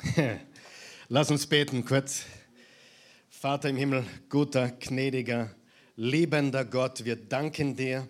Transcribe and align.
Lass 1.08 1.30
uns 1.30 1.46
beten 1.46 1.84
kurz. 1.84 2.24
Vater 3.28 3.68
im 3.68 3.76
Himmel, 3.76 4.04
guter, 4.28 4.70
gnädiger, 4.70 5.54
liebender 5.96 6.64
Gott, 6.64 7.04
wir 7.04 7.16
danken 7.16 7.76
dir, 7.76 8.08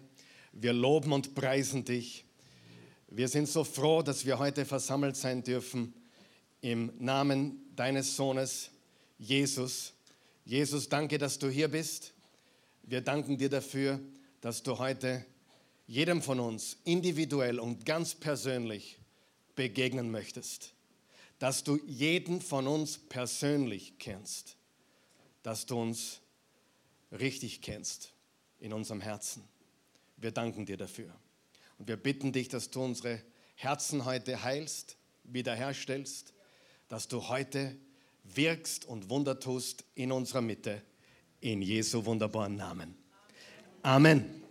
wir 0.52 0.72
loben 0.72 1.12
und 1.12 1.34
preisen 1.34 1.84
dich. 1.84 2.24
Wir 3.08 3.28
sind 3.28 3.48
so 3.48 3.64
froh, 3.64 4.02
dass 4.02 4.24
wir 4.24 4.38
heute 4.38 4.64
versammelt 4.64 5.16
sein 5.16 5.42
dürfen 5.42 5.92
im 6.60 6.92
Namen 6.98 7.60
deines 7.74 8.14
Sohnes 8.14 8.70
Jesus. 9.18 9.92
Jesus, 10.44 10.88
danke, 10.88 11.18
dass 11.18 11.38
du 11.38 11.48
hier 11.48 11.68
bist. 11.68 12.14
Wir 12.82 13.00
danken 13.00 13.36
dir 13.36 13.48
dafür, 13.48 14.00
dass 14.40 14.62
du 14.62 14.78
heute 14.78 15.24
jedem 15.86 16.22
von 16.22 16.38
uns 16.38 16.76
individuell 16.84 17.58
und 17.58 17.84
ganz 17.84 18.14
persönlich 18.14 18.98
begegnen 19.56 20.10
möchtest. 20.10 20.74
Dass 21.40 21.64
du 21.64 21.80
jeden 21.86 22.40
von 22.40 22.68
uns 22.68 22.98
persönlich 22.98 23.98
kennst. 23.98 24.56
Dass 25.42 25.66
du 25.66 25.80
uns 25.80 26.20
richtig 27.10 27.62
kennst 27.62 28.12
in 28.60 28.72
unserem 28.72 29.00
Herzen. 29.00 29.42
Wir 30.16 30.30
danken 30.30 30.66
dir 30.66 30.76
dafür. 30.76 31.12
Und 31.78 31.88
wir 31.88 31.96
bitten 31.96 32.30
dich, 32.30 32.48
dass 32.48 32.70
du 32.70 32.84
unsere 32.84 33.20
Herzen 33.56 34.04
heute 34.04 34.42
heilst, 34.44 34.96
wiederherstellst, 35.24 36.32
dass 36.88 37.08
du 37.08 37.28
heute 37.28 37.76
wirkst 38.22 38.84
und 38.84 39.08
Wunder 39.08 39.40
tust 39.40 39.84
in 39.94 40.12
unserer 40.12 40.42
Mitte. 40.42 40.82
In 41.40 41.62
Jesu 41.62 42.04
wunderbaren 42.04 42.56
Namen. 42.56 42.94
Amen. 43.82 44.42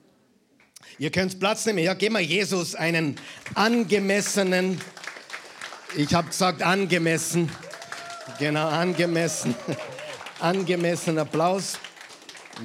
Ihr 0.98 1.12
könnt 1.12 1.40
Platz 1.40 1.65
nehmen. 1.65 1.79
Ja, 1.79 1.93
geben 1.93 2.15
wir 2.15 2.21
Jesus 2.21 2.73
einen 2.73 3.15
angemessenen, 3.53 4.81
ich 5.95 6.13
habe 6.13 6.27
gesagt 6.27 6.61
angemessen, 6.61 7.49
genau, 8.38 8.67
angemessen, 8.67 9.55
angemessenen 10.40 11.20
Applaus. 11.20 11.77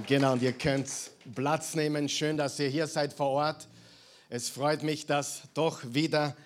Genau, 0.06 0.34
und 0.34 0.42
ihr 0.42 0.52
könnt 0.52 0.88
Platz 1.34 1.74
nehmen. 1.74 2.08
Schön, 2.08 2.36
dass 2.36 2.58
ihr 2.58 2.68
hier 2.68 2.86
seid 2.86 3.14
vor 3.14 3.30
Ort. 3.30 3.68
Es 4.28 4.48
freut 4.48 4.82
mich, 4.82 5.06
dass 5.06 5.42
doch 5.54 5.80
wieder 5.84 6.36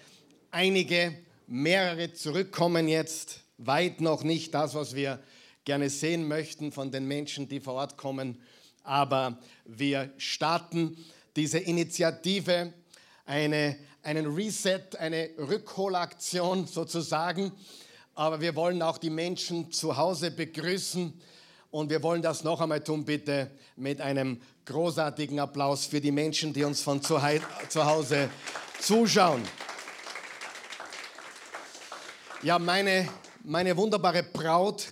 einige, 0.51 1.17
mehrere 1.47 2.13
zurückkommen 2.13 2.87
jetzt. 2.87 3.41
Weit 3.59 4.01
noch 4.01 4.23
nicht 4.23 4.55
das, 4.55 4.75
was 4.75 4.95
wir 4.95 5.19
gerne 5.65 5.91
sehen 5.91 6.29
möchten 6.29 6.71
von 6.71 6.93
den 6.93 7.07
Menschen, 7.07 7.49
die 7.49 7.59
vor 7.59 7.75
Ort 7.75 7.97
kommen. 7.97 8.41
Aber 8.85 9.39
wir 9.65 10.13
starten 10.17 10.97
diese 11.35 11.59
Initiative, 11.59 12.73
eine, 13.27 13.77
einen 14.09 14.35
Reset, 14.35 14.97
eine 14.99 15.29
Rückholaktion 15.37 16.67
sozusagen. 16.67 17.53
Aber 18.15 18.41
wir 18.41 18.57
wollen 18.57 18.81
auch 18.81 18.97
die 18.97 19.11
Menschen 19.11 19.71
zu 19.71 19.99
Hause 19.99 20.31
begrüßen. 20.31 21.13
Und 21.71 21.91
wir 21.91 22.03
wollen 22.03 22.23
das 22.23 22.43
noch 22.43 22.63
einmal 22.63 22.83
tun, 22.83 23.05
bitte, 23.05 23.51
mit 23.77 24.01
einem 24.01 24.41
großartigen 24.65 25.39
Applaus 25.39 25.85
für 25.85 26.01
die 26.01 26.11
Menschen, 26.11 26.55
die 26.55 26.65
uns 26.65 26.81
von 26.81 27.03
zu, 27.03 27.23
Hause 27.23 28.31
zuschauen. 28.81 29.43
Ja, 32.43 32.59
meine, 32.59 33.11
meine 33.45 33.77
wunderbare 33.77 34.23
Braut, 34.23 34.91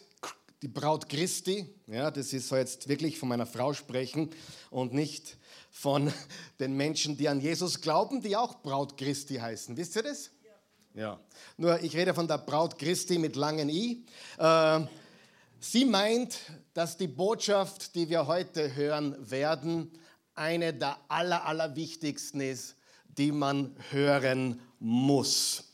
die 0.61 0.69
Braut 0.69 1.09
Christi, 1.09 1.67
ja, 1.87 2.11
das 2.11 2.35
ist 2.35 2.49
so 2.49 2.57
jetzt 2.57 2.87
wirklich 2.87 3.19
von 3.19 3.31
meiner 3.31 3.47
Frau 3.47 3.73
sprechen 3.73 4.29
und 4.69 4.93
nicht 4.93 5.39
von 5.77 6.11
den 6.59 6.75
Menschen, 6.75 7.19
die 7.19 7.29
an 7.29 7.39
Jesus 7.39 7.81
glauben, 7.83 8.23
die 8.23 8.35
auch 8.35 8.63
Braut 8.63 8.97
Christi 8.97 9.35
heißen. 9.35 9.77
Wisst 9.77 9.97
ihr 9.97 10.05
das? 10.05 10.31
Ja. 10.95 11.03
ja. 11.03 11.21
Nur 11.59 11.83
ich 11.83 11.95
rede 11.95 12.15
von 12.15 12.27
der 12.27 12.39
Braut 12.39 12.79
Christi 12.79 13.19
mit 13.19 13.37
langen 13.37 13.69
I. 13.69 14.03
Äh, 14.39 14.81
sie 15.61 15.85
meint, 15.85 16.39
dass 16.73 16.97
die 16.97 17.09
Botschaft, 17.09 17.95
die 17.95 18.09
wir 18.09 18.27
heute 18.27 18.75
hören 18.75 19.17
werden, 19.31 19.93
eine 20.35 20.73
der 20.73 20.97
aller, 21.09 21.45
aller 21.45 21.77
wichtigsten 21.77 22.41
ist, 22.41 22.77
die 23.19 23.31
man 23.31 23.77
hören 23.91 24.61
muss. 24.79 25.73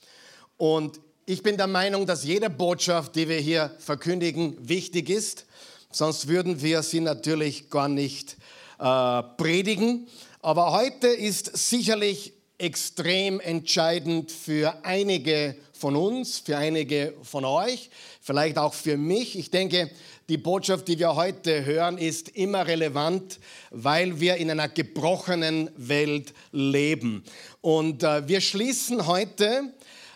Und 0.57 1.01
ich 1.27 1.45
bin 1.45 1.57
der 1.57 1.69
Meinung, 1.69 2.07
dass 2.07 2.25
jede 2.25 2.51
Botschaft, 2.51 3.15
die 3.15 3.29
wir 3.29 3.39
hier 3.39 3.71
verkündigen, 3.79 4.57
wichtig 4.69 5.11
ist. 5.11 5.47
Sonst 5.93 6.27
würden 6.27 6.61
wir 6.61 6.83
sie 6.83 7.01
natürlich 7.01 7.71
gar 7.71 7.89
nicht 7.89 8.37
äh, 8.83 9.23
predigen. 9.37 10.09
Aber 10.41 10.73
heute 10.73 11.07
ist 11.07 11.57
sicherlich 11.57 12.33
extrem 12.59 13.39
entscheidend 13.39 14.33
für 14.33 14.85
einige 14.85 15.55
von 15.73 15.95
uns, 15.95 16.41
für 16.41 16.57
einige 16.57 17.15
von 17.23 17.45
euch, 17.45 17.91
vielleicht 18.21 18.59
auch 18.59 18.75
für 18.75 18.97
mich. 18.97 19.39
Ich 19.39 19.51
denke, 19.51 19.91
die 20.29 20.37
Botschaft, 20.37 20.89
die 20.89 20.99
wir 20.99 21.15
heute 21.15 21.65
hören, 21.65 21.97
ist 21.97 22.31
immer 22.31 22.67
relevant, 22.67 23.39
weil 23.71 24.21
wir 24.21 24.37
in 24.37 24.51
einer 24.51 24.69
gebrochenen 24.69 25.71
Welt 25.77 26.35
leben. 26.51 27.25
Und 27.61 28.03
äh, 28.03 28.27
wir 28.27 28.41
schließen 28.41 29.07
heute 29.07 29.73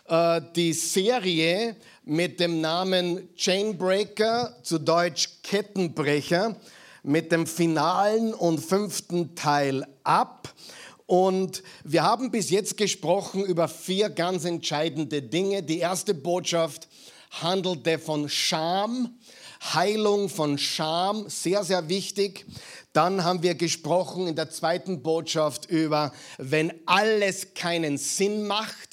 äh, 0.08 0.40
die 0.56 0.72
Serie 0.72 1.76
mit 2.04 2.40
dem 2.40 2.60
Namen 2.60 3.28
Chainbreaker, 3.36 4.56
zu 4.62 4.78
Deutsch 4.78 5.28
Kettenbrecher, 5.42 6.56
mit 7.06 7.30
dem 7.30 7.46
finalen 7.46 8.34
und 8.34 8.58
fünften 8.58 9.34
Teil 9.36 9.86
ab. 10.02 10.52
Und 11.06 11.62
wir 11.84 12.02
haben 12.02 12.32
bis 12.32 12.50
jetzt 12.50 12.76
gesprochen 12.76 13.44
über 13.44 13.68
vier 13.68 14.10
ganz 14.10 14.44
entscheidende 14.44 15.22
Dinge. 15.22 15.62
Die 15.62 15.78
erste 15.78 16.14
Botschaft 16.14 16.88
handelte 17.30 18.00
von 18.00 18.28
Scham, 18.28 19.18
Heilung 19.72 20.28
von 20.28 20.58
Scham, 20.58 21.28
sehr, 21.28 21.62
sehr 21.62 21.88
wichtig. 21.88 22.44
Dann 22.92 23.22
haben 23.22 23.42
wir 23.42 23.54
gesprochen 23.54 24.26
in 24.26 24.34
der 24.34 24.50
zweiten 24.50 25.02
Botschaft 25.02 25.66
über, 25.66 26.12
wenn 26.38 26.72
alles 26.86 27.54
keinen 27.54 27.98
Sinn 27.98 28.46
macht, 28.46 28.85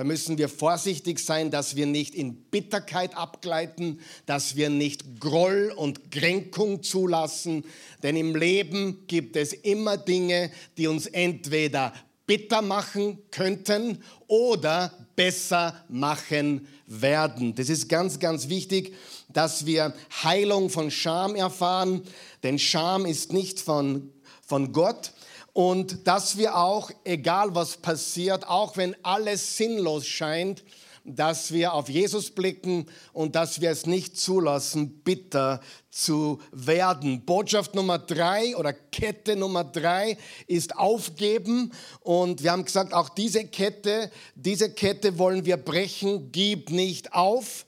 da 0.00 0.04
müssen 0.04 0.38
wir 0.38 0.48
vorsichtig 0.48 1.18
sein, 1.18 1.50
dass 1.50 1.76
wir 1.76 1.84
nicht 1.84 2.14
in 2.14 2.34
Bitterkeit 2.34 3.14
abgleiten, 3.14 4.00
dass 4.24 4.56
wir 4.56 4.70
nicht 4.70 5.20
Groll 5.20 5.74
und 5.76 6.10
Kränkung 6.10 6.82
zulassen, 6.82 7.66
denn 8.02 8.16
im 8.16 8.34
Leben 8.34 9.06
gibt 9.08 9.36
es 9.36 9.52
immer 9.52 9.98
Dinge, 9.98 10.50
die 10.78 10.86
uns 10.86 11.04
entweder 11.04 11.92
bitter 12.24 12.62
machen 12.62 13.18
könnten 13.30 14.02
oder 14.26 14.90
besser 15.16 15.84
machen 15.90 16.66
werden. 16.86 17.54
Das 17.54 17.68
ist 17.68 17.90
ganz, 17.90 18.18
ganz 18.18 18.48
wichtig, 18.48 18.94
dass 19.28 19.66
wir 19.66 19.92
Heilung 20.22 20.70
von 20.70 20.90
Scham 20.90 21.36
erfahren, 21.36 22.00
denn 22.42 22.58
Scham 22.58 23.04
ist 23.04 23.34
nicht 23.34 23.60
von, 23.60 24.10
von 24.46 24.72
Gott, 24.72 25.12
und 25.52 26.06
dass 26.06 26.36
wir 26.36 26.56
auch, 26.56 26.90
egal 27.04 27.54
was 27.54 27.76
passiert, 27.76 28.46
auch 28.48 28.76
wenn 28.76 28.96
alles 29.02 29.56
sinnlos 29.56 30.06
scheint, 30.06 30.62
dass 31.04 31.52
wir 31.52 31.72
auf 31.72 31.88
Jesus 31.88 32.30
blicken 32.30 32.86
und 33.12 33.34
dass 33.34 33.60
wir 33.60 33.70
es 33.70 33.86
nicht 33.86 34.18
zulassen, 34.18 35.00
bitter 35.02 35.60
zu 35.90 36.40
werden. 36.52 37.24
Botschaft 37.24 37.74
Nummer 37.74 37.98
drei 37.98 38.56
oder 38.56 38.72
Kette 38.72 39.34
Nummer 39.36 39.64
drei 39.64 40.18
ist 40.46 40.76
aufgeben. 40.76 41.72
Und 42.00 42.42
wir 42.42 42.52
haben 42.52 42.64
gesagt, 42.64 42.92
auch 42.92 43.08
diese 43.08 43.44
Kette, 43.46 44.10
diese 44.34 44.70
Kette 44.72 45.18
wollen 45.18 45.44
wir 45.44 45.56
brechen. 45.56 46.30
Gib 46.32 46.70
nicht 46.70 47.14
auf. 47.14 47.66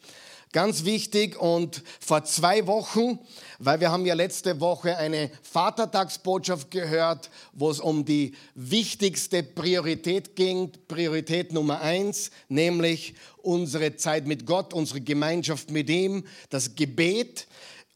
Ganz 0.52 0.84
wichtig 0.84 1.40
und 1.40 1.82
vor 1.98 2.24
zwei 2.24 2.66
Wochen, 2.66 3.18
weil 3.58 3.80
wir 3.80 3.90
haben 3.90 4.04
ja 4.04 4.12
letzte 4.12 4.60
Woche 4.60 4.98
eine 4.98 5.30
Vatertagsbotschaft 5.40 6.70
gehört, 6.70 7.30
wo 7.54 7.70
es 7.70 7.80
um 7.80 8.04
die 8.04 8.34
wichtigste 8.54 9.42
Priorität 9.42 10.36
ging, 10.36 10.70
Priorität 10.88 11.54
Nummer 11.54 11.80
eins, 11.80 12.30
nämlich 12.50 13.14
unsere 13.38 13.96
Zeit 13.96 14.26
mit 14.26 14.44
Gott, 14.44 14.74
unsere 14.74 15.00
Gemeinschaft 15.00 15.70
mit 15.70 15.88
ihm, 15.88 16.22
das 16.50 16.74
Gebet. 16.74 17.46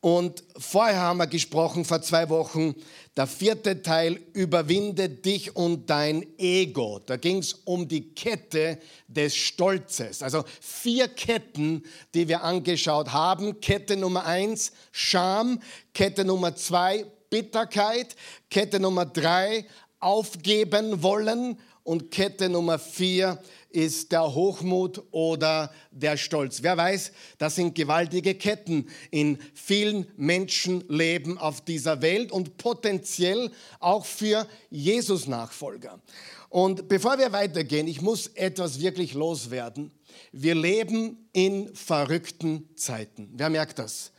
Und 0.01 0.43
vorher 0.57 1.01
haben 1.01 1.19
wir 1.19 1.27
gesprochen, 1.27 1.85
vor 1.85 2.01
zwei 2.01 2.31
Wochen, 2.31 2.75
der 3.17 3.27
vierte 3.27 3.81
Teil, 3.81 4.21
überwinde 4.35 5.09
dich 5.09 5.57
und 5.57 5.89
dein 5.89 6.27
Ego. 6.39 7.01
Da 7.07 7.17
ging 7.17 7.39
es 7.39 7.55
um 7.65 7.89
die 7.89 8.15
Kette 8.15 8.79
des 9.09 9.35
Stolzes. 9.35 10.23
Also 10.23 10.45
vier 10.61 11.09
Ketten, 11.09 11.83
die 12.13 12.29
wir 12.29 12.43
angeschaut 12.43 13.13
haben. 13.13 13.61
Kette 13.61 13.97
Nummer 13.97 14.27
eins, 14.27 14.73
Scham. 14.93 15.61
Kette 15.95 16.27
Nummer 16.27 16.57
zwei, 16.57 17.07
Bitterkeit. 17.31 18.17
Kette 18.51 18.81
Nummer 18.81 19.07
drei, 19.07 19.65
aufgeben 19.99 21.03
wollen. 21.03 21.59
Und 21.85 22.11
Kette 22.11 22.51
Nummer 22.51 22.79
vier 22.79 23.39
ist 23.77 24.11
der 24.11 24.35
Hochmut 24.35 25.03
oder 25.11 25.71
der 25.91 26.17
Stolz. 26.17 26.63
Wer 26.63 26.79
weiß, 26.79 27.13
das 27.37 27.57
sind 27.57 27.75
gewaltige 27.75 28.35
Ketten 28.35 28.89
in 29.11 29.39
vielen 29.53 30.07
Menschenleben 30.17 31.37
auf 31.37 31.61
dieser 31.61 32.01
Welt 32.01 32.33
und 32.33 32.57
potenziell 32.57 33.53
auch 33.79 34.07
für 34.07 34.47
Jesus-Nachfolger. 34.71 36.01
Und 36.49 36.89
bevor 36.89 37.19
wir 37.19 37.33
weitergehen, 37.33 37.87
ich 37.87 38.01
muss 38.01 38.29
etwas 38.29 38.81
wirklich 38.81 39.13
loswerden. 39.13 39.93
Wir 40.33 40.55
leben 40.55 41.29
in 41.35 41.75
verrückten 41.75 42.71
Zeiten. 42.77 43.29
Wer 43.35 43.51
merkt 43.51 43.79
das? 43.79 44.11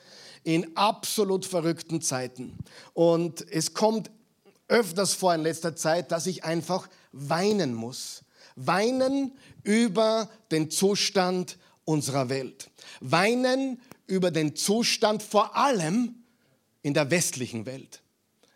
In 0.44 0.78
absolut 0.78 1.48
verrückten 1.48 2.04
Zeiten. 2.04 2.56
Und 2.94 3.44
es 3.52 3.74
kommt 3.74 4.12
öfters 4.68 5.16
vor 5.16 5.34
in 5.34 5.42
letzter 5.42 5.76
Zeit, 5.76 6.12
dass 6.12 6.28
ich 6.28 6.44
einfach 6.44 6.88
weinen 7.12 7.74
muss. 7.74 8.24
Weinen 8.58 9.32
über 9.64 10.30
den 10.52 10.70
Zustand 10.70 11.58
unserer 11.86 12.28
Welt. 12.30 12.70
Weinen 13.00 13.80
über 14.08 14.32
den 14.32 14.56
Zustand 14.56 15.24
vor 15.24 15.56
allem 15.56 16.16
in 16.82 16.94
der 16.94 17.10
westlichen 17.12 17.66
Welt. 17.66 18.02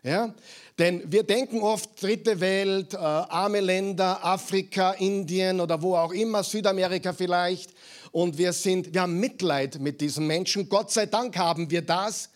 Ja? 0.02 0.34
Denn 0.78 1.10
wir 1.10 1.22
denken 1.22 1.60
oft 1.60 2.02
dritte 2.02 2.40
Welt, 2.40 2.94
äh, 2.94 2.96
arme 2.96 3.60
Länder, 3.60 4.24
Afrika, 4.24 4.92
Indien 4.92 5.60
oder 5.60 5.80
wo 5.80 5.96
auch 5.96 6.12
immer, 6.12 6.42
Südamerika 6.42 7.12
vielleicht. 7.12 7.72
Und 8.10 8.36
wir 8.36 8.52
sind, 8.52 8.92
wir 8.92 9.02
haben 9.02 9.20
Mitleid 9.20 9.78
mit 9.78 10.00
diesen 10.00 10.26
Menschen. 10.26 10.68
Gott 10.68 10.90
sei 10.90 11.06
Dank 11.06 11.36
haben 11.36 11.70
wir 11.70 11.82
das. 11.82 12.30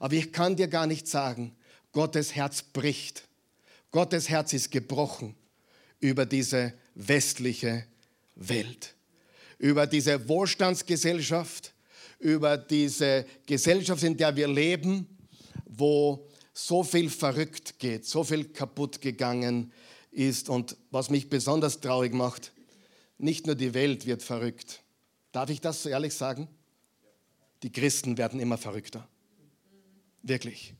Aber 0.00 0.14
ich 0.14 0.32
kann 0.32 0.56
dir 0.56 0.68
gar 0.68 0.86
nicht 0.86 1.06
sagen, 1.06 1.54
Gottes 1.92 2.34
Herz 2.34 2.62
bricht. 2.62 3.22
Gottes 3.92 4.28
Herz 4.28 4.52
ist 4.52 4.70
gebrochen 4.70 5.36
über 6.00 6.26
diese 6.26 6.72
westliche 6.94 7.84
Welt, 8.34 8.94
über 9.58 9.86
diese 9.86 10.28
Wohlstandsgesellschaft, 10.28 11.72
über 12.18 12.56
diese 12.56 13.26
Gesellschaft, 13.46 14.02
in 14.02 14.16
der 14.16 14.34
wir 14.36 14.48
leben, 14.48 15.06
wo 15.66 16.28
so 16.52 16.82
viel 16.82 17.10
verrückt 17.10 17.78
geht, 17.78 18.06
so 18.06 18.24
viel 18.24 18.44
kaputt 18.44 19.00
gegangen 19.00 19.72
ist. 20.10 20.48
Und 20.48 20.76
was 20.90 21.10
mich 21.10 21.28
besonders 21.28 21.80
traurig 21.80 22.12
macht, 22.12 22.52
nicht 23.18 23.46
nur 23.46 23.54
die 23.54 23.74
Welt 23.74 24.06
wird 24.06 24.22
verrückt. 24.22 24.82
Darf 25.32 25.50
ich 25.50 25.60
das 25.60 25.82
so 25.82 25.88
ehrlich 25.88 26.14
sagen? 26.14 26.48
Die 27.62 27.70
Christen 27.70 28.18
werden 28.18 28.40
immer 28.40 28.58
verrückter. 28.58 29.08
Wirklich. 30.22 30.74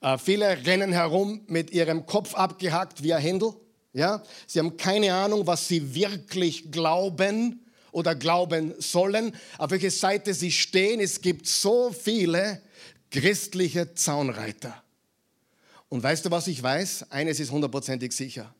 Äh, 0.00 0.18
viele 0.18 0.66
rennen 0.66 0.92
herum 0.92 1.42
mit 1.46 1.70
ihrem 1.70 2.06
Kopf 2.06 2.34
abgehackt 2.34 3.02
wie 3.02 3.14
ein 3.14 3.22
Händel. 3.22 3.54
Ja? 3.96 4.22
Sie 4.46 4.58
haben 4.58 4.76
keine 4.76 5.14
Ahnung, 5.14 5.46
was 5.46 5.68
sie 5.68 5.94
wirklich 5.94 6.70
glauben 6.70 7.66
oder 7.92 8.14
glauben 8.14 8.74
sollen, 8.78 9.34
auf 9.56 9.70
welche 9.70 9.90
Seite 9.90 10.34
sie 10.34 10.52
stehen. 10.52 11.00
Es 11.00 11.22
gibt 11.22 11.46
so 11.46 11.90
viele 11.92 12.60
christliche 13.10 13.94
Zaunreiter. 13.94 14.82
Und 15.88 16.02
weißt 16.02 16.26
du, 16.26 16.30
was 16.30 16.46
ich 16.46 16.62
weiß? 16.62 17.10
Eines 17.10 17.40
ist 17.40 17.50
hundertprozentig 17.50 18.12
sicher. 18.12 18.54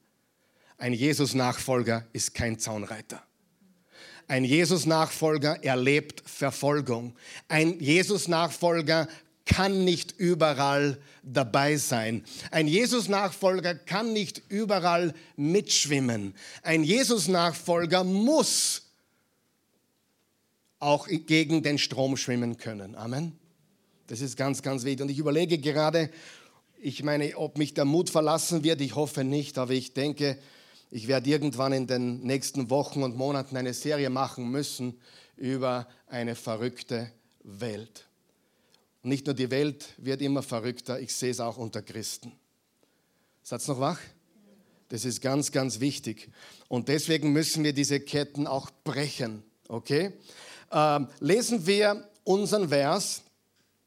Ein 0.79 0.95
Jesus-Nachfolger 0.95 2.07
ist 2.15 2.33
kein 2.33 2.59
Zaunreiter. 2.59 3.23
Ein 4.29 4.43
Jesus-Nachfolger 4.43 5.63
erlebt 5.63 6.23
Verfolgung. 6.25 7.15
Ein 7.49 7.79
Jesus-Nachfolger 7.79 9.07
kann 9.47 9.85
nicht 9.85 10.13
überall 10.19 10.99
dabei 11.23 11.77
sein. 11.77 12.25
Ein 12.51 12.69
Jesus-Nachfolger 12.69 13.75
kann 13.75 14.13
nicht 14.13 14.43
überall 14.49 15.15
mitschwimmen. 15.37 16.35
Ein 16.63 16.83
Jesus-Nachfolger 16.83 18.05
muss 18.05 18.83
auch 20.79 21.09
gegen 21.09 21.63
den 21.63 21.79
Strom 21.79 22.17
schwimmen 22.17 22.59
können. 22.59 22.95
Amen. 22.97 23.39
Das 24.09 24.21
ist 24.21 24.37
ganz, 24.37 24.63
ganz 24.63 24.85
wichtig. 24.85 25.03
Und 25.03 25.11
ich 25.11 25.19
überlege 25.19 25.59
gerade, 25.59 26.11
ich 26.79 27.03
meine, 27.03 27.37
ob 27.37 27.57
mich 27.57 27.75
der 27.75 27.85
Mut 27.85 28.11
verlassen 28.11 28.63
wird, 28.63 28.81
ich 28.81 28.95
hoffe 28.95 29.25
nicht, 29.25 29.59
aber 29.59 29.73
ich 29.73 29.95
denke, 29.95 30.39
ich 30.91 31.09
werde 31.09 31.31
irgendwann 31.31 31.73
in 31.73 31.87
den 31.87 32.21
nächsten 32.21 32.71
Wochen 32.71 33.03
und 33.03 33.17
Monaten 33.17 33.57
eine 33.57 33.75
Serie 33.75 34.11
machen 34.11 34.51
müssen 34.51 34.99
über 35.37 35.89
eine 36.07 36.35
verrückte 36.35 37.11
Welt. 37.43 38.06
Nicht 39.07 39.27
nur 39.27 39.37
die 39.37 39.53
Welt 39.53 39.95
wird 39.99 40.21
immer 40.21 40.43
verrückter, 40.43 40.99
ich 40.99 41.15
sehe 41.15 41.31
es 41.31 41.39
auch 41.39 41.59
unter 41.59 41.81
Christen. 41.81 42.33
Seid 43.45 43.67
noch 43.69 43.79
wach? 43.79 44.01
Das 44.89 45.05
ist 45.05 45.21
ganz, 45.21 45.53
ganz 45.53 45.79
wichtig. 45.79 46.29
Und 46.67 46.89
deswegen 46.89 47.33
müssen 47.33 47.63
wir 47.63 47.73
diese 47.73 48.01
Ketten 48.01 48.49
auch 48.49 48.69
brechen. 48.83 49.45
Okay? 49.69 50.13
Ähm, 50.73 51.07
lesen 51.21 51.69
wir 51.69 52.09
unseren 52.25 52.71
Vers, 52.71 53.23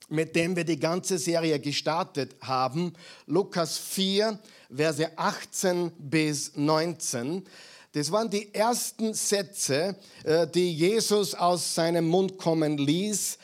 mit 0.08 0.38
dem 0.38 0.56
wir 0.56 0.64
die 0.64 0.80
ganze 0.80 1.18
Serie 1.18 1.60
gestartet 1.60 2.34
haben. 2.40 2.94
Lukas 3.26 3.78
4, 3.78 4.40
Verse 4.74 5.18
18 5.18 5.92
bis 5.98 6.56
19. 6.56 7.44
Das 7.92 8.10
waren 8.10 8.30
die 8.30 8.54
ersten 8.54 9.14
Sätze, 9.14 9.98
äh, 10.24 10.48
die 10.48 10.74
Jesus 10.74 11.36
aus 11.36 11.76
seinem 11.76 12.08
Mund 12.08 12.38
kommen 12.38 12.78
ließ, 12.78 13.38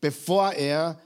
bevor 0.00 0.54
er 0.54 0.98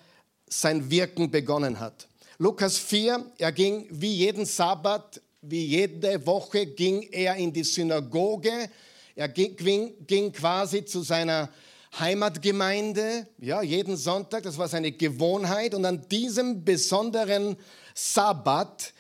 sein 0.61 0.91
Wirken 0.91 1.31
begonnen 1.31 1.81
hat. 1.81 2.09
Lukas 2.39 2.79
4, 2.79 3.33
er 3.39 3.53
ging 3.53 3.87
wie 3.91 4.15
jeden 4.15 4.47
Sabbat, 4.47 5.21
wie 5.43 5.65
jede 5.67 6.25
Woche 6.27 6.67
ging 6.67 7.03
er 7.11 7.37
in 7.37 7.53
die 7.53 7.65
Synagoge. 7.65 8.71
Er 9.15 9.29
ging, 9.29 9.95
ging 10.07 10.33
quasi 10.33 10.85
zu 10.85 11.03
seiner 11.03 11.51
Heimatgemeinde, 11.99 13.29
ja, 13.39 13.63
jeden 13.63 13.97
Sonntag, 13.97 14.43
das 14.43 14.59
war 14.59 14.69
seine 14.69 14.91
Gewohnheit. 14.91 15.75
Und 15.75 15.85
an 15.85 16.07
diesem 16.09 16.65
besonderen 16.65 17.57
Sabbat 17.95 18.93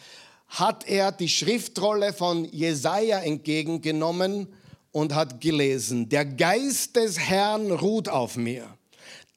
hat 0.48 0.86
er 0.86 1.10
die 1.10 1.28
Schriftrolle 1.28 2.12
von 2.12 2.44
Jesaja 2.44 3.18
entgegengenommen 3.20 4.46
und 4.92 5.14
hat 5.14 5.40
gelesen: 5.40 6.08
Der 6.08 6.24
Geist 6.24 6.94
des 6.94 7.18
Herrn 7.18 7.72
ruht 7.72 8.08
auf 8.08 8.36
mir 8.36 8.68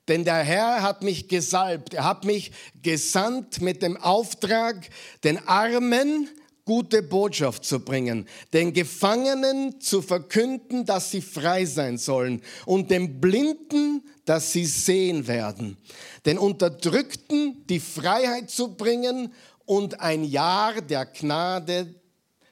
denn 0.07 0.23
der 0.23 0.43
Herr 0.43 0.81
hat 0.81 1.03
mich 1.03 1.27
gesalbt, 1.27 1.93
er 1.93 2.05
hat 2.05 2.23
mich 2.23 2.51
gesandt 2.81 3.61
mit 3.61 3.81
dem 3.81 3.97
Auftrag, 3.97 4.89
den 5.23 5.37
Armen 5.47 6.29
gute 6.67 7.01
Botschaft 7.01 7.63
zu 7.63 7.79
bringen, 7.79 8.27
den 8.51 8.73
Gefangenen 8.73 9.79
zu 9.79 10.01
verkünden, 10.01 10.85
dass 10.85 11.11
sie 11.11 11.21
frei 11.21 11.65
sein 11.65 11.97
sollen 11.97 12.41
und 12.65 12.91
den 12.91 13.21
Blinden, 13.21 14.03
dass 14.25 14.51
sie 14.51 14.65
sehen 14.65 15.27
werden, 15.27 15.77
den 16.25 16.37
Unterdrückten 16.37 17.65
die 17.67 17.79
Freiheit 17.79 18.49
zu 18.49 18.75
bringen 18.75 19.33
und 19.65 20.01
ein 20.01 20.25
Jahr 20.25 20.81
der 20.81 21.05
Gnade 21.05 21.95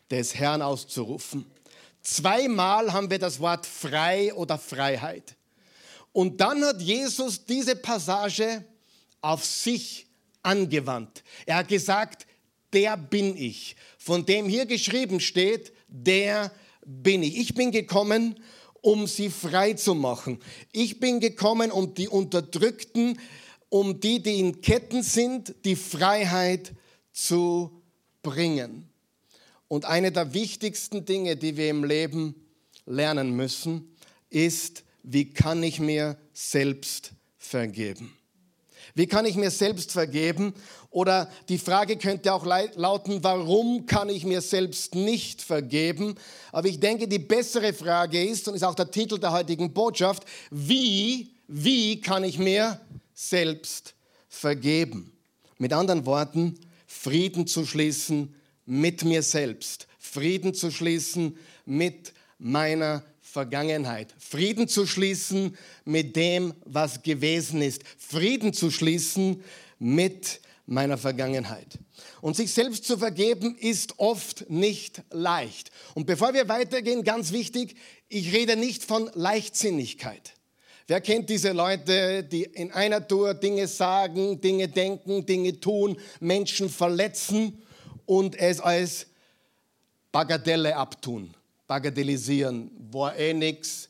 des 0.10 0.36
Herrn 0.36 0.62
auszurufen. 0.62 1.46
Zweimal 2.02 2.94
haben 2.94 3.10
wir 3.10 3.20
das 3.20 3.40
Wort 3.40 3.66
frei 3.66 4.34
oder 4.34 4.58
Freiheit. 4.58 5.36
Und 6.16 6.40
dann 6.40 6.64
hat 6.64 6.82
Jesus 6.82 7.44
diese 7.44 7.76
Passage 7.76 8.64
auf 9.20 9.44
sich 9.44 10.08
angewandt. 10.44 11.26
Er 11.46 11.58
hat 11.58 11.68
gesagt, 11.68 12.26
der 12.72 12.96
bin 12.96 13.36
ich. 13.36 13.76
Von 13.98 14.26
dem 14.26 14.48
hier 14.48 14.66
geschrieben 14.66 15.20
steht, 15.20 15.74
der 15.90 16.54
bin 16.86 17.22
ich. 17.22 17.38
Ich 17.38 17.54
bin 17.54 17.70
gekommen, 17.70 18.40
um 18.80 19.08
sie 19.08 19.30
frei 19.30 19.74
zu 19.74 19.94
machen. 19.94 20.40
Ich 20.72 21.02
bin 21.02 21.20
gekommen, 21.20 21.70
um 21.70 21.94
die 21.94 22.08
Unterdrückten, 22.08 23.20
um 23.68 24.00
die, 24.00 24.24
die 24.24 24.40
in 24.40 24.62
Ketten 24.62 25.04
sind, 25.04 25.54
die 25.66 25.76
Freiheit 25.76 26.72
zu 27.12 27.82
bringen. 28.24 28.88
Und 29.68 29.84
eine 29.84 30.14
der 30.14 30.34
wichtigsten 30.34 31.04
Dinge, 31.04 31.36
die 31.36 31.58
wir 31.58 31.70
im 31.70 31.84
Leben 31.84 32.36
lernen 32.86 33.36
müssen, 33.36 33.98
ist, 34.30 34.85
wie 35.06 35.30
kann 35.30 35.62
ich 35.64 35.80
mir 35.80 36.18
selbst 36.34 37.12
vergeben? 37.38 38.16
Wie 38.94 39.08
kann 39.08 39.26
ich 39.26 39.36
mir 39.36 39.52
selbst 39.52 39.92
vergeben? 39.92 40.54
Oder 40.90 41.30
die 41.50 41.58
Frage 41.58 41.98
könnte 41.98 42.34
auch 42.34 42.46
lauten, 42.46 43.24
warum 43.24 43.86
kann 43.86 44.10
ich 44.10 44.26
mir 44.26 44.42
selbst 44.42 44.96
nicht 44.96 45.42
vergeben? 45.42 46.16
Aber 46.54 46.68
ich 46.68 46.80
denke, 46.80 47.08
die 47.08 47.20
bessere 47.20 47.74
Frage 47.74 48.24
ist, 48.24 48.48
und 48.48 48.56
ist 48.56 48.64
auch 48.64 48.76
der 48.76 48.90
Titel 48.90 49.20
der 49.20 49.34
heutigen 49.34 49.74
Botschaft, 49.74 50.24
wie, 50.50 51.34
wie 51.48 52.00
kann 52.00 52.24
ich 52.24 52.40
mir 52.40 52.80
selbst 53.14 53.96
vergeben? 54.30 55.12
Mit 55.58 55.74
anderen 55.74 56.06
Worten, 56.06 56.58
Frieden 56.88 57.48
zu 57.48 57.66
schließen 57.66 58.34
mit 58.66 59.04
mir 59.04 59.22
selbst. 59.22 59.88
Frieden 60.00 60.54
zu 60.54 60.72
schließen 60.72 61.38
mit 61.66 62.14
meiner 62.38 63.04
Vergangenheit. 63.36 64.16
Frieden 64.18 64.70
zu 64.70 64.88
schließen 64.88 65.58
mit 65.84 66.16
dem, 66.16 66.54
was 66.64 67.04
gewesen 67.04 67.62
ist. 67.62 67.82
Frieden 67.98 68.54
zu 68.54 68.72
schließen 68.72 69.44
mit 69.78 70.40
meiner 70.66 70.98
Vergangenheit. 70.98 71.78
Und 72.22 72.38
sich 72.38 72.54
selbst 72.54 72.86
zu 72.86 72.98
vergeben 72.98 73.58
ist 73.60 74.00
oft 74.00 74.50
nicht 74.50 75.04
leicht. 75.12 75.70
Und 75.96 76.06
bevor 76.06 76.34
wir 76.34 76.48
weitergehen, 76.48 77.04
ganz 77.04 77.34
wichtig, 77.34 77.76
ich 78.08 78.34
rede 78.34 78.56
nicht 78.56 78.86
von 78.86 79.12
Leichtsinnigkeit. 79.14 80.32
Wer 80.88 81.02
kennt 81.02 81.30
diese 81.30 81.52
Leute, 81.52 82.24
die 82.24 82.44
in 82.44 82.72
einer 82.72 83.06
Tour 83.06 83.34
Dinge 83.34 83.68
sagen, 83.68 84.40
Dinge 84.40 84.70
denken, 84.70 85.26
Dinge 85.26 85.60
tun, 85.60 85.98
Menschen 86.22 86.70
verletzen 86.70 87.62
und 88.06 88.40
es 88.40 88.62
als 88.62 89.08
Bagatelle 90.14 90.78
abtun, 90.78 91.36
bagatellisieren, 91.68 92.72
war 92.92 93.16
eh 93.16 93.34
nix. 93.34 93.90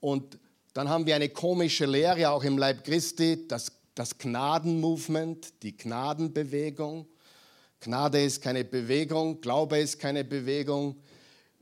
Und 0.00 0.38
dann 0.74 0.88
haben 0.88 1.06
wir 1.06 1.16
eine 1.16 1.28
komische 1.28 1.86
Lehre 1.86 2.30
auch 2.30 2.44
im 2.44 2.58
Leib 2.58 2.84
Christi, 2.84 3.46
das, 3.48 3.72
das 3.94 4.16
Gnadenmovement, 4.16 5.62
die 5.62 5.76
Gnadenbewegung. 5.76 7.06
Gnade 7.80 8.22
ist 8.22 8.42
keine 8.42 8.64
Bewegung, 8.64 9.40
Glaube 9.40 9.78
ist 9.78 9.98
keine 9.98 10.24
Bewegung. 10.24 10.96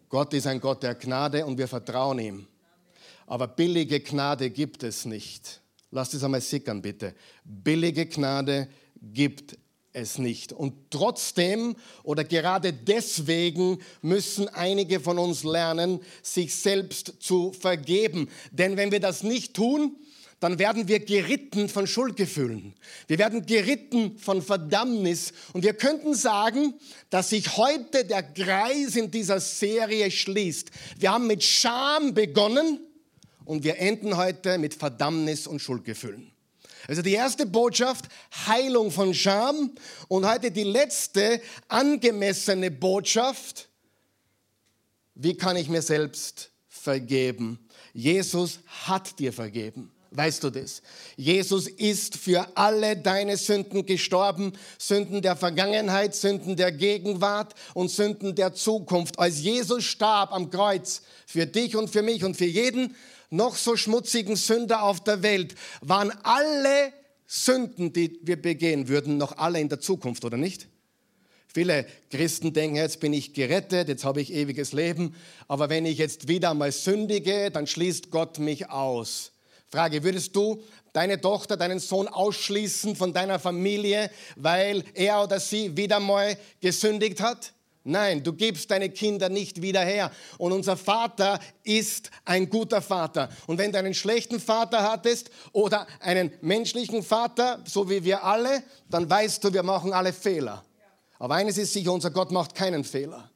Gott 0.09 0.33
ist 0.35 0.47
ein 0.47 0.61
Gott 0.61 0.83
der 0.83 0.95
Gnade 0.95 1.45
und 1.45 1.59
wir 1.59 1.69
vertrauen 1.69 2.19
ihm. 2.19 2.47
Aber 3.27 3.49
billige 3.49 4.01
Gnade 4.01 4.51
gibt 4.51 4.83
es 4.83 5.05
nicht. 5.05 5.61
Lasst 5.91 6.15
es 6.15 6.23
einmal 6.23 6.41
sickern, 6.41 6.81
bitte. 6.81 7.15
Billige 7.45 8.07
Gnade 8.07 8.69
gibt 9.01 9.59
es 9.97 10.19
nicht. 10.19 10.53
Und 10.53 10.75
trotzdem 10.91 11.75
oder 12.03 12.23
gerade 12.25 12.73
deswegen 12.73 13.79
müssen 14.03 14.49
einige 14.49 15.01
von 15.01 15.19
uns 15.19 15.43
lernen, 15.43 16.01
sich 16.23 16.55
selbst 16.55 17.15
zu 17.19 17.53
vergeben. 17.53 18.29
Denn 18.53 18.77
wenn 18.77 18.93
wir 18.93 19.01
das 19.01 19.23
nicht 19.23 19.55
tun, 19.55 19.97
dann 20.39 20.59
werden 20.59 20.87
wir 20.87 21.01
geritten 21.01 21.71
von 21.71 21.87
Schuldgefühlen. 21.87 22.75
Wir 23.07 23.19
werden 23.19 23.47
geritten 23.47 24.19
von 24.19 24.43
Verdammnis. 24.43 25.33
Und 25.55 25.65
wir 25.65 25.73
könnten 25.73 26.15
sagen, 26.15 26.75
dass 27.09 27.31
sich 27.31 27.57
heute 27.57 28.05
der 28.05 28.23
Kreis 28.23 28.97
in 28.97 29.11
dieser 29.11 29.41
Serie 29.41 30.11
schließt. 30.11 30.71
Wir 30.99 31.13
haben 31.13 31.27
mit 31.27 31.43
Scham 31.43 32.13
begonnen 32.13 32.81
und 33.47 33.65
wir 33.65 33.79
enden 33.79 34.19
heute 34.19 34.59
mit 34.59 34.75
Verdammnis 34.75 35.47
und 35.47 35.61
Schuldgefühlen. 35.61 36.36
Also 36.89 37.03
die 37.03 37.13
erste 37.13 37.47
Botschaft, 37.47 38.07
Heilung 38.47 38.91
von 38.91 39.15
Scham 39.15 39.73
und 40.09 40.27
heute 40.27 40.51
die 40.51 40.65
letzte 40.65 41.41
angemessene 41.69 42.71
Botschaft, 42.71 43.69
wie 45.15 45.37
kann 45.37 45.57
ich 45.57 45.69
mir 45.69 45.83
selbst 45.83 46.51
vergeben? 46.69 47.59
Jesus 47.93 48.61
hat 48.85 49.19
dir 49.19 49.33
vergeben. 49.33 49.91
Weißt 50.13 50.45
du 50.45 50.51
das? 50.51 50.83
Jesus 51.17 51.67
ist 51.67 52.17
für 52.17 52.47
alle 52.57 52.97
deine 52.97 53.37
Sünden 53.37 53.85
gestorben, 53.85 54.53
Sünden 54.79 55.21
der 55.21 55.37
Vergangenheit, 55.37 56.15
Sünden 56.15 56.57
der 56.57 56.73
Gegenwart 56.73 57.55
und 57.75 57.91
Sünden 57.91 58.35
der 58.35 58.55
Zukunft. 58.55 59.19
Als 59.19 59.41
Jesus 59.41 59.85
starb 59.85 60.33
am 60.33 60.51
Kreuz 60.51 61.03
für 61.27 61.47
dich 61.47 61.77
und 61.77 61.91
für 61.91 62.03
mich 62.03 62.25
und 62.25 62.37
für 62.37 62.47
jeden 62.47 62.95
noch 63.31 63.57
so 63.57 63.77
schmutzigen 63.77 64.37
Sünder 64.37 64.83
auf 64.83 65.03
der 65.03 65.23
Welt, 65.23 65.55
waren 65.81 66.13
alle 66.23 66.93
Sünden, 67.27 67.93
die 67.93 68.21
wir 68.23 68.41
begehen 68.41 68.89
würden, 68.89 69.19
noch 69.19 69.39
alle 69.39 69.61
in 69.61 69.69
der 69.69 69.81
Zukunft, 69.81 70.25
oder 70.25 70.37
nicht? 70.37 70.69
Viele 71.57 71.87
Christen 72.11 72.53
denken, 72.53 72.77
jetzt 72.77 73.01
bin 73.01 73.13
ich 73.15 73.33
gerettet, 73.33 73.89
jetzt 73.89 74.05
habe 74.05 74.21
ich 74.21 74.33
ewiges 74.33 74.73
Leben, 74.73 75.15
aber 75.49 75.71
wenn 75.71 75.87
ich 75.87 75.97
jetzt 75.97 76.29
wieder 76.29 76.53
mal 76.53 76.71
sündige, 76.71 77.51
dann 77.51 77.67
schließt 77.67 78.11
Gott 78.11 78.39
mich 78.39 78.69
aus. 78.69 79.33
Frage, 79.69 80.05
würdest 80.05 80.37
du 80.37 80.63
deine 80.93 81.21
Tochter, 81.21 81.57
deinen 81.57 81.79
Sohn 81.79 82.09
ausschließen 82.09 82.95
von 82.95 83.13
deiner 83.13 83.39
Familie, 83.39 84.11
weil 84.37 84.85
er 84.95 85.23
oder 85.23 85.41
sie 85.41 85.77
wieder 85.77 85.99
mal 85.99 86.37
gesündigt 86.61 87.21
hat? 87.21 87.53
Nein, 87.89 88.25
du 88.25 88.33
gibst 88.33 88.69
deine 88.73 88.91
Kinder 88.91 89.29
nicht 89.29 89.63
wieder 89.63 89.81
her. 89.81 90.11
Und 90.39 90.51
unser 90.51 90.77
Vater 90.77 91.39
ist 91.63 92.11
ein 92.25 92.51
guter 92.51 92.83
Vater. 92.83 93.29
Und 93.47 93.59
wenn 93.59 93.71
du 93.71 93.79
einen 93.79 93.95
schlechten 93.95 94.41
Vater 94.41 94.83
hattest 94.83 95.31
oder 95.53 95.87
einen 96.01 96.33
menschlichen 96.41 97.05
Vater, 97.05 97.63
so 97.65 97.89
wie 97.89 98.03
wir 98.03 98.25
alle, 98.25 98.65
dann 98.91 99.09
weißt 99.09 99.45
du, 99.45 99.53
wir 99.53 99.63
machen 99.63 99.93
alle 99.93 100.13
Fehler. 100.13 100.65
Aber 101.21 101.37
eines 101.37 101.59
ist 101.59 101.75
sicher, 101.75 101.93
unser 101.93 102.11
Gott 102.11 102.33
macht 102.33 102.57
keinen 102.57 102.83
Fehler. 102.83 103.31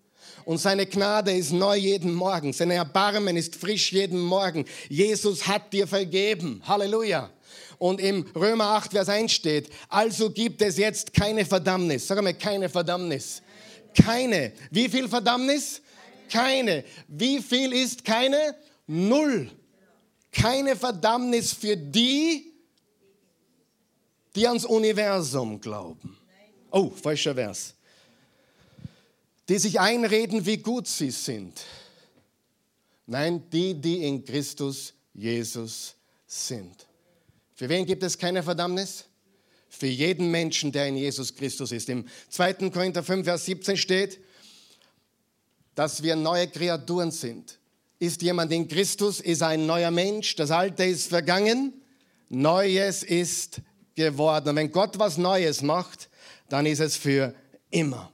Und 0.45 0.59
seine 0.59 0.87
Gnade 0.87 1.31
ist 1.31 1.53
neu 1.53 1.77
jeden 1.77 2.13
Morgen. 2.13 2.53
Sein 2.53 2.73
Erbarmen 2.73 3.37
ist 3.37 3.55
frisch 3.55 3.93
jeden 3.93 4.19
Morgen. 4.19 4.65
Jesus 4.89 5.47
hat 5.47 5.73
dir 5.73 5.87
vergeben. 5.87 6.61
Halleluja. 6.67 7.31
Und 7.79 8.01
im 8.01 8.27
Römer 8.35 8.65
8, 8.65 8.91
Vers 8.91 9.09
1 9.09 9.31
steht, 9.31 9.71
also 9.89 10.29
gibt 10.29 10.61
es 10.61 10.77
jetzt 10.77 11.15
keine 11.15 11.45
Verdammnis. 11.45 12.09
Sag 12.09 12.21
mal, 12.21 12.35
keine 12.35 12.69
Verdammnis 12.69 13.43
keine. 13.95 14.53
Wie 14.71 14.89
viel 14.89 15.09
Verdammnis? 15.09 15.83
Keine. 16.31 16.85
Wie 17.09 17.43
viel 17.43 17.73
ist 17.73 18.05
keine? 18.05 18.57
Null. 18.87 19.51
Keine 20.33 20.77
Verdammnis 20.77 21.53
für 21.53 21.77
die, 21.77 22.53
die 24.35 24.47
ans 24.47 24.65
Universum 24.65 25.61
glauben. 25.61 26.17
Oh, 26.71 26.91
falscher 26.91 27.35
Vers. 27.35 27.75
Die 29.49 29.59
sich 29.59 29.81
einreden, 29.81 30.47
wie 30.47 30.59
gut 30.59 30.87
sie 30.87 31.11
sind. 31.11 31.61
Nein, 33.07 33.43
die, 33.51 33.75
die 33.75 34.05
in 34.05 34.25
Christus 34.25 34.95
Jesus 35.13 35.97
sind. 36.27 36.87
Für 37.57 37.69
wen 37.69 37.85
gibt 37.85 38.05
es 38.05 38.17
keine 38.17 38.43
Verdammnis? 38.43 39.05
Für 39.71 39.87
jeden 39.87 40.31
Menschen, 40.31 40.73
der 40.73 40.89
in 40.89 40.97
Jesus 40.97 41.35
Christus 41.35 41.73
ist. 41.73 41.89
Im 41.89 42.05
2. 42.29 42.55
Korinther 42.71 43.03
5, 43.03 43.25
Vers 43.25 43.47
17 43.47 43.77
steht, 43.77 44.21
dass 45.75 46.03
wir 46.03 46.17
neue 46.17 46.49
Kreaturen 46.49 47.11
sind. 47.11 47.59
Ist 47.99 48.21
jemand 48.23 48.53
in 48.53 48.69
Christus, 48.69 49.21
ist 49.21 49.43
ein 49.43 49.65
neuer 49.67 49.91
Mensch. 49.91 50.35
Das 50.37 50.51
Alte 50.51 50.85
ist 50.85 51.09
vergangen, 51.09 51.73
Neues 52.29 53.03
ist 53.03 53.61
geworden. 53.95 54.51
Und 54.51 54.57
wenn 54.57 54.73
Gott 54.73 54.99
was 54.99 55.17
Neues 55.17 55.63
macht, 55.63 56.09
dann 56.49 56.67
ist 56.67 56.81
es 56.81 56.97
für 56.97 57.35
immer. 57.71 58.13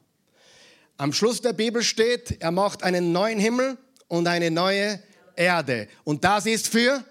Am 0.96 1.12
Schluss 1.12 1.40
der 1.40 1.52
Bibel 1.52 1.82
steht, 1.82 2.40
er 2.40 2.50
macht 2.50 2.82
einen 2.82 3.12
neuen 3.12 3.38
Himmel 3.38 3.76
und 4.08 4.26
eine 4.26 4.50
neue 4.50 5.02
Erde. 5.34 5.88
Und 6.04 6.24
das 6.24 6.46
ist 6.46 6.68
für 6.68 7.04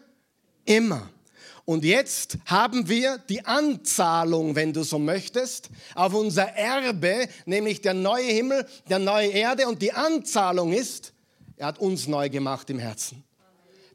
immer. 0.66 1.10
Und 1.66 1.84
jetzt 1.84 2.38
haben 2.46 2.88
wir 2.88 3.18
die 3.28 3.44
Anzahlung, 3.44 4.56
wenn 4.56 4.72
du 4.72 4.84
so 4.84 5.00
möchtest, 5.00 5.70
auf 5.96 6.14
unser 6.14 6.44
Erbe, 6.44 7.28
nämlich 7.46 7.82
der 7.82 7.96
neue 7.96 8.28
Himmel, 8.28 8.68
der 8.88 9.00
neue 9.00 9.30
Erde. 9.30 9.68
Und 9.68 9.82
die 9.82 9.92
Anzahlung 9.92 10.74
ist, 10.74 11.12
er 11.58 11.68
hat 11.68 11.80
uns 11.80 12.08
neu 12.08 12.30
gemacht 12.30 12.70
im 12.70 12.78
Herzen. 12.78 13.24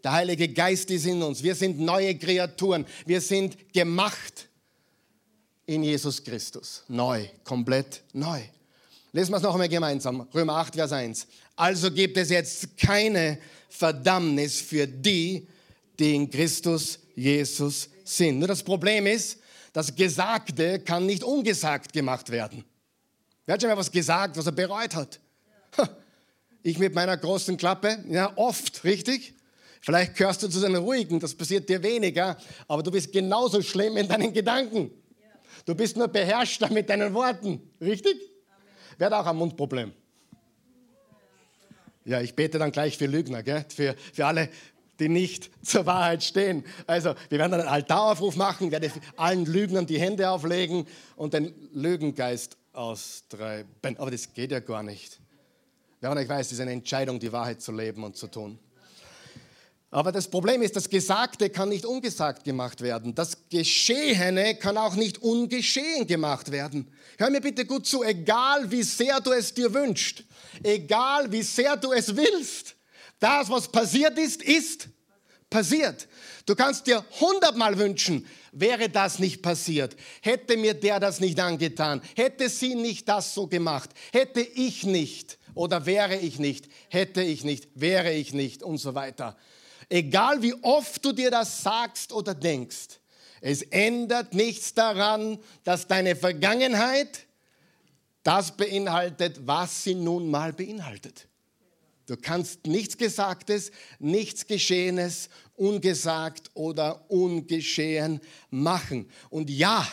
Der 0.02 0.12
Heilige 0.12 0.48
Geist 0.48 0.90
ist 0.90 1.06
in 1.06 1.22
uns. 1.22 1.42
Wir 1.42 1.54
sind 1.54 1.78
neue 1.78 2.16
Kreaturen. 2.16 2.86
Wir 3.06 3.20
sind 3.20 3.72
gemacht 3.72 4.48
in 5.66 5.84
Jesus 5.84 6.24
Christus. 6.24 6.82
Neu, 6.88 7.26
komplett 7.44 8.02
neu. 8.12 8.40
Lesen 9.12 9.32
wir 9.32 9.36
es 9.36 9.42
noch 9.42 9.52
einmal 9.52 9.68
gemeinsam. 9.68 10.26
Römer 10.34 10.54
8, 10.54 10.74
Vers 10.74 10.92
1. 10.92 11.26
Also 11.54 11.90
gibt 11.92 12.16
es 12.16 12.30
jetzt 12.30 12.76
keine 12.78 13.38
Verdammnis 13.68 14.60
für 14.60 14.86
die, 14.86 15.46
die 15.98 16.14
in 16.14 16.30
Christus 16.30 16.98
Jesus 17.20 17.90
sind. 18.02 18.38
Nur 18.38 18.48
das 18.48 18.62
Problem 18.62 19.06
ist, 19.06 19.38
das 19.72 19.94
Gesagte 19.94 20.80
kann 20.80 21.06
nicht 21.06 21.22
ungesagt 21.22 21.92
gemacht 21.92 22.30
werden. 22.30 22.64
Wer 23.44 23.54
hat 23.54 23.60
schon 23.60 23.70
mal 23.70 23.76
was 23.76 23.90
gesagt, 23.90 24.36
was 24.36 24.46
er 24.46 24.52
bereut 24.52 24.94
hat? 24.94 25.20
Ich 26.62 26.78
mit 26.78 26.94
meiner 26.94 27.16
großen 27.16 27.56
Klappe? 27.56 28.04
Ja, 28.08 28.32
oft, 28.36 28.84
richtig? 28.84 29.34
Vielleicht 29.80 30.14
gehörst 30.16 30.42
du 30.42 30.48
zu 30.48 30.60
den 30.60 30.76
Ruhigen, 30.76 31.18
das 31.20 31.34
passiert 31.34 31.68
dir 31.68 31.82
weniger, 31.82 32.36
aber 32.68 32.82
du 32.82 32.90
bist 32.90 33.12
genauso 33.12 33.62
schlimm 33.62 33.96
in 33.96 34.08
deinen 34.08 34.32
Gedanken. 34.32 34.90
Du 35.64 35.74
bist 35.74 35.96
nur 35.96 36.08
beherrschter 36.08 36.70
mit 36.70 36.90
deinen 36.90 37.14
Worten, 37.14 37.60
richtig? 37.80 38.16
Wer 38.98 39.06
hat 39.06 39.14
auch 39.14 39.26
ein 39.26 39.36
Mundproblem? 39.36 39.92
Ja, 42.04 42.20
ich 42.20 42.34
bete 42.34 42.58
dann 42.58 42.72
gleich 42.72 42.98
für 42.98 43.06
Lügner, 43.06 43.42
gell? 43.42 43.64
Für, 43.74 43.94
für 44.12 44.26
alle 44.26 44.48
die 45.00 45.09
nicht 45.09 45.50
zur 45.64 45.87
Wahrheit 45.87 46.23
stehen. 46.23 46.64
Also, 46.87 47.14
wir 47.28 47.38
werden 47.38 47.54
einen 47.54 47.69
Altaraufruf 47.69 48.37
machen, 48.37 48.71
werde 48.71 48.92
allen 49.16 49.47
Lügnern 49.47 49.87
die 49.87 49.99
Hände 49.99 50.30
auflegen 50.30 50.87
und 51.16 51.35
den 51.35 51.52
Lügengeist 51.73 52.57
austreiben. 52.73 53.97
Aber 53.99 54.11
das 54.11 54.33
geht 54.33 54.52
ja 54.52 54.61
gar 54.61 54.83
nicht. 54.83 55.19
Wer 56.00 56.12
euch 56.12 56.28
weiß, 56.28 56.47
es 56.47 56.52
ist 56.52 56.61
eine 56.61 56.73
Entscheidung, 56.73 57.19
die 57.19 57.33
Wahrheit 57.33 57.61
zu 57.61 57.73
leben 57.73 58.04
und 58.04 58.16
zu 58.16 58.26
tun. 58.28 58.59
Aber 59.92 60.12
das 60.12 60.28
Problem 60.28 60.62
ist, 60.62 60.76
das 60.76 60.88
Gesagte 60.88 61.50
kann 61.50 61.69
nicht 61.69 61.85
ungesagt 61.85 62.45
gemacht 62.45 62.80
werden. 62.80 63.12
Das 63.14 63.37
Geschehene 63.49 64.54
kann 64.54 64.78
auch 64.78 64.95
nicht 64.95 65.19
ungeschehen 65.19 66.07
gemacht 66.07 66.52
werden. 66.52 66.87
Hör 67.19 67.28
mir 67.28 67.40
bitte 67.40 67.66
gut 67.66 67.87
zu, 67.87 68.04
egal 68.04 68.71
wie 68.71 68.85
sehr 68.85 69.21
du 69.21 69.33
es 69.33 69.52
dir 69.52 69.75
wünschst, 69.75 70.23
egal 70.62 71.30
wie 71.33 71.42
sehr 71.42 71.76
du 71.76 71.92
es 71.92 72.16
willst, 72.16 72.76
das, 73.19 73.50
was 73.50 73.66
passiert 73.69 74.16
ist, 74.16 74.42
ist 74.42 74.88
passiert. 75.50 76.09
Du 76.47 76.54
kannst 76.54 76.87
dir 76.87 77.04
hundertmal 77.21 77.76
wünschen, 77.78 78.26
wäre 78.52 78.88
das 78.88 79.19
nicht 79.19 79.42
passiert, 79.42 79.97
hätte 80.23 80.57
mir 80.57 80.75
der 80.75 81.00
das 81.00 81.21
nicht 81.21 81.38
angetan, 81.38 82.00
hätte 82.16 82.49
sie 82.49 82.75
nicht 82.75 83.09
das 83.09 83.35
so 83.35 83.47
gemacht, 83.47 83.90
hätte 84.12 84.40
ich 84.40 84.85
nicht 84.85 85.38
oder 85.54 85.85
wäre 85.87 86.16
ich 86.16 86.38
nicht, 86.38 86.69
hätte 86.88 87.23
ich 87.23 87.45
nicht, 87.45 87.69
wäre 87.75 88.12
ich 88.12 88.33
nicht 88.33 88.62
und 88.62 88.78
so 88.78 88.95
weiter. 88.95 89.37
Egal 89.88 90.42
wie 90.42 90.54
oft 90.62 91.04
du 91.04 91.12
dir 91.12 91.30
das 91.30 91.62
sagst 91.62 92.12
oder 92.12 92.35
denkst, 92.35 93.00
es 93.40 93.62
ändert 93.62 94.35
nichts 94.35 94.75
daran, 94.75 95.38
dass 95.64 95.87
deine 95.87 96.14
Vergangenheit 96.14 97.26
das 98.23 98.57
beinhaltet, 98.57 99.47
was 99.47 99.85
sie 99.85 99.95
nun 99.95 100.30
mal 100.30 100.52
beinhaltet. 100.52 101.29
Du 102.11 102.17
kannst 102.17 102.67
nichts 102.67 102.99
Gesagtes, 102.99 103.71
nichts 104.00 104.49
Geschehenes 104.49 105.29
ungesagt 105.55 106.50
oder 106.55 107.09
ungeschehen 107.09 108.21
machen. 108.50 109.09
Und 109.29 109.49
ja, 109.49 109.87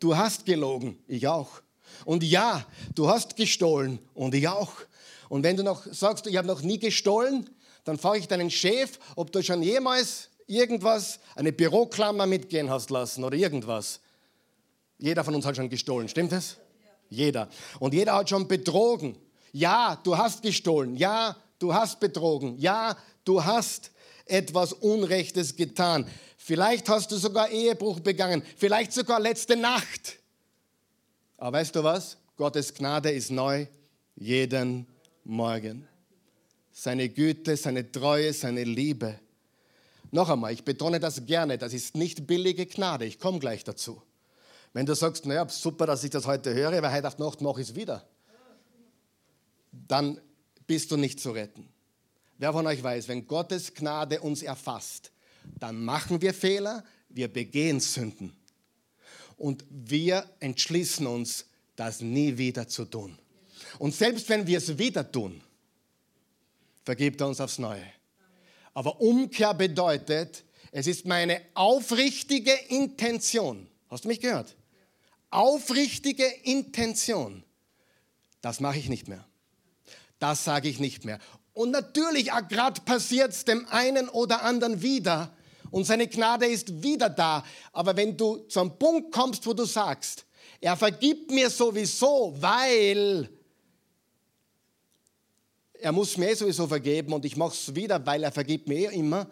du 0.00 0.16
hast 0.16 0.46
gelogen, 0.46 0.98
ich 1.06 1.28
auch. 1.28 1.62
Und 2.04 2.24
ja, 2.24 2.66
du 2.96 3.08
hast 3.08 3.36
gestohlen 3.36 4.00
und 4.14 4.34
ich 4.34 4.48
auch. 4.48 4.72
Und 5.28 5.44
wenn 5.44 5.56
du 5.56 5.62
noch 5.62 5.86
sagst, 5.86 6.26
ich 6.26 6.36
habe 6.36 6.48
noch 6.48 6.62
nie 6.62 6.80
gestohlen, 6.80 7.48
dann 7.84 7.98
frage 7.98 8.18
ich 8.18 8.26
deinen 8.26 8.50
Chef, 8.50 8.98
ob 9.14 9.30
du 9.30 9.40
schon 9.40 9.62
jemals 9.62 10.28
irgendwas, 10.48 11.20
eine 11.36 11.52
Büroklammer 11.52 12.26
mitgehen 12.26 12.68
hast 12.68 12.90
lassen 12.90 13.22
oder 13.22 13.36
irgendwas. 13.36 14.00
Jeder 14.98 15.22
von 15.22 15.36
uns 15.36 15.46
hat 15.46 15.54
schon 15.54 15.70
gestohlen, 15.70 16.08
stimmt 16.08 16.32
es? 16.32 16.56
Jeder. 17.10 17.48
Und 17.78 17.94
jeder 17.94 18.16
hat 18.16 18.28
schon 18.28 18.48
betrogen. 18.48 19.16
Ja, 19.52 20.00
du 20.02 20.18
hast 20.18 20.42
gestohlen. 20.42 20.96
Ja, 20.96 21.36
du 21.60 21.72
hast 21.72 22.00
betrogen. 22.00 22.58
Ja, 22.58 22.96
du 23.24 23.44
hast 23.44 23.92
etwas 24.26 24.72
Unrechtes 24.72 25.54
getan. 25.54 26.04
Vielleicht 26.36 26.88
hast 26.88 27.12
du 27.12 27.16
sogar 27.16 27.50
Ehebruch 27.50 28.00
begangen. 28.00 28.42
Vielleicht 28.56 28.92
sogar 28.92 29.20
letzte 29.20 29.56
Nacht. 29.56 30.18
Aber 31.36 31.58
weißt 31.58 31.76
du 31.76 31.84
was? 31.84 32.16
Gottes 32.36 32.74
Gnade 32.74 33.10
ist 33.10 33.30
neu 33.30 33.66
jeden 34.16 34.86
Morgen. 35.24 35.86
Seine 36.72 37.08
Güte, 37.08 37.56
seine 37.56 37.90
Treue, 37.92 38.32
seine 38.32 38.64
Liebe. 38.64 39.18
Noch 40.10 40.28
einmal, 40.28 40.52
ich 40.52 40.64
betone 40.64 40.98
das 40.98 41.24
gerne, 41.26 41.58
das 41.58 41.72
ist 41.72 41.94
nicht 41.94 42.26
billige 42.26 42.66
Gnade. 42.66 43.04
Ich 43.04 43.18
komme 43.18 43.38
gleich 43.38 43.62
dazu. 43.62 44.02
Wenn 44.72 44.86
du 44.86 44.94
sagst, 44.94 45.26
naja, 45.26 45.48
super, 45.48 45.86
dass 45.86 46.04
ich 46.04 46.10
das 46.10 46.26
heute 46.26 46.54
höre, 46.54 46.82
weil 46.82 46.92
heute 46.92 47.22
Nacht 47.22 47.40
mache 47.40 47.60
ich 47.60 47.68
es 47.68 47.74
wieder, 47.74 48.06
dann 49.72 50.20
bist 50.70 50.92
du 50.92 50.96
nicht 50.96 51.18
zu 51.18 51.32
retten. 51.32 51.68
Wer 52.38 52.52
von 52.52 52.64
euch 52.64 52.80
weiß, 52.80 53.08
wenn 53.08 53.26
Gottes 53.26 53.74
Gnade 53.74 54.20
uns 54.20 54.40
erfasst, 54.40 55.10
dann 55.58 55.84
machen 55.84 56.22
wir 56.22 56.32
Fehler, 56.32 56.84
wir 57.08 57.26
begehen 57.26 57.80
Sünden. 57.80 58.36
Und 59.36 59.64
wir 59.68 60.30
entschließen 60.38 61.08
uns, 61.08 61.46
das 61.74 62.02
nie 62.02 62.38
wieder 62.38 62.68
zu 62.68 62.84
tun. 62.84 63.18
Und 63.80 63.96
selbst 63.96 64.28
wenn 64.28 64.46
wir 64.46 64.58
es 64.58 64.78
wieder 64.78 65.10
tun, 65.10 65.40
vergibt 66.84 67.20
er 67.20 67.26
uns 67.26 67.40
aufs 67.40 67.58
Neue. 67.58 67.82
Aber 68.72 69.00
Umkehr 69.00 69.54
bedeutet, 69.54 70.44
es 70.70 70.86
ist 70.86 71.04
meine 71.04 71.42
aufrichtige 71.54 72.52
Intention. 72.68 73.66
Hast 73.88 74.04
du 74.04 74.08
mich 74.08 74.20
gehört? 74.20 74.54
Aufrichtige 75.30 76.26
Intention. 76.44 77.42
Das 78.40 78.60
mache 78.60 78.78
ich 78.78 78.88
nicht 78.88 79.08
mehr. 79.08 79.26
Das 80.20 80.44
sage 80.44 80.68
ich 80.68 80.78
nicht 80.78 81.04
mehr. 81.04 81.18
Und 81.52 81.72
natürlich, 81.72 82.30
gerade 82.48 82.80
passiert 82.82 83.32
es 83.32 83.44
dem 83.44 83.66
einen 83.68 84.08
oder 84.08 84.42
anderen 84.42 84.80
wieder. 84.80 85.34
Und 85.70 85.84
seine 85.84 86.06
Gnade 86.06 86.46
ist 86.46 86.82
wieder 86.82 87.10
da. 87.10 87.44
Aber 87.72 87.96
wenn 87.96 88.16
du 88.16 88.36
zum 88.48 88.78
Punkt 88.78 89.12
kommst, 89.12 89.44
wo 89.46 89.52
du 89.52 89.64
sagst, 89.64 90.24
er 90.60 90.76
vergibt 90.76 91.30
mir 91.30 91.50
sowieso, 91.50 92.34
weil 92.38 93.28
er 95.74 95.92
muss 95.92 96.16
mir 96.16 96.36
sowieso 96.36 96.66
vergeben 96.66 97.12
und 97.12 97.24
ich 97.24 97.36
mache 97.36 97.54
es 97.54 97.74
wieder, 97.74 98.04
weil 98.04 98.22
er 98.22 98.32
vergibt 98.32 98.68
mir 98.68 98.92
eh 98.92 98.96
immer, 98.96 99.26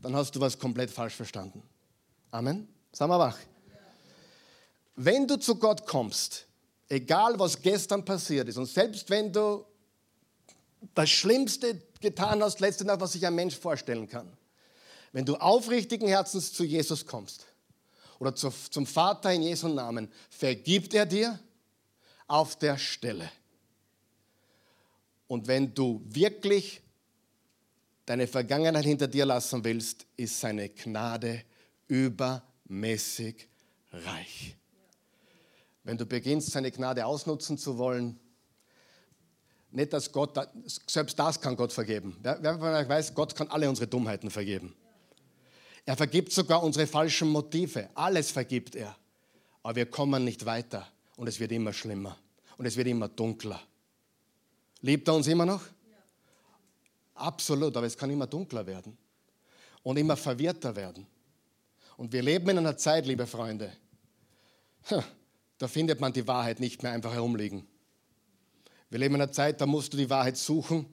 dann 0.00 0.14
hast 0.14 0.34
du 0.34 0.40
was 0.40 0.58
komplett 0.58 0.90
falsch 0.90 1.14
verstanden. 1.14 1.62
Amen. 2.30 2.68
Sag 2.92 3.08
mal 3.08 3.18
wach. 3.18 3.38
Wenn 4.94 5.26
du 5.26 5.36
zu 5.36 5.56
Gott 5.56 5.86
kommst, 5.86 6.46
egal 6.88 7.38
was 7.38 7.60
gestern 7.60 8.04
passiert 8.04 8.48
ist, 8.48 8.56
und 8.56 8.66
selbst 8.66 9.08
wenn 9.10 9.32
du 9.32 9.64
das 10.94 11.10
Schlimmste 11.10 11.80
getan 12.00 12.42
hast, 12.42 12.60
letzte 12.60 12.84
Nacht, 12.84 13.00
was 13.00 13.12
sich 13.12 13.26
ein 13.26 13.34
Mensch 13.34 13.56
vorstellen 13.56 14.08
kann, 14.08 14.36
wenn 15.12 15.24
du 15.24 15.36
aufrichtigen 15.36 16.08
Herzens 16.08 16.52
zu 16.52 16.64
Jesus 16.64 17.06
kommst 17.06 17.46
oder 18.18 18.34
zu, 18.34 18.50
zum 18.70 18.86
Vater 18.86 19.32
in 19.32 19.42
Jesu 19.42 19.68
Namen, 19.68 20.10
vergibt 20.30 20.94
er 20.94 21.06
dir 21.06 21.38
auf 22.26 22.56
der 22.56 22.78
Stelle. 22.78 23.30
Und 25.26 25.46
wenn 25.46 25.74
du 25.74 26.02
wirklich 26.04 26.80
deine 28.06 28.26
Vergangenheit 28.26 28.84
hinter 28.84 29.08
dir 29.08 29.26
lassen 29.26 29.62
willst, 29.64 30.06
ist 30.16 30.40
seine 30.40 30.68
Gnade 30.68 31.44
übermäßig 31.86 33.48
reich. 33.92 34.56
Wenn 35.84 35.96
du 35.96 36.06
beginnst, 36.06 36.50
seine 36.50 36.70
Gnade 36.70 37.06
ausnutzen 37.06 37.58
zu 37.58 37.78
wollen, 37.78 38.18
nicht, 39.72 39.92
dass 39.92 40.10
Gott, 40.10 40.36
selbst 40.86 41.18
das 41.18 41.40
kann 41.40 41.56
Gott 41.56 41.72
vergeben. 41.72 42.16
Wer 42.22 42.58
von 42.58 42.74
euch 42.74 42.88
weiß, 42.88 43.14
Gott 43.14 43.34
kann 43.34 43.48
alle 43.48 43.68
unsere 43.68 43.86
Dummheiten 43.86 44.30
vergeben. 44.30 44.74
Er 45.86 45.96
vergibt 45.96 46.32
sogar 46.32 46.62
unsere 46.62 46.86
falschen 46.86 47.28
Motive. 47.28 47.88
Alles 47.94 48.30
vergibt 48.30 48.74
er. 48.74 48.96
Aber 49.62 49.76
wir 49.76 49.86
kommen 49.86 50.24
nicht 50.24 50.44
weiter 50.44 50.86
und 51.16 51.28
es 51.28 51.38
wird 51.38 51.52
immer 51.52 51.72
schlimmer 51.72 52.16
und 52.56 52.66
es 52.66 52.76
wird 52.76 52.88
immer 52.88 53.08
dunkler. 53.08 53.60
Liebt 54.80 55.06
er 55.08 55.14
uns 55.14 55.26
immer 55.26 55.46
noch? 55.46 55.62
Absolut, 57.14 57.76
aber 57.76 57.86
es 57.86 57.96
kann 57.96 58.10
immer 58.10 58.26
dunkler 58.26 58.66
werden 58.66 58.96
und 59.82 59.96
immer 59.96 60.16
verwirrter 60.16 60.74
werden. 60.74 61.06
Und 61.96 62.12
wir 62.12 62.22
leben 62.22 62.48
in 62.48 62.58
einer 62.58 62.76
Zeit, 62.76 63.06
liebe 63.06 63.26
Freunde, 63.26 63.70
da 65.58 65.68
findet 65.68 66.00
man 66.00 66.12
die 66.12 66.26
Wahrheit 66.26 66.60
nicht 66.60 66.82
mehr 66.82 66.92
einfach 66.92 67.12
herumliegen. 67.12 67.66
Wir 68.90 68.98
leben 68.98 69.14
in 69.14 69.22
einer 69.22 69.30
Zeit, 69.30 69.60
da 69.60 69.66
musst 69.66 69.92
du 69.92 69.96
die 69.96 70.10
Wahrheit 70.10 70.36
suchen. 70.36 70.84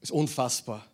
Ist 0.00 0.12
unfassbar. 0.12 0.86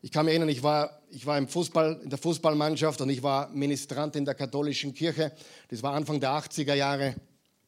Ich 0.00 0.12
kann 0.12 0.24
mich 0.24 0.32
erinnern, 0.32 0.48
ich 0.48 0.62
war, 0.62 1.02
ich 1.10 1.26
war 1.26 1.36
im 1.36 1.48
Fußball, 1.48 2.00
in 2.02 2.10
der 2.10 2.18
Fußballmannschaft 2.18 3.00
und 3.00 3.10
ich 3.10 3.22
war 3.22 3.48
Ministrant 3.50 4.14
in 4.14 4.24
der 4.24 4.34
katholischen 4.34 4.94
Kirche. 4.94 5.32
Das 5.68 5.82
war 5.82 5.94
Anfang 5.94 6.20
der 6.20 6.30
80er 6.30 6.74
Jahre 6.74 7.16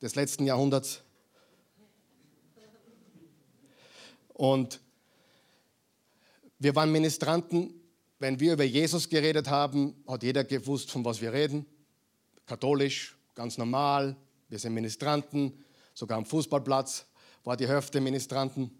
des 0.00 0.14
letzten 0.14 0.46
Jahrhunderts. 0.46 1.02
Und 4.28 4.80
wir 6.58 6.74
waren 6.76 6.92
Ministranten. 6.92 7.74
Wenn 8.20 8.38
wir 8.38 8.52
über 8.52 8.64
Jesus 8.64 9.08
geredet 9.08 9.48
haben, 9.48 9.94
hat 10.06 10.22
jeder 10.22 10.44
gewusst, 10.44 10.90
von 10.90 11.04
was 11.04 11.20
wir 11.20 11.32
reden. 11.32 11.66
Katholisch, 12.46 13.16
ganz 13.34 13.58
normal. 13.58 14.16
Wir 14.48 14.58
sind 14.58 14.74
Ministranten. 14.74 15.63
Sogar 15.94 16.18
am 16.18 16.26
Fußballplatz 16.26 17.06
war 17.44 17.56
die 17.56 17.68
Hälfte 17.68 18.00
Ministranten. 18.00 18.70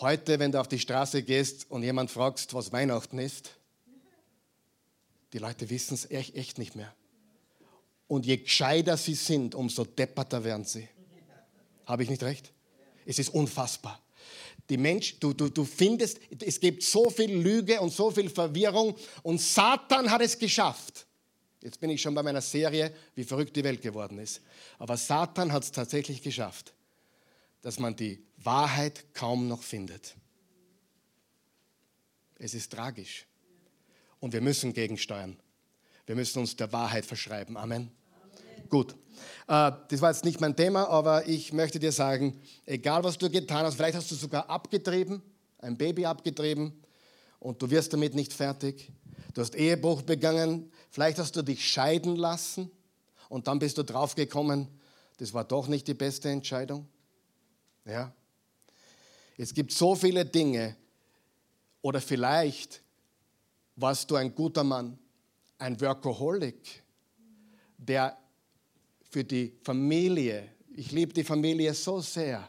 Heute, 0.00 0.38
wenn 0.38 0.52
du 0.52 0.60
auf 0.60 0.68
die 0.68 0.78
Straße 0.78 1.22
gehst 1.22 1.70
und 1.70 1.82
jemand 1.82 2.10
fragst, 2.10 2.52
was 2.52 2.72
Weihnachten 2.72 3.18
ist, 3.18 3.56
die 5.32 5.38
Leute 5.38 5.68
wissen 5.70 5.94
es 5.94 6.10
echt, 6.10 6.36
echt 6.36 6.58
nicht 6.58 6.76
mehr. 6.76 6.94
Und 8.06 8.26
je 8.26 8.36
gescheiter 8.36 8.96
sie 8.96 9.14
sind, 9.14 9.54
umso 9.54 9.84
depperter 9.84 10.44
werden 10.44 10.64
sie. 10.64 10.88
Habe 11.86 12.02
ich 12.02 12.10
nicht 12.10 12.22
recht? 12.22 12.52
Es 13.06 13.18
ist 13.18 13.30
unfassbar. 13.30 14.00
Die 14.68 14.76
Mensch, 14.76 15.18
du, 15.20 15.32
du, 15.32 15.48
du 15.48 15.64
findest, 15.64 16.18
es 16.42 16.60
gibt 16.60 16.82
so 16.82 17.08
viel 17.10 17.34
Lüge 17.34 17.80
und 17.80 17.92
so 17.92 18.10
viel 18.10 18.30
Verwirrung 18.30 18.96
und 19.22 19.40
Satan 19.40 20.10
hat 20.10 20.22
es 20.22 20.38
geschafft. 20.38 21.06
Jetzt 21.64 21.80
bin 21.80 21.88
ich 21.88 22.02
schon 22.02 22.14
bei 22.14 22.22
meiner 22.22 22.42
Serie, 22.42 22.94
wie 23.14 23.24
verrückt 23.24 23.56
die 23.56 23.64
Welt 23.64 23.80
geworden 23.80 24.18
ist. 24.18 24.42
Aber 24.78 24.98
Satan 24.98 25.50
hat 25.50 25.64
es 25.64 25.72
tatsächlich 25.72 26.20
geschafft, 26.20 26.74
dass 27.62 27.78
man 27.78 27.96
die 27.96 28.22
Wahrheit 28.36 29.14
kaum 29.14 29.48
noch 29.48 29.62
findet. 29.62 30.14
Es 32.38 32.52
ist 32.52 32.70
tragisch. 32.70 33.26
Und 34.20 34.34
wir 34.34 34.42
müssen 34.42 34.74
gegensteuern. 34.74 35.38
Wir 36.04 36.14
müssen 36.14 36.40
uns 36.40 36.54
der 36.54 36.70
Wahrheit 36.70 37.06
verschreiben. 37.06 37.56
Amen. 37.56 37.90
Gut. 38.68 38.92
Äh, 39.46 39.72
das 39.88 40.02
war 40.02 40.10
jetzt 40.10 40.26
nicht 40.26 40.42
mein 40.42 40.54
Thema, 40.54 40.86
aber 40.88 41.26
ich 41.26 41.54
möchte 41.54 41.78
dir 41.78 41.92
sagen, 41.92 42.38
egal 42.66 43.04
was 43.04 43.16
du 43.16 43.30
getan 43.30 43.64
hast, 43.64 43.76
vielleicht 43.76 43.96
hast 43.96 44.10
du 44.10 44.16
sogar 44.16 44.50
abgetrieben, 44.50 45.22
ein 45.58 45.78
Baby 45.78 46.04
abgetrieben 46.04 46.84
und 47.38 47.62
du 47.62 47.70
wirst 47.70 47.94
damit 47.94 48.14
nicht 48.14 48.34
fertig. 48.34 48.92
Du 49.34 49.40
hast 49.40 49.54
Ehebruch 49.56 50.02
begangen, 50.02 50.70
vielleicht 50.90 51.18
hast 51.18 51.34
du 51.36 51.42
dich 51.42 51.68
scheiden 51.68 52.16
lassen 52.16 52.70
und 53.28 53.48
dann 53.48 53.58
bist 53.58 53.76
du 53.76 53.82
draufgekommen, 53.82 54.68
das 55.16 55.34
war 55.34 55.44
doch 55.44 55.68
nicht 55.68 55.86
die 55.88 55.94
beste 55.94 56.28
Entscheidung. 56.28 56.88
Ja. 57.84 58.12
Es 59.36 59.52
gibt 59.52 59.72
so 59.72 59.94
viele 59.94 60.24
Dinge 60.24 60.76
Oder 61.84 62.00
vielleicht 62.00 62.80
warst 63.76 64.10
du 64.10 64.16
ein 64.16 64.34
guter 64.34 64.64
Mann, 64.64 64.98
ein 65.58 65.78
Workaholic, 65.78 66.82
der 67.76 68.16
für 69.10 69.22
die 69.22 69.52
Familie, 69.62 70.48
ich 70.74 70.92
liebe 70.92 71.12
die 71.12 71.24
Familie 71.24 71.74
so 71.74 72.00
sehr, 72.00 72.48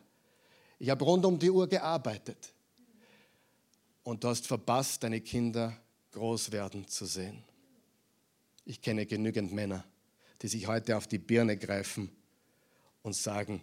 ich 0.80 0.90
habe 0.90 1.04
rund 1.04 1.26
um 1.26 1.38
die 1.38 1.52
Uhr 1.52 1.68
gearbeitet 1.68 2.54
und 4.04 4.24
du 4.24 4.30
hast 4.30 4.48
verpasst, 4.48 5.04
deine 5.04 5.20
Kinder 5.20 5.76
groß 6.16 6.52
werden 6.54 6.88
zu 6.88 7.06
sehen. 7.06 7.44
Ich 8.64 8.82
kenne 8.82 9.06
genügend 9.06 9.52
Männer, 9.52 9.86
die 10.42 10.48
sich 10.48 10.66
heute 10.66 10.96
auf 10.96 11.08
die 11.08 11.18
Birne 11.18 11.58
greifen 11.58 12.10
und 13.04 13.16
sagen, 13.16 13.62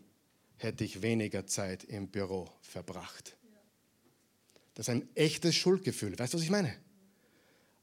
hätte 0.58 0.84
ich 0.84 1.00
weniger 1.00 1.46
Zeit 1.46 1.82
im 1.84 2.08
Büro 2.08 2.48
verbracht. 2.60 3.36
Das 4.74 4.86
ist 4.86 4.90
ein 4.90 5.08
echtes 5.16 5.56
Schuldgefühl. 5.56 6.18
Weißt 6.18 6.34
du, 6.34 6.38
was 6.38 6.44
ich 6.44 6.50
meine? 6.50 6.76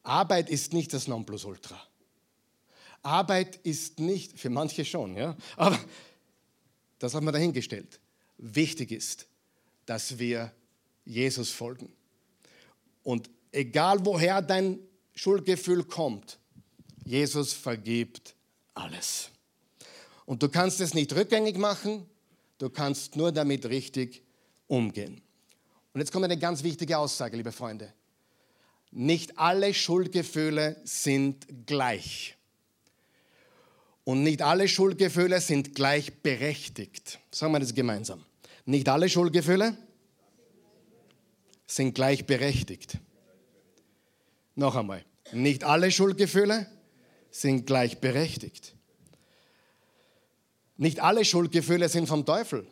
Arbeit 0.03 0.49
ist 0.49 0.71
nicht 0.71 0.93
das 0.93 1.08
Nonplusultra. 1.08 1.82
Arbeit 3.01 3.55
ist 3.58 3.99
nicht, 3.99 4.39
für 4.39 4.49
manche 4.49 4.86
schon, 4.86 5.15
ja, 5.15 5.36
aber 5.58 5.79
das 6.99 7.15
haben 7.15 7.25
wir 7.25 7.32
dahingestellt. 7.32 7.99
Wichtig 8.38 8.91
ist, 8.91 9.27
dass 9.86 10.19
wir 10.19 10.53
Jesus 11.05 11.49
folgen. 11.49 11.91
Und 13.03 13.29
egal 13.51 14.05
woher 14.05 14.41
dein 14.41 14.79
Schuldgefühl 15.15 15.83
kommt, 15.83 16.39
Jesus 17.05 17.53
vergibt 17.53 18.35
alles. 18.73 19.31
Und 20.25 20.43
du 20.43 20.49
kannst 20.49 20.79
es 20.79 20.93
nicht 20.93 21.13
rückgängig 21.15 21.57
machen, 21.57 22.05
du 22.59 22.69
kannst 22.69 23.15
nur 23.15 23.31
damit 23.31 23.65
richtig 23.65 24.23
umgehen. 24.67 25.21
Und 25.93 26.01
jetzt 26.01 26.12
kommt 26.12 26.25
eine 26.25 26.38
ganz 26.38 26.63
wichtige 26.63 26.97
Aussage, 26.97 27.35
liebe 27.35 27.51
Freunde. 27.51 27.93
Nicht 28.91 29.38
alle 29.38 29.73
Schuldgefühle 29.73 30.79
sind 30.83 31.65
gleich. 31.65 32.35
Und 34.03 34.23
nicht 34.23 34.41
alle 34.41 34.67
Schuldgefühle 34.67 35.41
sind 35.41 35.75
gleichberechtigt. 35.75 37.19
Sagen 37.31 37.53
wir 37.53 37.59
das 37.59 37.73
gemeinsam. 37.73 38.23
Nicht 38.65 38.89
alle 38.89 39.09
Schuldgefühle 39.09 39.77
sind 41.67 41.93
gleichberechtigt. 41.93 42.97
Noch 44.60 44.76
einmal. 44.76 45.06
Nicht 45.32 45.63
alle 45.63 45.89
Schuldgefühle 45.89 46.67
sind 47.32 47.65
gleichberechtigt. 47.65 48.76
Nicht 50.76 51.00
alle 51.00 51.24
Schuldgefühle 51.24 51.88
sind 51.88 52.08
vom 52.08 52.26
Teufel. 52.26 52.67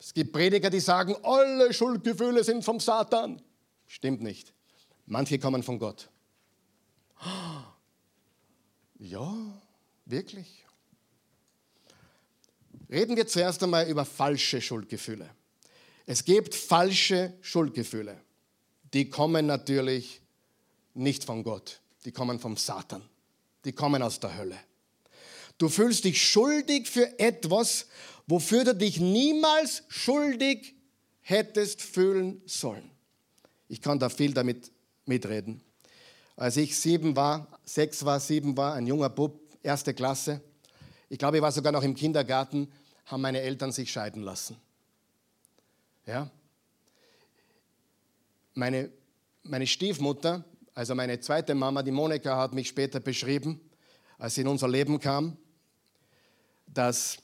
Es 0.00 0.12
gibt 0.14 0.32
Prediger, 0.32 0.68
die 0.68 0.80
sagen, 0.80 1.14
alle 1.22 1.72
Schuldgefühle 1.72 2.42
sind 2.42 2.64
vom 2.64 2.80
Satan. 2.80 3.40
Stimmt 3.86 4.20
nicht. 4.20 4.52
Manche 5.06 5.38
kommen 5.38 5.62
von 5.62 5.78
Gott. 5.78 6.10
Ja, 8.98 9.32
wirklich. 10.04 10.64
Reden 12.90 13.14
wir 13.14 13.28
zuerst 13.28 13.62
einmal 13.62 13.88
über 13.88 14.04
falsche 14.04 14.60
Schuldgefühle. 14.60 15.30
Es 16.04 16.24
gibt 16.24 16.56
falsche 16.56 17.32
Schuldgefühle. 17.42 18.20
Die 18.92 19.08
kommen 19.08 19.46
natürlich 19.46 20.21
nicht 20.94 21.24
von 21.24 21.42
Gott, 21.42 21.80
die 22.04 22.12
kommen 22.12 22.38
vom 22.38 22.56
Satan, 22.56 23.02
die 23.64 23.72
kommen 23.72 24.02
aus 24.02 24.20
der 24.20 24.36
Hölle. 24.36 24.58
Du 25.58 25.68
fühlst 25.68 26.04
dich 26.04 26.20
schuldig 26.22 26.88
für 26.88 27.18
etwas, 27.18 27.86
wofür 28.26 28.64
du 28.64 28.74
dich 28.74 28.98
niemals 29.00 29.84
schuldig 29.88 30.74
hättest 31.20 31.82
fühlen 31.82 32.42
sollen. 32.46 32.90
Ich 33.68 33.80
kann 33.80 33.98
da 33.98 34.08
viel 34.08 34.34
damit 34.34 34.70
mitreden. 35.06 35.62
Als 36.36 36.56
ich 36.56 36.76
sieben 36.78 37.14
war, 37.14 37.46
sechs 37.64 38.04
war, 38.04 38.18
sieben 38.18 38.56
war, 38.56 38.74
ein 38.74 38.86
junger 38.86 39.08
Bub, 39.08 39.40
erste 39.62 39.94
Klasse, 39.94 40.40
ich 41.08 41.18
glaube, 41.18 41.36
ich 41.36 41.42
war 41.42 41.52
sogar 41.52 41.72
noch 41.72 41.82
im 41.82 41.94
Kindergarten, 41.94 42.72
haben 43.04 43.20
meine 43.20 43.42
Eltern 43.42 43.70
sich 43.70 43.92
scheiden 43.92 44.22
lassen. 44.22 44.56
Ja? 46.06 46.30
Meine, 48.54 48.90
meine 49.42 49.66
Stiefmutter, 49.66 50.42
also 50.74 50.94
meine 50.94 51.20
zweite 51.20 51.54
Mama, 51.54 51.82
die 51.82 51.90
Monika, 51.90 52.36
hat 52.36 52.54
mich 52.54 52.68
später 52.68 53.00
beschrieben, 53.00 53.60
als 54.18 54.34
sie 54.34 54.40
in 54.40 54.48
unser 54.48 54.68
Leben 54.68 54.98
kam, 54.98 55.36
dass 56.66 57.18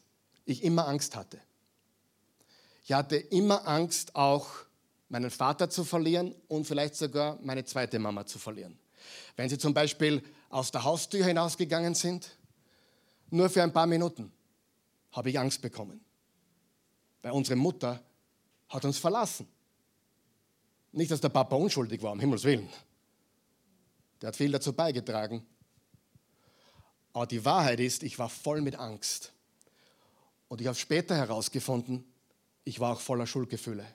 ich 0.44 0.62
immer 0.62 0.86
Angst 0.86 1.16
hatte. 1.16 1.40
Ich 2.84 2.92
hatte 2.92 3.16
immer 3.16 3.66
Angst, 3.66 4.14
auch 4.14 4.48
meinen 5.08 5.30
Vater 5.30 5.70
zu 5.70 5.84
verlieren 5.84 6.34
und 6.48 6.66
vielleicht 6.66 6.96
sogar 6.96 7.38
meine 7.42 7.64
zweite 7.64 7.98
Mama 7.98 8.26
zu 8.26 8.38
verlieren. 8.38 8.78
Wenn 9.36 9.48
sie 9.48 9.58
zum 9.58 9.72
Beispiel 9.72 10.22
aus 10.50 10.70
der 10.70 10.84
Haustür 10.84 11.24
hinausgegangen 11.24 11.94
sind, 11.94 12.36
nur 13.30 13.48
für 13.48 13.62
ein 13.62 13.72
paar 13.72 13.86
Minuten, 13.86 14.32
habe 15.12 15.30
ich 15.30 15.38
Angst 15.38 15.62
bekommen. 15.62 16.00
Weil 17.22 17.32
unsere 17.32 17.56
Mutter 17.56 18.02
hat 18.68 18.84
uns 18.84 18.98
verlassen. 18.98 19.48
Nicht, 20.92 21.10
dass 21.10 21.20
der 21.20 21.28
Papa 21.28 21.56
unschuldig 21.56 22.02
war, 22.02 22.12
um 22.12 22.20
Himmels 22.20 22.44
Willen. 22.44 22.68
Der 24.20 24.28
hat 24.28 24.36
viel 24.36 24.50
dazu 24.52 24.72
beigetragen. 24.72 25.46
Aber 27.12 27.26
die 27.26 27.44
Wahrheit 27.44 27.80
ist, 27.80 28.02
ich 28.02 28.18
war 28.18 28.28
voll 28.28 28.60
mit 28.60 28.76
Angst. 28.76 29.32
Und 30.48 30.60
ich 30.60 30.66
habe 30.66 30.76
später 30.76 31.16
herausgefunden, 31.16 32.04
ich 32.64 32.80
war 32.80 32.94
auch 32.94 33.00
voller 33.00 33.26
Schuldgefühle. 33.26 33.86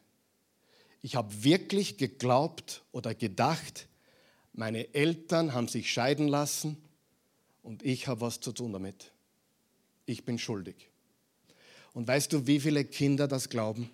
Ich 1.01 1.15
habe 1.15 1.43
wirklich 1.43 1.97
geglaubt 1.97 2.83
oder 2.91 3.13
gedacht, 3.13 3.88
meine 4.53 4.93
Eltern 4.93 5.53
haben 5.53 5.67
sich 5.67 5.91
scheiden 5.91 6.27
lassen 6.27 6.77
und 7.62 7.83
ich 7.83 8.07
habe 8.07 8.21
was 8.21 8.39
zu 8.39 8.51
tun 8.51 8.71
damit. 8.71 9.12
Ich 10.05 10.25
bin 10.25 10.38
schuldig. 10.38 10.89
Und 11.93 12.07
weißt 12.07 12.31
du, 12.33 12.47
wie 12.47 12.59
viele 12.59 12.86
Kinder 12.86 13.27
das 13.27 13.49
glauben? 13.49 13.89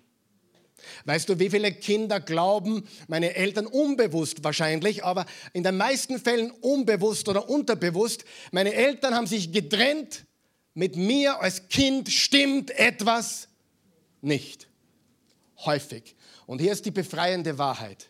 Weißt 1.04 1.28
du, 1.28 1.38
wie 1.38 1.50
viele 1.50 1.72
Kinder 1.72 2.20
glauben, 2.20 2.86
meine 3.08 3.34
Eltern 3.34 3.66
unbewusst 3.66 4.44
wahrscheinlich, 4.44 5.04
aber 5.04 5.26
in 5.52 5.62
den 5.62 5.76
meisten 5.76 6.18
Fällen 6.18 6.50
unbewusst 6.50 7.28
oder 7.28 7.48
unterbewusst, 7.48 8.24
meine 8.52 8.74
Eltern 8.74 9.14
haben 9.14 9.26
sich 9.26 9.52
getrennt, 9.52 10.24
mit 10.74 10.96
mir 10.96 11.40
als 11.40 11.68
Kind 11.68 12.08
stimmt 12.10 12.70
etwas 12.70 13.48
nicht. 14.20 14.68
Häufig. 15.64 16.16
Und 16.46 16.60
hier 16.60 16.72
ist 16.72 16.86
die 16.86 16.90
befreiende 16.90 17.58
Wahrheit. 17.58 18.08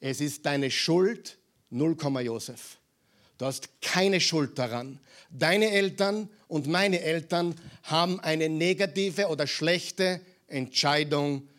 Es 0.00 0.20
ist 0.20 0.46
deine 0.46 0.70
Schuld, 0.70 1.38
0, 1.70 1.96
Josef. 2.22 2.78
Du 3.36 3.46
hast 3.46 3.80
keine 3.80 4.20
Schuld 4.20 4.58
daran. 4.58 4.98
Deine 5.30 5.70
Eltern 5.70 6.28
und 6.48 6.66
meine 6.66 7.00
Eltern 7.00 7.54
haben 7.84 8.18
eine 8.20 8.48
negative 8.48 9.28
oder 9.28 9.46
schlechte 9.46 10.20
Entscheidung 10.48 11.36
getroffen. 11.36 11.57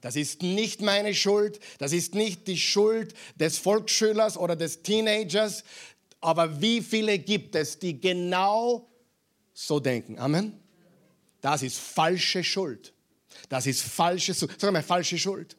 Das 0.00 0.16
ist 0.16 0.42
nicht 0.42 0.80
meine 0.80 1.14
Schuld, 1.14 1.58
das 1.78 1.92
ist 1.92 2.14
nicht 2.14 2.46
die 2.46 2.58
Schuld 2.58 3.14
des 3.36 3.58
Volksschülers 3.58 4.36
oder 4.36 4.54
des 4.54 4.82
Teenagers, 4.82 5.64
aber 6.20 6.60
wie 6.60 6.80
viele 6.82 7.18
gibt 7.18 7.54
es, 7.54 7.78
die 7.78 8.00
genau 8.00 8.88
so 9.52 9.80
denken? 9.80 10.18
Amen. 10.18 10.60
Das 11.40 11.62
ist 11.62 11.78
falsche 11.78 12.44
Schuld. 12.44 12.92
Das 13.48 13.66
ist 13.66 13.82
falsche, 13.82 14.34
sag 14.34 14.72
mal, 14.72 14.82
falsche 14.82 15.18
Schuld. 15.18 15.56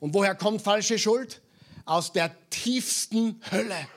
Und 0.00 0.14
woher 0.14 0.34
kommt 0.34 0.62
falsche 0.62 0.98
Schuld? 0.98 1.40
Aus 1.84 2.12
der 2.12 2.34
tiefsten 2.50 3.40
Hölle. 3.50 3.88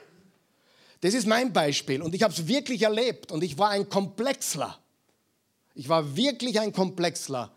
Das 1.00 1.14
ist 1.14 1.26
mein 1.26 1.52
Beispiel 1.52 2.02
und 2.02 2.14
ich 2.14 2.22
habe 2.22 2.32
es 2.32 2.46
wirklich 2.48 2.82
erlebt 2.82 3.30
und 3.30 3.44
ich 3.44 3.58
war 3.58 3.70
ein 3.70 3.88
Komplexler. 3.88 4.78
Ich 5.74 5.88
war 5.88 6.16
wirklich 6.16 6.58
ein 6.58 6.72
Komplexler 6.72 7.55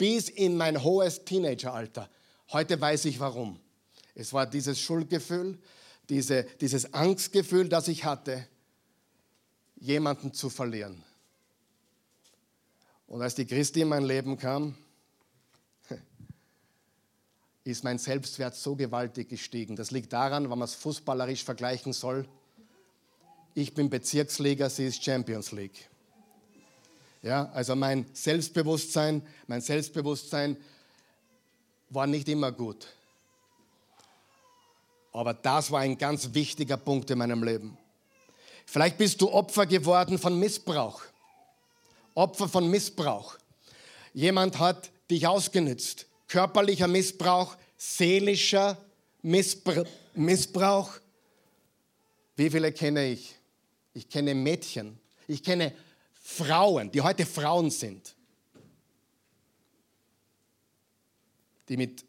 bis 0.00 0.30
in 0.30 0.56
mein 0.56 0.82
hohes 0.82 1.26
Teenageralter. 1.26 2.08
Heute 2.52 2.80
weiß 2.80 3.04
ich 3.04 3.20
warum. 3.20 3.60
Es 4.14 4.32
war 4.32 4.46
dieses 4.46 4.80
Schuldgefühl, 4.80 5.58
diese, 6.08 6.44
dieses 6.58 6.94
Angstgefühl, 6.94 7.68
das 7.68 7.86
ich 7.86 8.06
hatte, 8.06 8.46
jemanden 9.76 10.32
zu 10.32 10.48
verlieren. 10.48 11.04
Und 13.08 13.20
als 13.20 13.34
die 13.34 13.44
Christi 13.44 13.82
in 13.82 13.88
mein 13.88 14.04
Leben 14.04 14.38
kam, 14.38 14.74
ist 17.64 17.84
mein 17.84 17.98
Selbstwert 17.98 18.56
so 18.56 18.76
gewaltig 18.76 19.28
gestiegen. 19.28 19.76
Das 19.76 19.90
liegt 19.90 20.14
daran, 20.14 20.44
wenn 20.44 20.58
man 20.58 20.62
es 20.62 20.74
fußballerisch 20.76 21.44
vergleichen 21.44 21.92
soll. 21.92 22.26
Ich 23.52 23.74
bin 23.74 23.90
Bezirksliga, 23.90 24.70
sie 24.70 24.86
ist 24.86 25.04
Champions 25.04 25.52
League. 25.52 25.90
Ja, 27.22 27.50
also 27.52 27.76
mein 27.76 28.06
Selbstbewusstsein, 28.14 29.26
mein 29.46 29.60
Selbstbewusstsein 29.60 30.56
war 31.90 32.06
nicht 32.06 32.28
immer 32.28 32.50
gut. 32.50 32.86
Aber 35.12 35.34
das 35.34 35.70
war 35.70 35.80
ein 35.80 35.98
ganz 35.98 36.32
wichtiger 36.32 36.76
Punkt 36.76 37.10
in 37.10 37.18
meinem 37.18 37.42
Leben. 37.42 37.76
Vielleicht 38.64 38.96
bist 38.96 39.20
du 39.20 39.30
Opfer 39.30 39.66
geworden 39.66 40.18
von 40.18 40.38
Missbrauch. 40.38 41.02
Opfer 42.14 42.48
von 42.48 42.70
Missbrauch. 42.70 43.36
Jemand 44.14 44.58
hat 44.58 44.90
dich 45.10 45.26
ausgenützt. 45.26 46.06
Körperlicher 46.28 46.86
Missbrauch, 46.86 47.56
seelischer 47.76 48.78
Missbrauch. 49.22 50.90
Wie 52.36 52.48
viele 52.48 52.72
kenne 52.72 53.08
ich? 53.08 53.34
Ich 53.92 54.08
kenne 54.08 54.34
Mädchen. 54.34 54.98
Ich 55.26 55.42
kenne 55.42 55.74
Frauen, 56.36 56.92
die 56.92 57.00
heute 57.00 57.26
Frauen 57.26 57.70
sind, 57.70 58.14
die 61.68 61.76
mit 61.76 62.04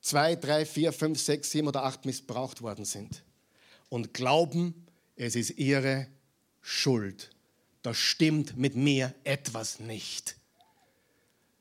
zwei, 0.00 0.36
drei, 0.36 0.64
vier, 0.64 0.92
fünf, 0.92 1.20
sechs, 1.20 1.50
sieben 1.50 1.68
oder 1.68 1.84
acht 1.84 2.06
missbraucht 2.06 2.62
worden 2.62 2.86
sind 2.86 3.22
und 3.90 4.14
glauben, 4.14 4.86
es 5.16 5.36
ist 5.36 5.58
ihre 5.58 6.06
Schuld. 6.62 7.30
Da 7.82 7.92
stimmt 7.92 8.56
mit 8.56 8.74
mir 8.74 9.14
etwas 9.24 9.80
nicht. 9.80 10.36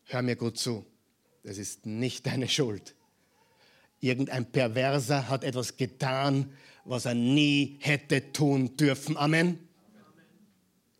Hör 0.05 0.21
mir 0.21 0.37
gut 0.37 0.57
zu, 0.57 0.85
es 1.43 1.57
ist 1.57 1.85
nicht 1.85 2.25
deine 2.25 2.47
Schuld. 2.47 2.95
Irgendein 3.99 4.49
Perverser 4.49 5.27
hat 5.27 5.43
etwas 5.43 5.75
getan, 5.75 6.53
was 6.85 7.05
er 7.05 7.15
nie 7.15 7.77
hätte 7.81 8.31
tun 8.31 8.77
dürfen. 8.77 9.17
Amen. 9.17 9.66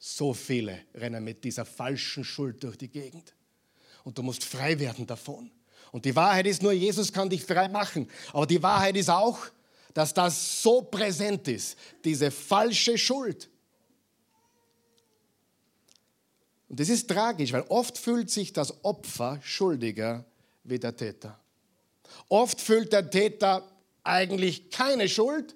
So 0.10 0.34
viele 0.34 0.86
rennen 0.96 1.22
mit 1.22 1.43
dieser 1.43 1.65
falschen 1.65 2.24
Schuld 2.24 2.63
durch 2.63 2.78
die 2.78 2.88
Gegend. 2.88 3.34
Und 4.06 4.17
du 4.17 4.24
musst 4.24 4.46
frei 4.46 4.80
werden 4.80 5.06
davon. 5.06 5.52
Und 5.91 6.06
die 6.06 6.15
Wahrheit 6.15 6.48
ist 6.48 6.63
nur, 6.63 6.72
Jesus 6.72 7.12
kann 7.12 7.30
dich 7.30 7.43
frei 7.43 7.67
machen. 7.67 8.10
Aber 8.32 8.48
die 8.48 8.63
Wahrheit 8.63 8.96
ist 8.96 9.10
auch, 9.10 9.38
dass 9.93 10.13
das 10.13 10.63
so 10.63 10.82
präsent 10.82 11.50
ist, 11.50 11.78
diese 12.06 12.32
falsche 12.32 12.98
Schuld. 12.98 13.50
Und 16.70 16.80
das 16.80 16.88
ist 16.88 17.10
tragisch, 17.10 17.52
weil 17.52 17.65
oft 17.67 17.98
fühlt 17.98 18.30
sich 18.30 18.54
das 18.54 18.86
Opfer 18.86 19.41
schuldiger 19.43 20.24
wie 20.63 20.80
der 20.80 20.96
Täter. 20.96 21.38
Oft 22.30 22.62
fühlt 22.62 22.93
der 22.93 23.10
Täter 23.10 23.70
eigentlich 24.06 24.70
keine 24.70 25.10
Schuld, 25.10 25.54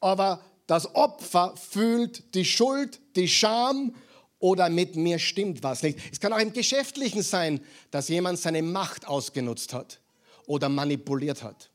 aber 0.00 0.42
das 0.66 0.94
Opfer 0.94 1.54
fühlt 1.56 2.34
die 2.34 2.44
Schuld, 2.44 3.00
die 3.16 3.28
Scham 3.28 3.94
oder 4.38 4.68
mit 4.68 4.96
mir 4.96 5.18
stimmt 5.18 5.62
was 5.62 5.82
nicht. 5.82 5.98
Es 6.10 6.20
kann 6.20 6.32
auch 6.32 6.38
im 6.38 6.52
Geschäftlichen 6.52 7.22
sein, 7.22 7.60
dass 7.90 8.08
jemand 8.08 8.38
seine 8.38 8.62
Macht 8.62 9.06
ausgenutzt 9.06 9.72
hat 9.72 10.00
oder 10.46 10.68
manipuliert 10.68 11.42
hat. 11.42 11.70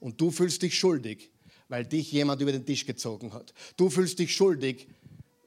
Und 0.00 0.20
du 0.20 0.30
fühlst 0.30 0.62
dich 0.62 0.78
schuldig, 0.78 1.30
weil 1.68 1.84
dich 1.84 2.12
jemand 2.12 2.40
über 2.40 2.52
den 2.52 2.64
Tisch 2.64 2.86
gezogen 2.86 3.32
hat. 3.32 3.52
Du 3.76 3.90
fühlst 3.90 4.18
dich 4.18 4.34
schuldig, 4.34 4.86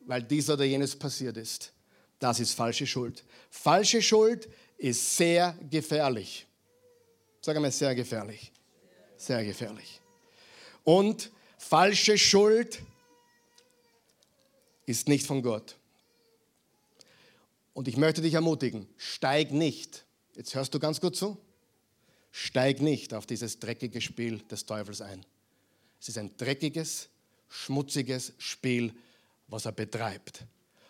weil 0.05 0.23
dies 0.23 0.49
oder 0.49 0.63
jenes 0.65 0.95
passiert 0.95 1.37
ist. 1.37 1.73
Das 2.19 2.39
ist 2.39 2.53
falsche 2.53 2.85
Schuld. 2.85 3.23
Falsche 3.49 4.01
Schuld 4.01 4.49
ist 4.77 5.17
sehr 5.17 5.57
gefährlich. 5.69 6.45
Sag 7.41 7.55
einmal, 7.55 7.71
sehr 7.71 7.95
gefährlich. 7.95 8.51
Sehr 9.17 9.43
gefährlich. 9.43 9.99
Und 10.83 11.31
falsche 11.61 12.17
Schuld 12.17 12.81
ist 14.85 15.07
nicht 15.07 15.25
von 15.25 15.41
Gott. 15.41 15.77
Und 17.73 17.87
ich 17.87 17.95
möchte 17.95 18.21
dich 18.21 18.33
ermutigen, 18.33 18.89
steig 18.97 19.51
nicht, 19.51 20.03
jetzt 20.35 20.53
hörst 20.55 20.73
du 20.73 20.79
ganz 20.79 20.99
gut 20.99 21.15
zu, 21.15 21.37
steig 22.31 22.81
nicht 22.81 23.13
auf 23.13 23.25
dieses 23.25 23.59
dreckige 23.59 24.01
Spiel 24.01 24.39
des 24.39 24.65
Teufels 24.65 25.01
ein. 25.01 25.25
Es 26.01 26.09
ist 26.09 26.17
ein 26.17 26.35
dreckiges, 26.35 27.07
schmutziges 27.47 28.33
Spiel, 28.37 28.93
was 29.47 29.65
er 29.65 29.71
betreibt. 29.71 30.43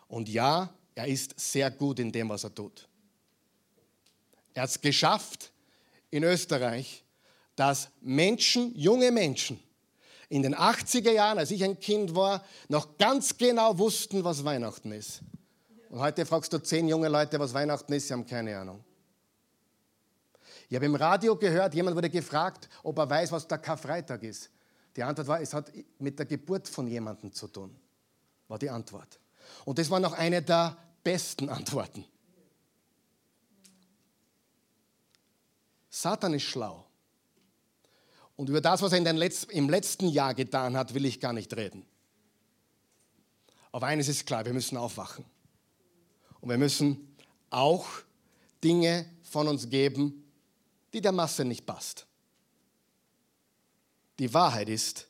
Und 0.07 0.29
ja, 0.29 0.73
er 0.95 1.07
ist 1.07 1.39
sehr 1.39 1.69
gut 1.69 1.99
in 1.99 2.12
dem, 2.12 2.29
was 2.29 2.43
er 2.43 2.55
tut. 2.55 2.88
Er 4.53 4.63
hat 4.63 4.69
es 4.69 4.81
geschafft 4.81 5.51
in 6.10 6.23
Österreich, 6.23 7.03
dass 7.55 7.89
Menschen, 8.01 8.73
junge 8.75 9.12
Menschen, 9.12 9.60
in 10.31 10.43
den 10.43 10.55
80er 10.55 11.11
Jahren, 11.11 11.39
als 11.39 11.51
ich 11.51 11.61
ein 11.61 11.77
Kind 11.77 12.15
war, 12.15 12.41
noch 12.69 12.97
ganz 12.97 13.37
genau 13.37 13.77
wussten, 13.77 14.23
was 14.23 14.45
Weihnachten 14.45 14.93
ist. 14.93 15.21
Und 15.89 15.99
heute 15.99 16.25
fragst 16.25 16.53
du 16.53 16.57
zehn 16.57 16.87
junge 16.87 17.09
Leute, 17.09 17.37
was 17.37 17.53
Weihnachten 17.53 17.91
ist, 17.91 18.07
sie 18.07 18.13
haben 18.13 18.25
keine 18.25 18.57
Ahnung. 18.57 18.81
Ich 20.69 20.75
habe 20.75 20.85
im 20.85 20.95
Radio 20.95 21.35
gehört, 21.35 21.75
jemand 21.75 21.97
wurde 21.97 22.09
gefragt, 22.09 22.69
ob 22.81 22.97
er 22.99 23.09
weiß, 23.09 23.33
was 23.33 23.45
der 23.45 23.57
Karfreitag 23.57 24.23
ist. 24.23 24.49
Die 24.95 25.03
Antwort 25.03 25.27
war, 25.27 25.41
es 25.41 25.53
hat 25.53 25.69
mit 25.99 26.17
der 26.17 26.25
Geburt 26.25 26.65
von 26.69 26.87
jemandem 26.87 27.33
zu 27.33 27.47
tun, 27.47 27.75
war 28.47 28.57
die 28.57 28.69
Antwort. 28.69 29.19
Und 29.65 29.79
das 29.79 29.89
war 29.89 29.99
noch 29.99 30.13
eine 30.13 30.41
der 30.41 30.77
besten 31.03 31.49
Antworten. 31.49 32.05
Satan 35.89 36.33
ist 36.35 36.43
schlau. 36.43 36.85
Und 38.41 38.49
über 38.49 38.60
das, 38.60 38.82
was 38.82 38.91
er 38.91 39.01
Letz-, 39.01 39.47
im 39.51 39.69
letzten 39.69 40.10
Jahr 40.10 40.34
getan 40.34 40.75
hat, 40.75 40.95
will 40.95 41.06
ich 41.06 41.19
gar 41.19 41.32
nicht 41.32 41.56
reden. 41.56 41.86
Aber 43.71 43.86
eines 43.86 44.08
ist 44.08 44.25
klar, 44.25 44.43
wir 44.45 44.54
müssen 44.54 44.77
aufwachen. 44.77 45.25
Und 46.39 46.49
wir 46.49 46.58
müssen 46.58 47.15
auch 47.51 47.88
Dinge 48.63 49.06
von 49.21 49.47
uns 49.47 49.69
geben, 49.69 50.23
die 50.91 51.01
der 51.01 51.12
Masse 51.12 51.45
nicht 51.45 51.67
passt. 51.67 52.08
Die 54.17 54.34
Wahrheit 54.34 54.69
ist, 54.69 55.08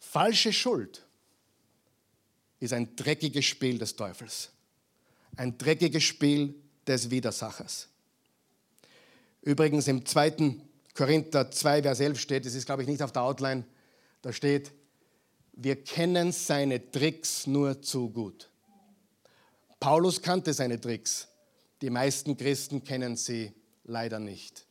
falsche 0.00 0.52
Schuld 0.52 1.06
ist 2.58 2.72
ein 2.72 2.96
dreckiges 2.96 3.44
Spiel 3.44 3.78
des 3.78 3.94
Teufels. 3.94 4.50
Ein 5.36 5.56
dreckiges 5.56 6.02
Spiel 6.02 6.56
des 6.88 7.08
Widersachers. 7.08 7.86
Übrigens 9.42 9.86
im 9.86 10.04
2. 10.04 10.58
Korinther 10.94 11.50
2, 11.50 11.82
Vers 11.82 12.00
11 12.00 12.20
steht, 12.20 12.46
das 12.46 12.54
ist 12.54 12.66
glaube 12.66 12.82
ich 12.82 12.88
nicht 12.88 13.02
auf 13.02 13.12
der 13.12 13.22
Outline, 13.22 13.64
da 14.22 14.32
steht, 14.32 14.72
wir 15.52 15.82
kennen 15.82 16.32
seine 16.32 16.90
Tricks 16.90 17.46
nur 17.46 17.82
zu 17.82 18.10
gut. 18.10 18.48
Paulus 19.78 20.22
kannte 20.22 20.52
seine 20.52 20.80
Tricks. 20.80 21.28
Die 21.82 21.90
meisten 21.90 22.36
Christen 22.36 22.82
kennen 22.82 23.16
sie 23.16 23.52
leider 23.84 24.18
nicht. 24.18 24.66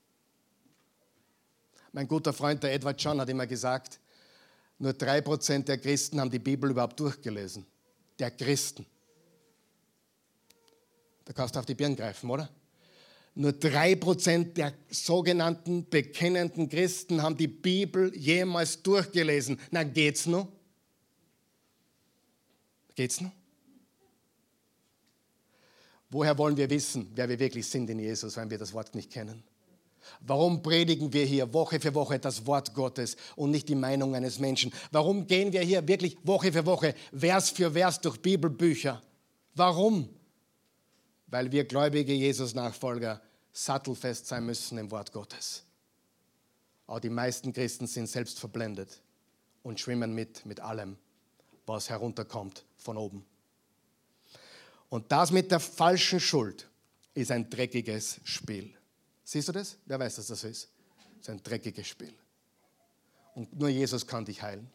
Mein 1.92 2.08
guter 2.08 2.34
Freund, 2.34 2.64
der 2.64 2.74
Edward 2.74 3.00
John, 3.02 3.22
hat 3.22 3.30
immer 3.30 3.46
gesagt, 3.46 4.00
nur 4.80 4.94
drei 4.94 5.22
Prozent 5.22 5.68
der 5.68 5.78
Christen 5.78 6.20
haben 6.20 6.32
die 6.32 6.40
Bibel 6.40 6.72
überhaupt 6.72 7.00
durchgelesen. 7.00 7.66
Der 8.18 8.32
Christen. 8.32 8.86
Da 11.26 11.34
kannst 11.34 11.56
du 11.56 11.60
auf 11.60 11.66
die 11.66 11.76
Birn 11.76 11.96
greifen, 11.96 12.30
oder? 12.30 12.50
Nur 13.36 13.54
drei 13.54 13.96
Prozent 13.96 14.58
der 14.58 14.74
sogenannten 14.90 15.90
bekennenden 15.90 16.70
Christen 16.70 17.24
haben 17.24 17.36
die 17.36 17.48
Bibel 17.48 18.16
jemals 18.16 18.84
durchgelesen. 18.84 19.60
Na, 19.72 19.84
geht's 19.84 20.28
noch? 20.28 20.48
Geht's 22.96 23.22
noch? 23.22 23.32
Woher 26.12 26.38
wollen 26.38 26.56
wir 26.56 26.70
wissen, 26.70 27.12
wer 27.16 27.28
wir 27.28 27.40
wirklich 27.40 27.66
sind 27.66 27.90
in 27.90 27.98
Jesus, 27.98 28.38
wenn 28.38 28.52
wir 28.52 28.60
das 28.60 28.72
Wort 28.72 28.94
nicht 28.94 29.12
kennen? 29.12 29.44
Warum 30.20 30.62
predigen 30.62 31.12
wir 31.12 31.26
hier 31.26 31.52
Woche 31.54 31.80
für 31.80 31.96
Woche 31.96 32.20
das 32.20 32.46
Wort 32.46 32.76
Gottes 32.76 33.18
und 33.36 33.50
nicht 33.50 33.68
die 33.68 33.76
Meinung 33.76 34.14
eines 34.14 34.38
Menschen? 34.38 34.72
Warum 34.92 35.26
gehen 35.26 35.52
wir 35.54 35.62
hier 35.62 35.88
wirklich 35.88 36.18
Woche 36.24 36.52
für 36.52 36.68
Woche, 36.68 36.94
Vers 37.18 37.50
für 37.50 37.72
Vers 37.72 38.00
durch 38.02 38.18
Bibelbücher? 38.18 39.02
Warum? 39.56 40.10
Weil 41.34 41.52
wir 41.52 41.66
gläubige 41.66 42.14
Jesus-Nachfolger 42.14 43.20
sattelfest 43.52 44.28
sein 44.28 44.46
müssen 44.46 44.78
im 44.78 44.92
Wort 44.92 45.12
Gottes. 45.12 45.64
Aber 46.86 47.00
die 47.00 47.10
meisten 47.10 47.52
Christen 47.52 47.88
sind 47.88 48.06
selbst 48.06 48.40
verblendet 48.40 49.02
und 49.64 49.80
schwimmen 49.80 50.14
mit, 50.14 50.46
mit 50.46 50.60
allem, 50.60 50.96
was 51.66 51.90
herunterkommt 51.90 52.64
von 52.78 52.98
oben. 52.98 53.26
Und 54.90 55.12
das 55.12 55.32
mit 55.32 55.50
der 55.50 55.60
falschen 55.60 56.20
Schuld 56.20 56.70
ist 57.16 57.32
ein 57.32 57.50
dreckiges 57.50 58.22
Spiel. 58.24 58.72
Siehst 59.24 59.48
du 59.48 59.54
das? 59.54 59.78
Wer 59.88 59.98
weiß, 59.98 60.18
dass 60.18 60.28
das 60.28 60.44
ist? 60.44 60.70
Das 61.18 61.22
ist 61.22 61.30
ein 61.30 61.42
dreckiges 61.42 61.88
Spiel. 61.88 62.14
Und 63.34 63.58
nur 63.58 63.70
Jesus 63.70 64.06
kann 64.06 64.24
dich 64.24 64.44
heilen. 64.44 64.70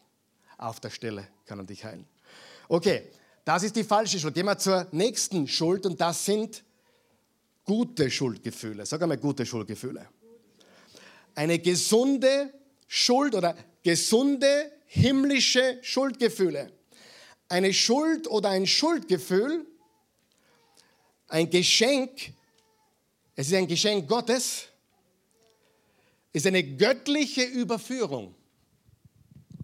Auf 0.57 0.81
der 0.81 0.89
Stelle 0.89 1.25
kann 1.45 1.59
er 1.59 1.65
dich 1.65 1.85
heilen. 1.85 2.05
Okay, 2.67 3.09
das 3.45 3.63
ist 3.63 3.75
die 3.75 3.83
falsche 3.83 4.19
Schuld. 4.19 4.33
Gehen 4.33 4.45
wir 4.45 4.57
zur 4.57 4.87
nächsten 4.91 5.47
Schuld 5.47 5.85
und 5.85 5.99
das 5.99 6.25
sind 6.25 6.63
gute 7.65 8.09
Schuldgefühle. 8.09 8.85
Sag 8.85 9.01
einmal 9.01 9.17
gute 9.17 9.45
Schuldgefühle. 9.45 10.07
Eine 11.35 11.59
gesunde 11.59 12.53
Schuld 12.87 13.35
oder 13.35 13.55
gesunde 13.83 14.71
himmlische 14.85 15.79
Schuldgefühle. 15.81 16.71
Eine 17.47 17.73
Schuld 17.73 18.27
oder 18.27 18.49
ein 18.49 18.67
Schuldgefühl 18.67 19.65
ein 21.29 21.49
Geschenk, 21.49 22.33
es 23.35 23.47
ist 23.47 23.53
ein 23.53 23.67
Geschenk 23.67 24.07
Gottes, 24.07 24.67
ist 26.33 26.45
eine 26.45 26.63
göttliche 26.63 27.43
Überführung. 27.43 28.35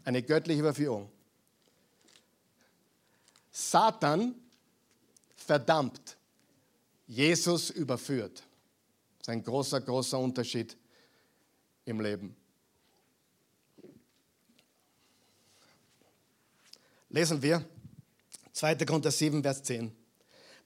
Eine 0.03 0.21
göttliche 0.21 0.59
Überführung. 0.59 1.09
Satan 3.58 4.36
verdammt, 5.34 6.18
Jesus 7.08 7.70
überführt. 7.70 8.44
Das 9.18 9.28
ist 9.28 9.30
ein 9.30 9.44
großer, 9.46 9.80
großer 9.80 10.20
Unterschied 10.20 10.76
im 11.86 12.02
Leben. 12.02 12.36
Lesen 17.08 17.41
wir 17.41 17.63
2. 18.52 18.76
Korinther 18.76 19.12
7, 19.12 19.41
Vers 19.41 19.63
10. 19.63 19.89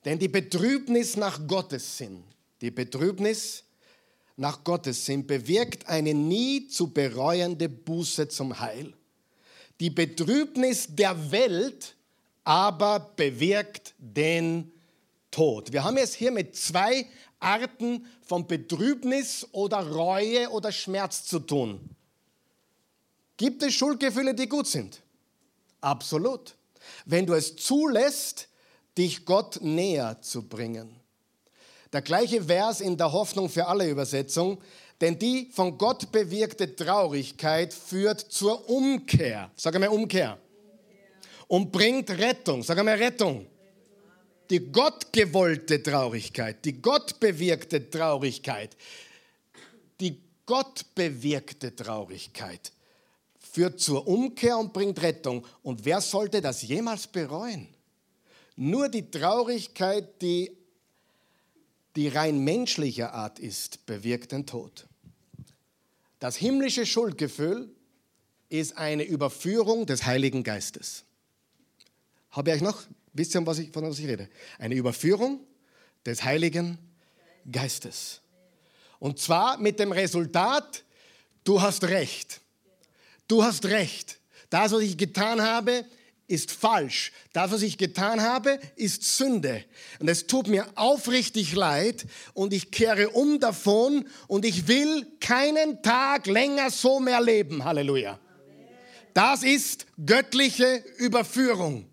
Denn 0.03 0.17
die 0.17 0.27
Betrübnis 0.27 1.15
nach 1.15 1.45
Gottes 1.45 1.95
Sinn, 1.95 2.23
die 2.59 2.71
Betrübnis 2.71 3.65
nach 4.35 4.63
Gottes 4.63 5.05
Sinn 5.05 5.27
bewirkt 5.27 5.87
eine 5.87 6.15
nie 6.15 6.67
zu 6.67 6.91
bereuende 6.91 7.69
Buße 7.69 8.29
zum 8.29 8.59
Heil. 8.59 8.95
Die 9.79 9.91
Betrübnis 9.91 10.87
der 10.89 11.31
Welt 11.31 11.95
aber 12.49 13.11
bewirkt 13.15 13.93
den 13.99 14.71
Tod. 15.29 15.71
Wir 15.71 15.83
haben 15.83 15.97
es 15.97 16.15
hier 16.15 16.31
mit 16.31 16.55
zwei 16.55 17.05
Arten 17.39 18.07
von 18.23 18.47
Betrübnis 18.47 19.47
oder 19.51 19.87
Reue 19.87 20.49
oder 20.49 20.71
Schmerz 20.71 21.25
zu 21.25 21.41
tun. 21.41 21.79
Gibt 23.37 23.61
es 23.61 23.75
Schuldgefühle, 23.75 24.33
die 24.33 24.49
gut 24.49 24.65
sind? 24.65 24.99
Absolut. 25.79 26.55
Wenn 27.05 27.27
du 27.27 27.35
es 27.35 27.55
zulässt, 27.55 28.47
dich 28.97 29.25
Gott 29.25 29.59
näher 29.61 30.19
zu 30.19 30.41
bringen. 30.41 30.89
Der 31.93 32.01
gleiche 32.01 32.45
Vers 32.45 32.81
in 32.81 32.97
der 32.97 33.11
Hoffnung 33.11 33.47
für 33.47 33.67
alle 33.67 33.87
Übersetzung, 33.87 34.59
denn 35.01 35.19
die 35.19 35.51
von 35.53 35.77
Gott 35.77 36.11
bewirkte 36.11 36.75
Traurigkeit 36.75 37.75
führt 37.75 38.19
zur 38.19 38.67
Umkehr. 38.67 39.51
Sag 39.55 39.75
einmal 39.75 39.89
Umkehr. 39.89 40.39
Und 41.49 41.71
bringt 41.71 42.09
Rettung. 42.11 42.63
Sag 42.63 42.77
einmal 42.77 42.95
Rettung. 42.95 43.45
Die 44.49 44.71
gottgewollte 44.71 45.83
Traurigkeit, 45.83 46.63
die 46.63 46.81
gottbewirkte 46.81 47.89
Traurigkeit, 47.89 48.75
die 49.99 50.21
gottbewirkte 50.45 51.75
Traurigkeit 51.75 52.71
führt 53.51 53.79
zur 53.79 54.07
Umkehr 54.07 54.57
und 54.57 54.73
bringt 54.73 55.01
Rettung. 55.01 55.45
Und 55.63 55.85
wer 55.85 56.01
sollte 56.01 56.41
das 56.41 56.61
jemals 56.61 57.07
bereuen? 57.07 57.67
Nur 58.55 58.89
die 58.89 59.09
Traurigkeit, 59.09 60.21
die, 60.21 60.51
die 61.95 62.07
rein 62.07 62.43
menschlicher 62.43 63.13
Art 63.13 63.39
ist, 63.39 63.85
bewirkt 63.85 64.31
den 64.31 64.45
Tod. 64.45 64.87
Das 66.19 66.35
himmlische 66.35 66.85
Schuldgefühl 66.85 67.69
ist 68.49 68.77
eine 68.77 69.03
Überführung 69.03 69.85
des 69.85 70.05
Heiligen 70.05 70.43
Geistes. 70.43 71.05
Habe 72.31 72.49
ich 72.49 72.55
euch 72.57 72.61
noch? 72.61 72.83
Wisst 73.13 73.35
ihr, 73.35 73.45
was 73.45 73.59
ich, 73.59 73.71
von 73.71 73.83
was 73.83 73.99
ich 73.99 74.07
rede? 74.07 74.29
Eine 74.57 74.75
Überführung 74.75 75.39
des 76.05 76.23
Heiligen 76.23 76.77
Geistes. 77.51 78.21
Und 78.99 79.19
zwar 79.19 79.57
mit 79.57 79.79
dem 79.79 79.91
Resultat, 79.91 80.83
du 81.43 81.61
hast 81.61 81.83
recht 81.85 82.41
du 83.29 83.43
hast 83.43 83.65
recht. 83.65 84.19
Das, 84.49 84.73
was 84.73 84.81
ich 84.81 84.97
getan 84.97 85.41
habe, 85.41 85.85
ist 86.27 86.51
falsch. 86.51 87.11
Das, 87.33 87.51
was 87.51 87.61
ich 87.61 87.77
getan 87.77 88.21
habe, 88.21 88.59
ist 88.75 89.17
Sünde. 89.17 89.63
Und 89.99 90.09
es 90.09 90.27
tut 90.27 90.47
mir 90.47 90.67
aufrichtig 90.75 91.55
leid 91.55 92.05
und 92.33 92.53
ich 92.53 92.71
kehre 92.71 93.09
um 93.09 93.39
davon 93.39 94.07
und 94.27 94.45
ich 94.45 94.67
will 94.67 95.07
keinen 95.19 95.81
Tag 95.81 96.27
länger 96.27 96.69
so 96.69 96.99
mehr 96.99 97.21
leben. 97.21 97.63
Halleluja. 97.63 98.19
Das 99.13 99.43
ist 99.43 99.87
göttliche 100.05 100.83
Überführung. 100.97 101.88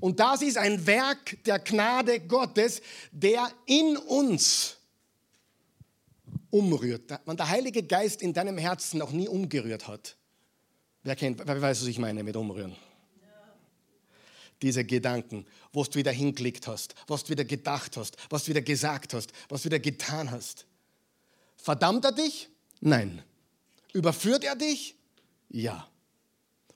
Und 0.00 0.18
das 0.18 0.42
ist 0.42 0.56
ein 0.56 0.86
Werk 0.86 1.38
der 1.44 1.58
Gnade 1.58 2.20
Gottes, 2.20 2.80
der 3.12 3.52
in 3.66 3.96
uns 3.96 4.76
umrührt. 6.50 7.20
Wenn 7.24 7.36
der 7.36 7.48
Heilige 7.48 7.82
Geist 7.82 8.22
in 8.22 8.32
deinem 8.32 8.58
Herzen 8.58 8.98
noch 8.98 9.12
nie 9.12 9.28
umgerührt 9.28 9.86
hat. 9.86 10.16
Wer, 11.02 11.16
kennt, 11.16 11.46
wer 11.46 11.60
weiß, 11.60 11.82
was 11.82 11.88
ich 11.88 11.98
meine 11.98 12.22
mit 12.22 12.36
umrühren? 12.36 12.74
Diese 14.62 14.84
Gedanken, 14.84 15.46
wo 15.72 15.84
du 15.84 15.94
wieder 15.94 16.12
hinklickt 16.12 16.66
hast, 16.66 16.94
was 17.06 17.24
du 17.24 17.30
wieder 17.30 17.44
gedacht 17.44 17.96
hast, 17.96 18.16
was 18.28 18.44
du 18.44 18.50
wieder 18.50 18.60
gesagt 18.60 19.14
hast, 19.14 19.32
was 19.48 19.62
du 19.62 19.66
wieder 19.66 19.78
getan 19.78 20.30
hast. 20.30 20.66
Verdammt 21.56 22.04
er 22.04 22.12
dich? 22.12 22.50
Nein. 22.80 23.22
Überführt 23.94 24.44
er 24.44 24.56
dich? 24.56 24.96
Ja. 25.48 25.88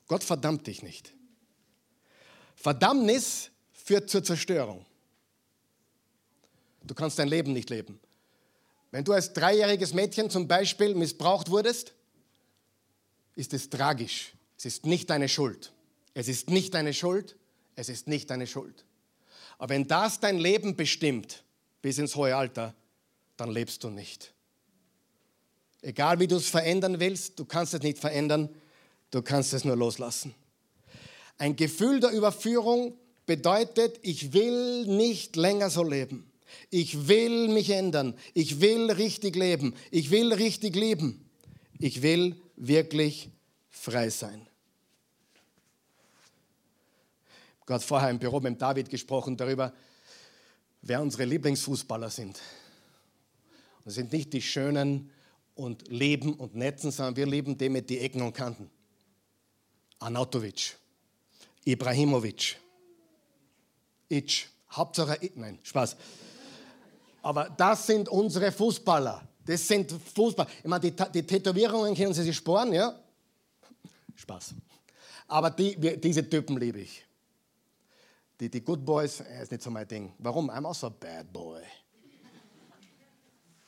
Gott 0.07 0.25
verdammt 0.25 0.67
dich 0.67 0.83
nicht. 0.83 1.15
Verdammnis 2.65 3.51
führt 3.73 4.09
zur 4.09 4.25
Zerstörung. 4.25 4.87
Du 6.83 6.95
kannst 6.95 7.19
dein 7.19 7.29
Leben 7.29 7.53
nicht 7.53 7.69
leben. 7.69 8.01
Wenn 8.91 9.05
du 9.05 9.13
als 9.13 9.35
dreijähriges 9.35 9.93
Mädchen 9.93 10.31
zum 10.31 10.49
Beispiel 10.49 10.95
missbraucht 10.95 11.51
wurdest, 11.51 11.93
ist 13.37 13.53
es 13.53 13.69
tragisch. 13.69 14.33
Es 14.57 14.65
ist 14.65 14.87
nicht 14.87 15.11
deine 15.11 15.29
Schuld. 15.29 15.75
Es 16.15 16.27
ist 16.27 16.49
nicht 16.49 16.73
deine 16.73 16.95
Schuld. 16.95 17.37
Es 17.77 17.91
ist 17.91 18.09
nicht 18.09 18.31
deine 18.31 18.47
Schuld. 18.47 18.87
Aber 19.59 19.75
wenn 19.75 19.87
das 19.87 20.21
dein 20.21 20.39
Leben 20.39 20.75
bestimmt, 20.75 21.45
bis 21.83 21.99
ins 21.99 22.17
hohe 22.17 22.35
Alter, 22.35 22.75
dann 23.37 23.51
lebst 23.51 23.85
du 23.85 23.91
nicht. 23.91 24.33
Egal 25.83 26.19
wie 26.19 26.29
du 26.29 26.37
es 26.37 26.49
verändern 26.49 26.99
willst, 26.99 27.39
du 27.39 27.45
kannst 27.45 27.75
es 27.75 27.83
nicht 27.83 27.99
verändern, 27.99 28.49
du 29.11 29.21
kannst 29.21 29.53
es 29.53 29.67
nur 29.67 29.77
loslassen. 29.77 30.35
Ein 31.39 31.57
Gefühl 31.57 32.01
der 32.01 32.11
Überführung 32.11 32.97
bedeutet, 33.27 33.99
ich 34.03 34.33
will 34.33 34.87
nicht 34.87 35.37
länger 35.37 35.71
so 35.71 35.83
leben. 35.83 36.31
Ich 36.71 37.09
will 37.09 37.49
mich 37.49 37.71
ändern. 37.71 38.15
Ich 38.33 38.61
will 38.61 38.91
richtig 38.91 39.37
leben. 39.37 39.75
Ich 39.91 40.11
will 40.11 40.33
richtig 40.33 40.77
leben. 40.77 41.29
Ich 41.79 42.03
will 42.03 42.37
wirklich 42.57 43.31
frei 43.71 44.11
sein. 44.11 44.47
Gott 47.67 47.83
vorher 47.83 48.11
im 48.11 48.19
Büro 48.19 48.41
mit 48.41 48.61
David 48.61 48.91
gesprochen 48.91 49.37
darüber, 49.37 49.73
wer 50.83 51.01
unsere 51.01 51.25
Lieblingsfußballer 51.25 52.11
sind. 52.11 52.41
Das 53.85 53.95
sind 53.95 54.13
nicht 54.13 54.33
die 54.33 54.43
schönen 54.43 55.11
und 55.55 55.89
leben 55.89 56.35
und 56.35 56.55
netten, 56.55 56.91
sondern 56.91 57.17
wir 57.17 57.27
lieben 57.27 57.57
die 57.57 57.69
mit 57.69 57.89
die 57.89 58.01
Ecken 58.01 58.23
und 58.23 58.35
Kanten. 58.35 58.71
Anatovic, 59.99 60.77
Ibrahimovic, 61.65 62.57
Itch, 64.09 64.49
Hauptsache, 64.71 65.19
nein, 65.35 65.59
Spaß. 65.63 65.97
Aber 67.23 67.49
das 67.57 67.87
sind 67.87 68.09
unsere 68.09 68.53
Fußballer. 68.53 69.27
Das 69.47 69.67
sind 69.67 69.91
Fußballer. 69.93 70.49
Ich 70.59 70.65
meine, 70.65 70.91
die, 70.91 70.95
die 71.13 71.23
Tätowierungen 71.27 71.95
können 71.95 72.13
sie 72.13 72.23
sich 72.23 72.37
sparen, 72.37 72.73
ja? 72.73 72.95
Spaß. 74.15 74.55
Aber 75.29 75.51
die, 75.51 76.01
diese 76.01 76.29
Typen 76.29 76.59
liebe 76.59 76.81
ich. 76.81 77.05
Die, 78.41 78.51
die 78.51 78.61
Good 78.63 78.85
Boys, 78.85 79.21
äh, 79.21 79.43
ist 79.43 79.53
nicht 79.53 79.63
so 79.63 79.71
mein 79.71 79.87
Ding. 79.87 80.13
Warum? 80.19 80.51
I'm 80.51 80.67
also 80.67 80.89
a 80.89 80.91
bad 80.91 81.33
boy. 81.33 81.63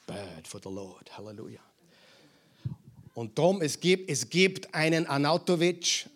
Bad 0.07 0.47
for 0.47 0.61
the 0.63 0.69
Lord. 0.69 1.17
Halleluja. 1.17 1.61
Und 3.15 3.39
darum, 3.39 3.63
es 3.63 3.81
gibt, 3.81 4.11
es 4.11 4.29
gibt 4.29 4.75
einen 4.75 5.07
Anautovic, 5.07 6.11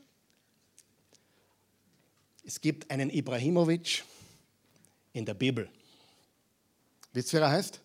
es 2.50 2.60
gibt 2.60 2.90
einen 2.90 3.10
Ibrahimovic 3.10 4.02
in 5.12 5.24
der 5.24 5.34
Bibel. 5.34 5.68
Wisst 7.12 7.32
ihr, 7.32 7.38
wer 7.38 7.46
er 7.46 7.52
heißt? 7.52 7.78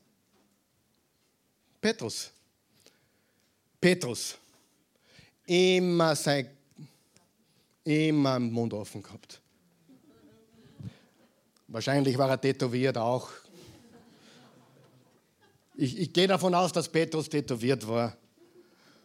Petrus. 1.80 2.32
Petrus. 3.80 4.36
Immer 5.45 6.15
sein, 6.15 6.49
immer 7.84 8.39
den 8.39 8.51
Mund 8.51 8.73
offen 8.73 9.04
gehabt. 9.04 9.39
Wahrscheinlich 11.67 12.17
war 12.17 12.32
er 12.32 12.41
tätowiert 12.41 12.97
auch. 12.97 13.30
Ich, 15.75 15.95
ich 15.95 16.12
gehe 16.12 16.25
davon 16.25 16.56
aus, 16.56 16.71
dass 16.71 16.89
Petrus 16.89 17.30
tätowiert 17.30 17.88
war. 17.88 18.17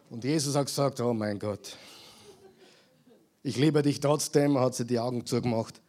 Und 0.09 0.23
Jesus 0.23 0.55
hat 0.55 0.65
gesagt, 0.65 0.99
oh 1.01 1.13
mein 1.13 1.37
Gott, 1.37 1.77
ich 3.43 3.57
liebe 3.57 3.81
dich 3.81 3.99
trotzdem, 3.99 4.57
hat 4.57 4.75
sie 4.75 4.85
die 4.85 4.99
Augen 4.99 5.25
zugemacht. 5.25 5.81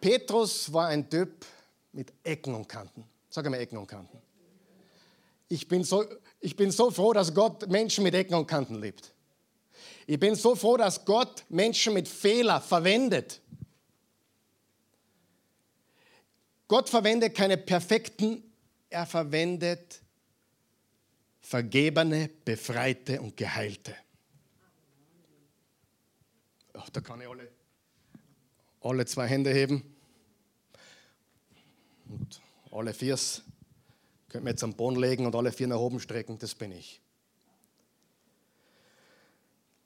Petrus 0.00 0.72
war 0.72 0.88
ein 0.88 1.08
Typ, 1.08 1.46
mit 1.92 2.12
Ecken 2.22 2.54
und 2.54 2.68
Kanten. 2.68 3.04
Sag 3.28 3.44
einmal 3.44 3.60
Ecken 3.60 3.78
und 3.78 3.86
Kanten. 3.86 4.18
Ich 5.48 5.68
bin, 5.68 5.84
so, 5.84 6.04
ich 6.40 6.56
bin 6.56 6.70
so 6.70 6.90
froh, 6.90 7.12
dass 7.12 7.34
Gott 7.34 7.68
Menschen 7.68 8.04
mit 8.04 8.14
Ecken 8.14 8.34
und 8.34 8.46
Kanten 8.46 8.80
liebt. 8.80 9.12
Ich 10.06 10.18
bin 10.18 10.34
so 10.34 10.54
froh, 10.54 10.76
dass 10.76 11.04
Gott 11.04 11.44
Menschen 11.48 11.94
mit 11.94 12.08
Fehler 12.08 12.60
verwendet. 12.60 13.40
Gott 16.66 16.88
verwendet 16.88 17.34
keine 17.34 17.58
perfekten, 17.58 18.42
er 18.88 19.06
verwendet 19.06 20.00
vergebene, 21.40 22.30
befreite 22.44 23.20
und 23.20 23.36
geheilte. 23.36 23.94
Da 26.90 27.00
kann 27.00 27.20
ich 27.20 27.28
alle, 27.28 27.48
alle 28.80 29.06
zwei 29.06 29.26
Hände 29.26 29.52
heben. 29.52 29.94
Und 32.08 32.40
alle 32.70 32.92
Viers 32.92 33.42
könnt 34.28 34.44
mir 34.44 34.50
jetzt 34.50 34.64
am 34.64 34.74
Boden 34.74 34.96
legen 34.96 35.26
und 35.26 35.34
alle 35.34 35.52
vier 35.52 35.68
nach 35.68 35.76
oben 35.76 36.00
strecken, 36.00 36.38
das 36.38 36.54
bin 36.54 36.72
ich. 36.72 37.00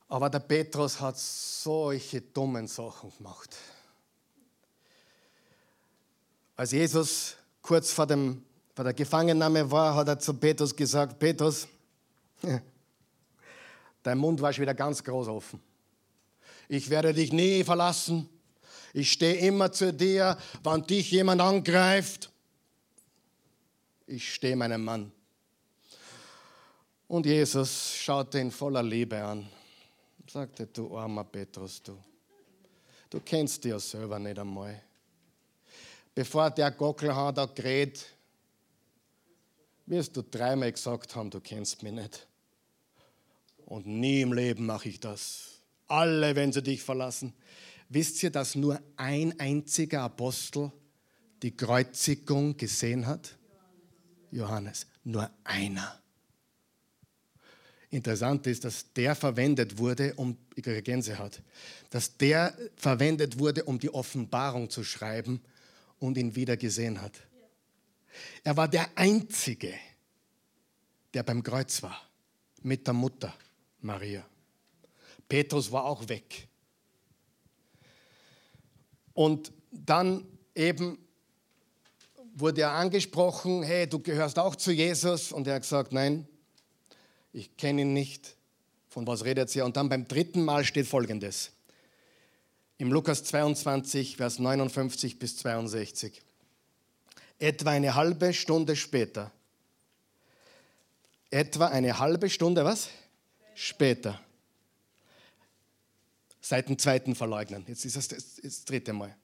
Aber 0.08 0.30
der 0.30 0.38
Petrus 0.38 1.00
hat 1.00 1.18
solche 1.18 2.20
dummen 2.20 2.68
Sachen 2.68 3.12
gemacht. 3.16 3.56
Als 6.56 6.70
Jesus 6.70 7.36
kurz 7.60 7.92
vor, 7.92 8.06
dem, 8.06 8.44
vor 8.74 8.84
der 8.84 8.94
Gefangennahme 8.94 9.68
war, 9.70 9.96
hat 9.96 10.08
er 10.08 10.18
zu 10.18 10.32
Petrus 10.34 10.74
gesagt, 10.74 11.18
Petrus, 11.18 11.66
dein 14.02 14.18
Mund 14.18 14.40
war 14.40 14.52
schon 14.52 14.62
wieder 14.62 14.74
ganz 14.74 15.02
groß 15.02 15.28
offen. 15.28 15.60
Ich 16.68 16.90
werde 16.90 17.12
dich 17.12 17.32
nie 17.32 17.64
verlassen. 17.64 18.28
Ich 18.92 19.12
stehe 19.12 19.36
immer 19.36 19.70
zu 19.72 19.92
dir, 19.92 20.38
wann 20.62 20.86
dich 20.86 21.10
jemand 21.10 21.40
angreift. 21.40 22.30
Ich 24.06 24.34
stehe 24.34 24.56
meinem 24.56 24.84
Mann. 24.84 25.12
Und 27.08 27.26
Jesus 27.26 27.94
schaute 27.94 28.40
ihn 28.40 28.50
voller 28.50 28.82
Liebe 28.82 29.22
an. 29.22 29.48
Sagte, 30.28 30.66
du 30.66 30.96
armer 30.96 31.24
Petrus, 31.24 31.82
du. 31.82 31.96
Du 33.10 33.20
kennst 33.20 33.62
dich 33.62 33.70
ja 33.70 33.78
selber 33.78 34.18
nicht 34.18 34.38
einmal 34.38 34.82
bevor 36.16 36.50
der 36.50 36.70
Gockelhahn 36.70 37.34
da 37.34 37.44
gerät, 37.44 38.06
wirst 39.84 40.16
du 40.16 40.22
dreimal 40.22 40.72
gesagt 40.72 41.14
haben, 41.14 41.30
du 41.30 41.40
kennst 41.40 41.82
mich 41.84 41.92
nicht. 41.92 42.26
Und 43.66 43.86
nie 43.86 44.22
im 44.22 44.32
Leben 44.32 44.64
mache 44.64 44.88
ich 44.88 44.98
das. 44.98 45.55
Alle, 45.88 46.34
wenn 46.34 46.52
sie 46.52 46.62
dich 46.62 46.82
verlassen. 46.82 47.32
Wisst 47.88 48.22
ihr, 48.22 48.30
dass 48.30 48.54
nur 48.54 48.80
ein 48.96 49.38
einziger 49.38 50.02
Apostel 50.02 50.72
die 51.42 51.56
Kreuzigung 51.56 52.56
gesehen 52.56 53.06
hat? 53.06 53.36
Johannes. 54.30 54.86
Nur 55.04 55.30
einer. 55.44 56.00
Interessant 57.90 58.46
ist, 58.48 58.64
dass 58.64 58.92
der 58.92 59.14
verwendet 59.14 59.78
wurde, 59.78 60.14
um, 60.14 60.36
ich 60.56 60.64
kriege 60.64 60.82
Gänsehaut, 60.82 61.40
dass 61.90 62.16
der 62.16 62.56
verwendet 62.74 63.38
wurde, 63.38 63.64
um 63.64 63.78
die 63.78 63.92
Offenbarung 63.94 64.68
zu 64.68 64.82
schreiben 64.82 65.40
und 65.98 66.18
ihn 66.18 66.34
wieder 66.34 66.56
gesehen 66.56 67.00
hat. 67.00 67.12
Er 68.42 68.56
war 68.56 68.68
der 68.68 68.88
Einzige, 68.96 69.72
der 71.14 71.22
beim 71.22 71.42
Kreuz 71.42 71.82
war, 71.82 72.00
mit 72.62 72.86
der 72.86 72.94
Mutter 72.94 73.32
Maria. 73.80 74.26
Petrus 75.28 75.72
war 75.72 75.84
auch 75.84 76.08
weg. 76.08 76.48
Und 79.12 79.52
dann 79.72 80.26
eben 80.54 80.98
wurde 82.34 82.62
er 82.62 82.72
angesprochen, 82.72 83.62
hey, 83.62 83.86
du 83.86 83.98
gehörst 83.98 84.38
auch 84.38 84.56
zu 84.56 84.72
Jesus. 84.72 85.32
Und 85.32 85.46
er 85.46 85.54
hat 85.54 85.62
gesagt, 85.62 85.92
nein, 85.92 86.28
ich 87.32 87.56
kenne 87.56 87.82
ihn 87.82 87.92
nicht. 87.92 88.36
Von 88.88 89.06
was 89.06 89.24
redet 89.24 89.54
ihr? 89.56 89.64
Und 89.64 89.76
dann 89.76 89.88
beim 89.88 90.06
dritten 90.06 90.44
Mal 90.44 90.64
steht 90.64 90.86
folgendes 90.86 91.52
im 92.78 92.92
Lukas 92.92 93.24
22, 93.24 94.16
Vers 94.16 94.38
59 94.38 95.18
bis 95.18 95.38
62. 95.38 96.22
Etwa 97.38 97.70
eine 97.70 97.94
halbe 97.94 98.32
Stunde 98.32 98.76
später. 98.76 99.32
Etwa 101.30 101.66
eine 101.68 101.98
halbe 101.98 102.30
Stunde, 102.30 102.64
was? 102.64 102.88
Später. 103.54 104.20
Seit 106.48 106.68
dem 106.68 106.78
zweiten 106.78 107.16
Verleugnen. 107.16 107.64
Jetzt 107.66 107.84
ist 107.84 107.96
das, 107.96 108.06
das, 108.06 108.64
dritte 108.64 108.92
Mal. 108.92 109.16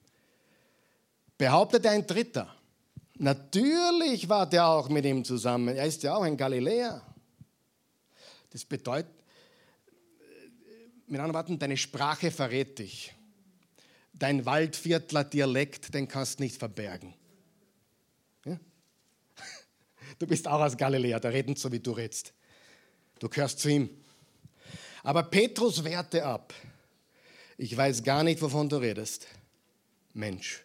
Behauptete 1.38 1.88
ein 1.88 2.04
Dritter. 2.04 2.52
Natürlich 3.14 4.28
war 4.28 4.48
der 4.48 4.66
auch 4.66 4.88
mit 4.88 5.04
ihm 5.04 5.24
zusammen. 5.24 5.76
Er 5.76 5.86
ist 5.86 6.02
ja 6.02 6.16
auch 6.16 6.22
ein 6.22 6.36
Galiläer. 6.36 7.00
Das 8.50 8.64
bedeutet, 8.64 9.12
mit 11.06 11.20
anderen 11.20 11.34
Worten, 11.34 11.58
deine 11.60 11.76
Sprache 11.76 12.32
verrät 12.32 12.80
dich 12.80 13.14
dein 14.14 14.44
Waldviertler 14.44 15.24
Dialekt, 15.24 15.94
den 15.94 16.08
kannst 16.08 16.38
du 16.38 16.44
nicht 16.44 16.56
verbergen. 16.56 17.14
Ja? 18.44 18.58
Du 20.18 20.26
bist 20.26 20.46
auch 20.48 20.60
aus 20.60 20.76
Galiläa, 20.76 21.20
da 21.20 21.28
reden 21.28 21.54
so, 21.54 21.70
wie 21.70 21.80
du 21.80 21.92
redest. 21.92 22.32
Du 23.20 23.28
gehörst 23.28 23.60
zu 23.60 23.68
ihm. 23.68 23.90
Aber 25.04 25.22
Petrus 25.22 25.82
wehrte 25.82 26.24
ab. 26.24 26.52
Ich 27.56 27.76
weiß 27.76 28.02
gar 28.02 28.22
nicht, 28.22 28.40
wovon 28.42 28.68
du 28.68 28.76
redest. 28.76 29.26
Mensch, 30.14 30.64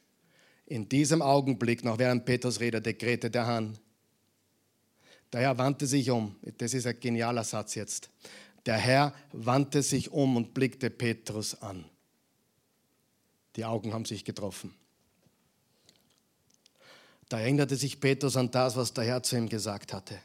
in 0.65 0.89
diesem 0.89 1.21
Augenblick, 1.21 1.83
noch 1.83 1.97
während 1.97 2.25
Petrus 2.25 2.59
redete, 2.59 2.93
krähte 2.93 3.29
der 3.29 3.47
Hahn. 3.47 3.77
Der 5.31 5.41
Herr 5.41 5.57
wandte 5.57 5.88
sich 5.88 6.09
um. 6.09 6.35
Das 6.57 6.73
ist 6.73 6.88
ein 6.88 6.99
genialer 6.99 7.43
Satz 7.43 7.75
jetzt. 7.75 8.09
Der 8.65 8.77
Herr 8.77 9.13
wandte 9.31 9.81
sich 9.81 10.11
um 10.11 10.35
und 10.35 10.53
blickte 10.53 10.89
Petrus 10.89 11.61
an. 11.61 11.85
Die 13.55 13.65
Augen 13.65 13.93
haben 13.93 14.05
sich 14.05 14.23
getroffen. 14.23 14.73
Da 17.29 17.39
erinnerte 17.39 17.75
sich 17.75 17.99
Petrus 17.99 18.38
an 18.38 18.51
das, 18.51 18.75
was 18.75 18.93
der 18.93 19.03
Herr 19.03 19.23
zu 19.23 19.35
ihm 19.35 19.49
gesagt 19.49 19.93
hatte. 19.93 20.19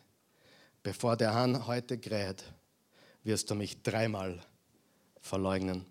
Bevor 0.82 1.16
der 1.16 1.34
Hahn 1.34 1.66
heute 1.66 1.98
kräht, 1.98 2.44
wirst 3.24 3.50
du 3.50 3.54
mich 3.54 3.82
dreimal 3.82 4.40
verleugnen. 5.20 5.86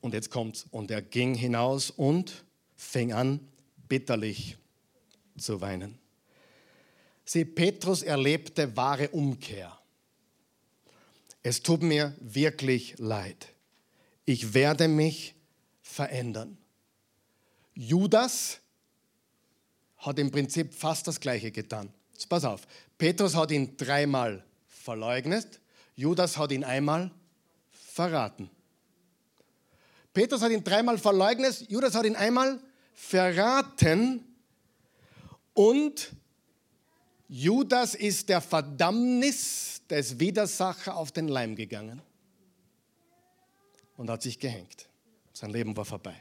Und 0.00 0.14
jetzt 0.14 0.30
kommt's. 0.30 0.66
Und 0.70 0.90
er 0.90 1.02
ging 1.02 1.34
hinaus 1.34 1.90
und 1.90 2.44
fing 2.76 3.12
an, 3.12 3.40
bitterlich 3.88 4.56
zu 5.36 5.60
weinen. 5.60 5.98
Sieh, 7.24 7.44
Petrus 7.44 8.02
erlebte 8.02 8.76
wahre 8.76 9.08
Umkehr. 9.10 9.78
Es 11.42 11.62
tut 11.62 11.82
mir 11.82 12.14
wirklich 12.20 12.98
leid. 12.98 13.48
Ich 14.24 14.52
werde 14.54 14.88
mich 14.88 15.34
verändern. 15.80 16.58
Judas 17.74 18.60
hat 19.98 20.18
im 20.18 20.30
Prinzip 20.30 20.74
fast 20.74 21.06
das 21.06 21.20
Gleiche 21.20 21.50
getan. 21.50 21.92
Jetzt 22.12 22.28
pass 22.28 22.44
auf, 22.44 22.66
Petrus 22.98 23.34
hat 23.34 23.50
ihn 23.50 23.76
dreimal 23.76 24.44
verleugnet, 24.66 25.60
Judas 25.94 26.36
hat 26.36 26.52
ihn 26.52 26.64
einmal 26.64 27.10
verraten. 27.70 28.50
Petrus 30.12 30.42
hat 30.42 30.50
ihn 30.50 30.64
dreimal 30.64 30.98
verleugnet, 30.98 31.66
Judas 31.68 31.94
hat 31.94 32.04
ihn 32.04 32.16
einmal 32.16 32.60
verraten 32.94 34.24
und 35.54 36.12
Judas 37.28 37.94
ist 37.94 38.28
der 38.28 38.40
Verdammnis 38.40 39.82
des 39.88 40.18
Widersacher 40.18 40.96
auf 40.96 41.12
den 41.12 41.28
Leim 41.28 41.54
gegangen 41.54 42.02
und 43.96 44.10
hat 44.10 44.22
sich 44.22 44.38
gehängt. 44.38 44.88
Sein 45.32 45.50
Leben 45.50 45.76
war 45.76 45.84
vorbei. 45.84 46.16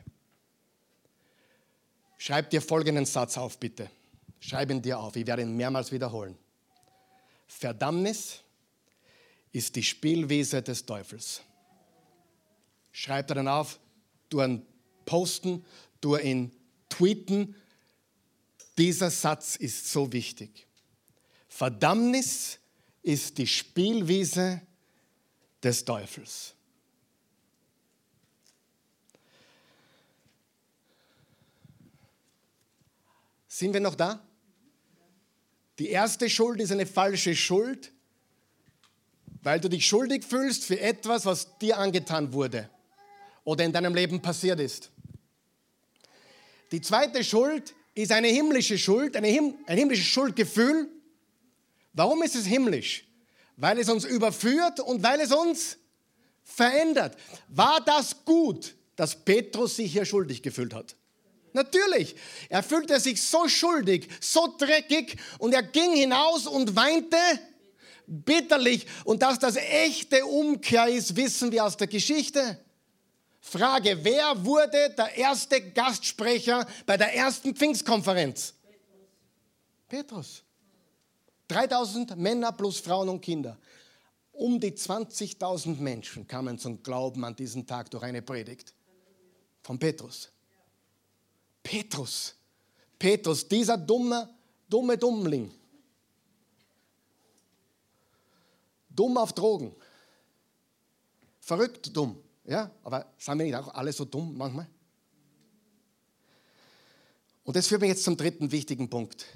Schreib 2.17 2.49
dir 2.49 2.61
folgenden 2.61 3.05
Satz 3.05 3.37
auf, 3.37 3.57
bitte. 3.57 3.89
Schreib 4.39 4.69
ihn 4.69 4.81
dir 4.81 4.99
auf. 4.99 5.15
Ich 5.15 5.25
werde 5.25 5.41
ihn 5.41 5.55
mehrmals 5.55 5.91
wiederholen. 5.91 6.37
Verdammnis 7.47 8.43
ist 9.51 9.75
die 9.75 9.83
Spielwiese 9.83 10.61
des 10.61 10.85
Teufels. 10.85 11.41
Schreib 12.91 13.27
dir 13.27 13.35
dann 13.35 13.47
auf, 13.47 13.79
du 14.29 14.41
ihn 14.41 14.65
posten, 15.05 15.65
du 16.01 16.15
ihn 16.17 16.51
tweeten. 16.87 17.55
Dieser 18.77 19.11
Satz 19.11 19.55
ist 19.55 19.91
so 19.91 20.11
wichtig. 20.11 20.67
Verdammnis 21.47 22.59
ist 23.01 23.37
die 23.37 23.47
Spielwiese 23.47 24.61
des 25.63 25.83
Teufels. 25.83 26.53
Sind 33.47 33.73
wir 33.73 33.81
noch 33.81 33.95
da? 33.95 34.23
Die 35.79 35.89
erste 35.89 36.29
Schuld 36.29 36.61
ist 36.61 36.71
eine 36.71 36.85
falsche 36.85 37.35
Schuld, 37.35 37.91
weil 39.41 39.59
du 39.59 39.69
dich 39.69 39.87
schuldig 39.87 40.23
fühlst 40.23 40.65
für 40.65 40.79
etwas, 40.79 41.25
was 41.25 41.57
dir 41.57 41.77
angetan 41.77 42.31
wurde 42.31 42.69
oder 43.49 43.65
in 43.65 43.73
deinem 43.73 43.95
Leben 43.95 44.21
passiert 44.21 44.59
ist. 44.59 44.91
Die 46.71 46.81
zweite 46.81 47.23
Schuld 47.23 47.73
ist 47.95 48.11
eine 48.11 48.27
himmlische 48.27 48.77
Schuld, 48.77 49.15
eine 49.15 49.27
Him 49.27 49.55
ein 49.65 49.75
himmlisches 49.75 50.05
Schuldgefühl. 50.05 50.87
Warum 51.93 52.21
ist 52.21 52.35
es 52.35 52.45
himmlisch? 52.45 53.05
Weil 53.57 53.79
es 53.79 53.89
uns 53.89 54.05
überführt 54.05 54.79
und 54.81 55.01
weil 55.01 55.19
es 55.19 55.31
uns 55.31 55.77
verändert. 56.43 57.17
War 57.47 57.81
das 57.83 58.23
gut, 58.23 58.75
dass 58.95 59.15
Petrus 59.15 59.77
sich 59.77 59.93
hier 59.93 60.05
schuldig 60.05 60.43
gefühlt 60.43 60.75
hat? 60.75 60.95
Natürlich. 61.53 62.15
Er 62.49 62.61
fühlte 62.61 62.99
sich 62.99 63.19
so 63.19 63.47
schuldig, 63.47 64.09
so 64.21 64.55
dreckig 64.59 65.17
und 65.39 65.55
er 65.55 65.63
ging 65.63 65.93
hinaus 65.93 66.45
und 66.45 66.75
weinte 66.75 67.17
bitterlich. 68.05 68.85
Und 69.05 69.23
dass 69.23 69.39
das 69.39 69.55
echte 69.55 70.23
Umkehr 70.23 70.87
ist, 70.87 71.15
wissen 71.15 71.51
wir 71.51 71.65
aus 71.65 71.77
der 71.77 71.87
Geschichte. 71.87 72.59
Frage, 73.41 73.97
wer 74.03 74.45
wurde 74.45 74.93
der 74.97 75.15
erste 75.15 75.71
Gastsprecher 75.71 76.67
bei 76.85 76.97
der 76.97 77.15
ersten 77.15 77.55
Pfingstkonferenz? 77.55 78.53
Petrus. 79.87 80.43
3000 81.47 82.15
Männer 82.15 82.51
plus 82.51 82.79
Frauen 82.79 83.09
und 83.09 83.21
Kinder. 83.21 83.57
Um 84.31 84.59
die 84.59 84.71
20.000 84.71 85.77
Menschen 85.79 86.27
kamen 86.27 86.57
zum 86.59 86.81
Glauben 86.83 87.25
an 87.25 87.35
diesen 87.35 87.65
Tag 87.65 87.89
durch 87.91 88.03
eine 88.03 88.21
Predigt 88.21 88.73
von 89.63 89.79
Petrus. 89.79 90.29
Petrus, 91.63 92.35
Petrus, 92.97 93.47
dieser 93.47 93.77
dumme, 93.77 94.29
dumme 94.69 94.97
Dummling. 94.97 95.51
Dumm 98.89 99.17
auf 99.17 99.33
Drogen. 99.33 99.75
Verrückt 101.39 101.95
dumm. 101.95 102.21
Ja, 102.49 102.71
aber 102.83 103.05
sind 103.19 103.37
wir 103.37 103.45
nicht 103.45 103.55
auch 103.55 103.71
alle 103.75 103.93
so 103.93 104.05
dumm 104.05 104.35
manchmal? 104.35 104.67
Und 107.43 107.55
das 107.55 107.67
führt 107.67 107.81
mich 107.81 107.91
jetzt 107.91 108.03
zum 108.03 108.17
dritten 108.17 108.51
wichtigen 108.51 108.89
Punkt. 108.89 109.27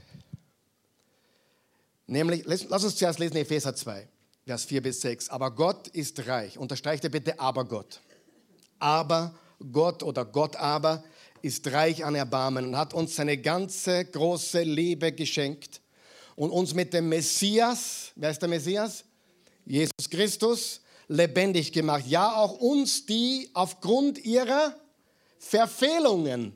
Nämlich, 2.07 2.43
lass 2.45 2.83
uns 2.83 2.95
zuerst 2.95 3.19
lesen 3.19 3.37
Epheser 3.37 3.75
2, 3.75 4.07
Vers 4.45 4.65
4 4.65 4.81
bis 4.81 5.01
6. 5.01 5.29
Aber 5.29 5.51
Gott 5.51 5.89
ist 5.89 6.25
reich. 6.25 6.57
Unterstreicht 6.57 7.09
bitte 7.11 7.39
aber 7.39 7.65
Gott. 7.65 8.01
Aber 8.79 9.35
Gott 9.71 10.01
oder 10.01 10.25
Gott 10.25 10.55
aber 10.55 11.03
ist 11.43 11.67
reich 11.71 12.03
an 12.03 12.15
Erbarmen 12.15 12.65
und 12.65 12.77
hat 12.77 12.95
uns 12.95 13.15
seine 13.15 13.37
ganze 13.37 14.05
große 14.05 14.63
Liebe 14.63 15.11
geschenkt 15.11 15.81
und 16.35 16.49
uns 16.49 16.73
mit 16.73 16.93
dem 16.93 17.09
Messias, 17.09 18.11
wer 18.15 18.31
ist 18.31 18.41
der 18.41 18.49
Messias? 18.49 19.05
Jesus 19.65 20.09
Christus, 20.09 20.81
lebendig 21.07 21.71
gemacht. 21.71 22.05
Ja, 22.07 22.35
auch 22.35 22.53
uns, 22.53 23.05
die 23.05 23.49
aufgrund 23.53 24.23
ihrer 24.23 24.75
Verfehlungen 25.37 26.55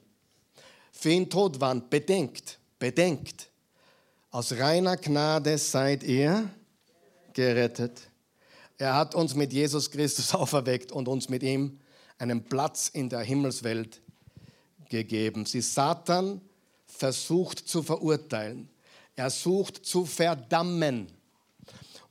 für 0.92 1.10
ihn 1.10 1.30
tot 1.30 1.60
waren. 1.60 1.88
Bedenkt, 1.90 2.60
bedenkt. 2.80 3.50
Aus 4.32 4.54
reiner 4.54 4.98
Gnade 4.98 5.58
seid 5.58 6.04
ihr 6.04 6.50
gerettet. 7.34 8.02
Er 8.78 8.96
hat 8.96 9.16
uns 9.16 9.36
mit 9.36 9.54
Jesus 9.54 9.90
Christus 9.90 10.34
auferweckt 10.34 10.92
und 10.92 11.08
uns 11.08 11.30
mit 11.30 11.44
ihm 11.44 11.80
einen 12.18 12.44
Platz 12.44 12.90
in 12.90 13.10
der 13.10 13.22
Himmelswelt 13.22 14.02
gegeben. 14.90 15.46
Sie 15.46 15.62
Satan 15.62 16.42
versucht 16.86 17.60
zu 17.60 17.84
verurteilen. 17.84 18.70
Er 19.16 19.30
sucht 19.30 19.86
zu 19.86 20.06
verdammen. 20.06 21.08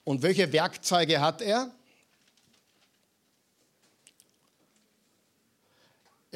Und 0.05 0.23
welche 0.23 0.53
Werkzeuge 0.53 1.21
hat 1.21 1.41
er? 1.41 1.73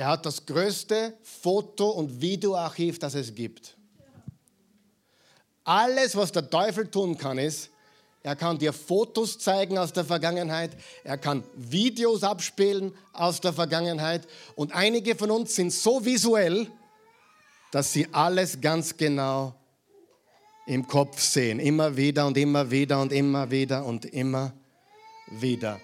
Er 0.01 0.07
hat 0.07 0.25
das 0.25 0.47
größte 0.47 1.13
Foto- 1.23 1.91
und 1.91 2.23
Videoarchiv, 2.23 2.99
das 2.99 3.15
es 3.15 3.35
gibt. 3.35 3.77
Alles, 5.63 6.17
was 6.17 6.33
der 6.33 6.49
Teufel 6.49 6.91
tun 6.91 7.19
kann, 7.19 7.37
ist, 7.37 7.69
er 8.23 8.35
kann 8.35 8.57
dir 8.57 8.73
Fotos 8.73 9.39
zeigen 9.39 9.77
aus 9.77 9.93
der 9.93 10.07
Vergangenheit, 10.07 10.71
er 11.05 11.19
kann 11.19 11.45
Videos 11.55 12.23
abspielen 12.23 12.95
aus 13.13 13.43
der 13.43 13.53
Vergangenheit 13.53 14.27
und 14.57 14.73
einige 14.73 15.15
von 15.17 15.31
uns 15.31 15.55
sind 15.55 15.71
so 15.71 16.03
visuell, 16.03 16.67
dass 17.71 17.93
sie 17.93 18.09
alles 18.11 18.59
ganz 18.59 18.97
genau 18.97 19.55
im 20.65 20.87
Kopf 20.89 21.21
sehen, 21.21 21.61
immer 21.61 21.95
wieder 21.95 22.27
und 22.27 22.39
immer 22.39 22.71
wieder 22.71 23.03
und 23.03 23.13
immer 23.13 23.51
wieder 23.51 23.85
und 23.85 24.07
immer 24.07 24.55
wieder. 25.29 25.79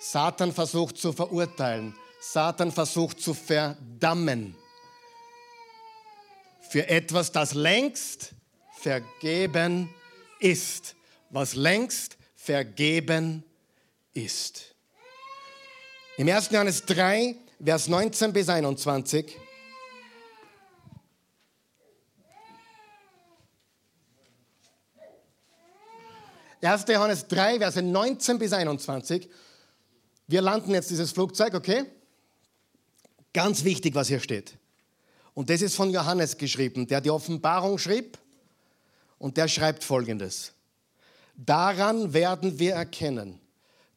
Satan 0.00 0.52
versucht 0.52 0.98
zu 0.98 1.12
verurteilen, 1.12 1.94
Satan 2.20 2.70
versucht 2.70 3.20
zu 3.20 3.34
verdammen 3.34 4.54
für 6.68 6.86
etwas, 6.88 7.32
das 7.32 7.54
längst 7.54 8.32
vergeben 8.78 9.88
ist 10.38 10.94
was 11.30 11.54
längst 11.54 12.18
vergeben 12.34 13.44
ist. 14.12 14.74
Im 16.16 16.28
1. 16.28 16.50
Johannes 16.50 16.84
3, 16.84 17.36
Vers 17.64 17.88
19 17.88 18.32
bis 18.32 18.48
21. 18.48 19.36
Erste 26.62 26.92
Johannes 26.92 27.26
3, 27.28 27.58
Verse 27.58 27.80
19 27.80 28.38
bis 28.38 28.52
21. 28.52 29.30
Wir 30.26 30.42
landen 30.42 30.72
jetzt 30.72 30.90
dieses 30.90 31.12
Flugzeug, 31.12 31.54
okay? 31.54 31.86
Ganz 33.32 33.64
wichtig, 33.64 33.94
was 33.94 34.08
hier 34.08 34.20
steht. 34.20 34.56
Und 35.34 35.50
das 35.50 35.62
ist 35.62 35.76
von 35.76 35.90
Johannes 35.90 36.36
geschrieben, 36.36 36.86
der 36.86 37.00
die 37.00 37.10
Offenbarung 37.10 37.78
schrieb. 37.78 38.18
Und 39.18 39.36
der 39.36 39.48
schreibt 39.48 39.84
folgendes. 39.84 40.52
Daran 41.36 42.12
werden 42.12 42.58
wir 42.58 42.74
erkennen, 42.74 43.40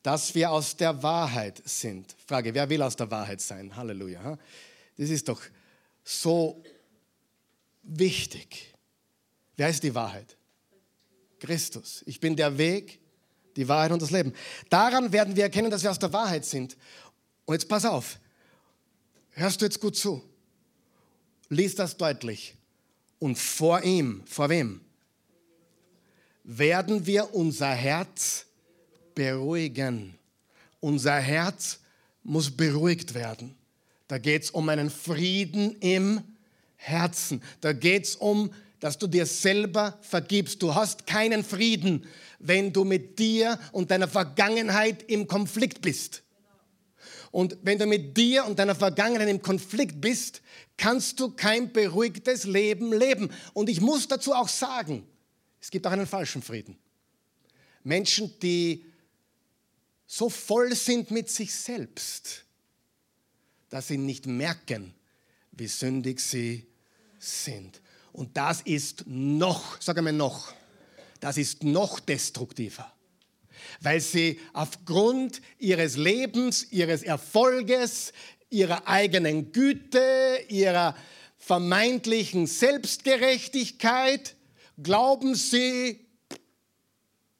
dass 0.03 0.35
wir 0.35 0.51
aus 0.51 0.75
der 0.75 1.01
Wahrheit 1.01 1.61
sind. 1.65 2.15
Frage, 2.27 2.53
wer 2.53 2.69
will 2.69 2.81
aus 2.81 2.95
der 2.95 3.09
Wahrheit 3.09 3.41
sein? 3.41 3.75
Halleluja. 3.75 4.37
Das 4.97 5.09
ist 5.09 5.27
doch 5.27 5.41
so 6.03 6.61
wichtig. 7.83 8.73
Wer 9.55 9.69
ist 9.69 9.83
die 9.83 9.95
Wahrheit? 9.95 10.37
Christus. 11.39 12.03
Ich 12.05 12.19
bin 12.19 12.35
der 12.35 12.57
Weg, 12.57 12.99
die 13.55 13.67
Wahrheit 13.67 13.91
und 13.91 14.01
das 14.01 14.11
Leben. 14.11 14.33
Daran 14.69 15.11
werden 15.11 15.35
wir 15.35 15.43
erkennen, 15.43 15.71
dass 15.71 15.83
wir 15.83 15.91
aus 15.91 15.99
der 15.99 16.13
Wahrheit 16.13 16.45
sind. 16.45 16.77
Und 17.45 17.55
jetzt 17.55 17.67
pass 17.67 17.85
auf. 17.85 18.19
Hörst 19.33 19.61
du 19.61 19.65
jetzt 19.65 19.79
gut 19.79 19.95
zu? 19.95 20.23
Lies 21.49 21.75
das 21.75 21.97
deutlich. 21.97 22.55
Und 23.19 23.37
vor 23.37 23.83
ihm, 23.83 24.23
vor 24.25 24.49
wem? 24.49 24.81
werden 26.43 27.05
wir 27.05 27.33
unser 27.33 27.69
Herz 27.69 28.45
beruhigen. 29.15 30.15
Unser 30.79 31.15
Herz 31.15 31.79
muss 32.23 32.51
beruhigt 32.51 33.13
werden. 33.13 33.55
Da 34.07 34.17
geht 34.17 34.43
es 34.43 34.51
um 34.51 34.67
einen 34.69 34.89
Frieden 34.89 35.77
im 35.79 36.21
Herzen. 36.75 37.41
Da 37.61 37.71
geht 37.73 38.03
es 38.05 38.15
um, 38.15 38.53
dass 38.79 38.97
du 38.97 39.07
dir 39.07 39.25
selber 39.25 39.97
vergibst. 40.01 40.61
Du 40.61 40.75
hast 40.75 41.07
keinen 41.07 41.43
Frieden, 41.43 42.05
wenn 42.39 42.73
du 42.73 42.83
mit 42.83 43.17
dir 43.17 43.57
und 43.71 43.91
deiner 43.91 44.09
Vergangenheit 44.09 45.03
im 45.03 45.27
Konflikt 45.27 45.81
bist. 45.81 46.21
Und 47.33 47.57
wenn 47.63 47.79
du 47.79 47.87
mit 47.87 48.15
dir 48.15 48.45
und 48.45 48.59
deiner 48.59 48.75
Vergangenheit 48.75 49.27
im 49.27 49.41
Konflikt 49.41 49.99
bist, 49.99 50.43
kannst 50.77 51.19
du 51.19 51.31
kein 51.31 51.73
beruhigtes 51.73 52.43
Leben 52.43 52.93
leben. 52.93 53.31
Und 53.53 53.69
ich 53.69 53.81
muss 53.81 54.07
dazu 54.07 54.33
auch 54.33 54.47
sagen, 54.47 55.03
es 55.59 55.71
gibt 55.71 55.87
auch 55.87 55.91
einen 55.91 56.05
falschen 56.05 56.43
Frieden. 56.43 56.77
Menschen, 57.83 58.39
die 58.39 58.85
so 60.05 60.29
voll 60.29 60.75
sind 60.75 61.09
mit 61.09 61.27
sich 61.27 61.51
selbst, 61.55 62.45
dass 63.71 63.87
sie 63.87 63.97
nicht 63.97 64.27
merken, 64.27 64.93
wie 65.53 65.65
sündig 65.65 66.19
sie 66.19 66.67
sind. 67.17 67.81
Und 68.11 68.37
das 68.37 68.61
ist 68.61 69.05
noch, 69.07 69.81
sag 69.81 69.97
einmal 69.97 70.13
noch, 70.13 70.53
das 71.19 71.37
ist 71.37 71.63
noch 71.63 71.99
destruktiver, 71.99 72.93
weil 73.81 73.99
sie 73.99 74.39
aufgrund 74.53 75.41
ihres 75.59 75.97
Lebens, 75.97 76.71
ihres 76.71 77.03
Erfolges, 77.03 78.13
ihrer 78.49 78.87
eigenen 78.87 79.51
Güte, 79.51 80.39
ihrer 80.49 80.95
vermeintlichen 81.37 82.47
Selbstgerechtigkeit 82.47 84.35
Glauben 84.81 85.35
Sie, 85.35 85.99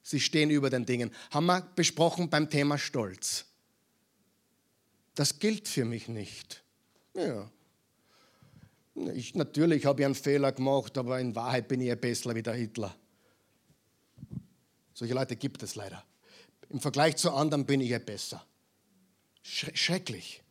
Sie 0.02 0.20
stehen 0.20 0.50
über 0.50 0.70
den 0.70 0.84
Dingen. 0.84 1.10
Haben 1.30 1.46
wir 1.46 1.62
besprochen 1.74 2.28
beim 2.28 2.48
Thema 2.48 2.78
Stolz. 2.78 3.46
Das 5.14 5.38
gilt 5.38 5.68
für 5.68 5.84
mich 5.84 6.08
nicht. 6.08 6.62
Ja. 7.14 7.50
Ich, 9.14 9.34
natürlich 9.34 9.86
habe 9.86 10.02
ich 10.02 10.06
einen 10.06 10.14
Fehler 10.14 10.52
gemacht, 10.52 10.96
aber 10.98 11.18
in 11.18 11.34
Wahrheit 11.34 11.66
bin 11.66 11.80
ich 11.80 11.90
ein 11.90 11.98
besser 11.98 12.34
wie 12.34 12.42
der 12.42 12.54
Hitler. 12.54 12.94
Solche 14.92 15.14
Leute 15.14 15.34
gibt 15.34 15.62
es 15.62 15.74
leider. 15.74 16.04
Im 16.74 16.80
Vergleich 16.80 17.14
zu 17.14 17.30
anderen 17.30 17.66
bin 17.66 17.80
ich 17.80 17.90
ja 17.90 18.00
besser. 18.00 18.44
Schrecklich. 19.44 20.42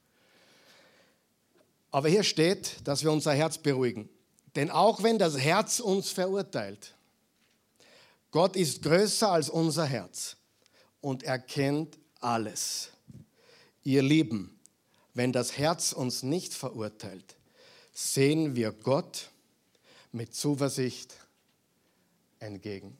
Aber 1.91 2.07
hier 2.07 2.23
steht, 2.23 2.77
dass 2.85 3.03
wir 3.03 3.11
unser 3.11 3.33
Herz 3.33 3.57
beruhigen. 3.57 4.07
Denn 4.55 4.71
auch 4.71 5.03
wenn 5.03 5.19
das 5.19 5.37
Herz 5.37 5.81
uns 5.81 6.11
verurteilt, 6.11 6.95
Gott 8.31 8.55
ist 8.55 8.83
größer 8.83 9.33
als 9.33 9.49
unser 9.49 9.85
Herz 9.85 10.37
und 11.01 11.23
erkennt 11.23 11.99
alles. 12.21 12.91
Ihr 13.83 14.01
Lieben, 14.01 14.57
wenn 15.13 15.33
das 15.33 15.57
Herz 15.57 15.91
uns 15.91 16.23
nicht 16.23 16.53
verurteilt, 16.53 17.35
sehen 17.91 18.55
wir 18.55 18.71
Gott 18.71 19.29
mit 20.13 20.33
Zuversicht 20.33 21.15
entgegen. 22.39 22.97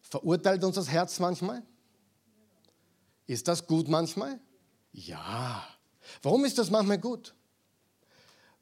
Verurteilt 0.00 0.64
uns 0.64 0.74
das 0.74 0.88
Herz 0.88 1.20
manchmal? 1.20 1.62
Ist 3.26 3.48
das 3.48 3.66
gut 3.66 3.88
manchmal? 3.88 4.38
Ja. 4.92 5.66
Warum 6.22 6.44
ist 6.44 6.58
das 6.58 6.70
manchmal 6.70 6.98
gut? 6.98 7.34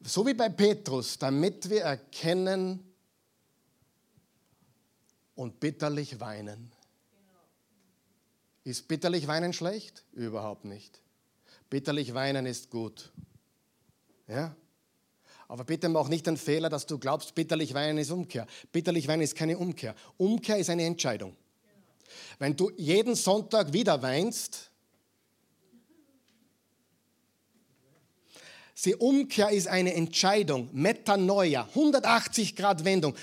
so 0.06 0.26
wie 0.26 0.34
bei 0.34 0.48
Petrus, 0.48 1.18
damit 1.18 1.68
wir 1.70 1.82
erkennen 1.82 2.84
und 5.34 5.58
bitterlich 5.60 6.20
weinen. 6.20 6.72
Ist 8.64 8.88
bitterlich 8.88 9.26
weinen 9.26 9.52
schlecht? 9.52 10.04
Überhaupt 10.12 10.64
nicht. 10.64 11.00
Bitterlich 11.70 12.14
weinen 12.14 12.46
ist 12.46 12.70
gut. 12.70 13.12
Ja? 14.28 14.54
Aber 15.48 15.64
bitte 15.64 15.88
mach 15.88 16.08
nicht 16.08 16.26
den 16.26 16.36
Fehler, 16.36 16.70
dass 16.70 16.86
du 16.86 16.98
glaubst, 16.98 17.34
bitterlich 17.34 17.74
weinen 17.74 17.98
ist 17.98 18.10
Umkehr. 18.10 18.46
Bitterlich 18.72 19.08
weinen 19.08 19.22
ist 19.22 19.34
keine 19.34 19.58
Umkehr. 19.58 19.94
Umkehr 20.16 20.56
ist 20.56 20.70
eine 20.70 20.84
Entscheidung. 20.84 21.36
Wenn 22.38 22.56
du 22.56 22.70
jeden 22.76 23.14
Sonntag 23.14 23.72
wieder 23.72 24.00
weinst, 24.02 24.70
die 28.84 28.94
Umkehr 28.94 29.50
ist 29.50 29.66
eine 29.66 29.94
Entscheidung, 29.94 30.68
Metanoia, 30.72 31.66
180 31.68 32.54
Grad 32.54 32.84
Wendung. 32.84 33.14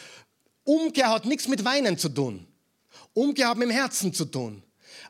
Umkehr 0.63 1.09
hat 1.09 1.25
nichts 1.25 1.47
mit 1.47 1.63
Weinen 1.63 1.97
zu 1.97 2.09
tun. 2.09 2.47
Umkehr 3.13 3.49
hat 3.49 3.57
mit 3.57 3.69
dem 3.69 3.71
Herzen 3.71 4.13
zu 4.13 4.25
tun. 4.25 4.63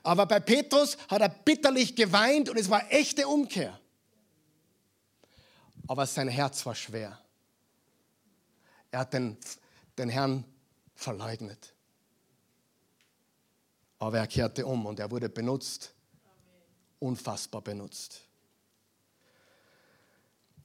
Aber 0.03 0.25
bei 0.25 0.39
Petrus 0.39 0.97
hat 1.07 1.21
er 1.21 1.29
bitterlich 1.29 1.95
geweint 1.95 2.49
und 2.49 2.57
es 2.57 2.69
war 2.69 2.91
echte 2.91 3.27
Umkehr. 3.27 3.79
Aber 5.87 6.05
sein 6.05 6.27
Herz 6.27 6.65
war 6.65 6.75
schwer. 6.75 7.19
Er 8.91 8.99
hat 8.99 9.13
den, 9.13 9.37
den 9.97 10.09
Herrn 10.09 10.43
verleugnet. 10.95 11.73
Aber 14.01 14.17
er 14.17 14.25
kehrte 14.25 14.65
um 14.65 14.87
und 14.87 14.99
er 14.99 15.11
wurde 15.11 15.29
benutzt, 15.29 15.93
unfassbar 16.97 17.61
benutzt. 17.61 18.21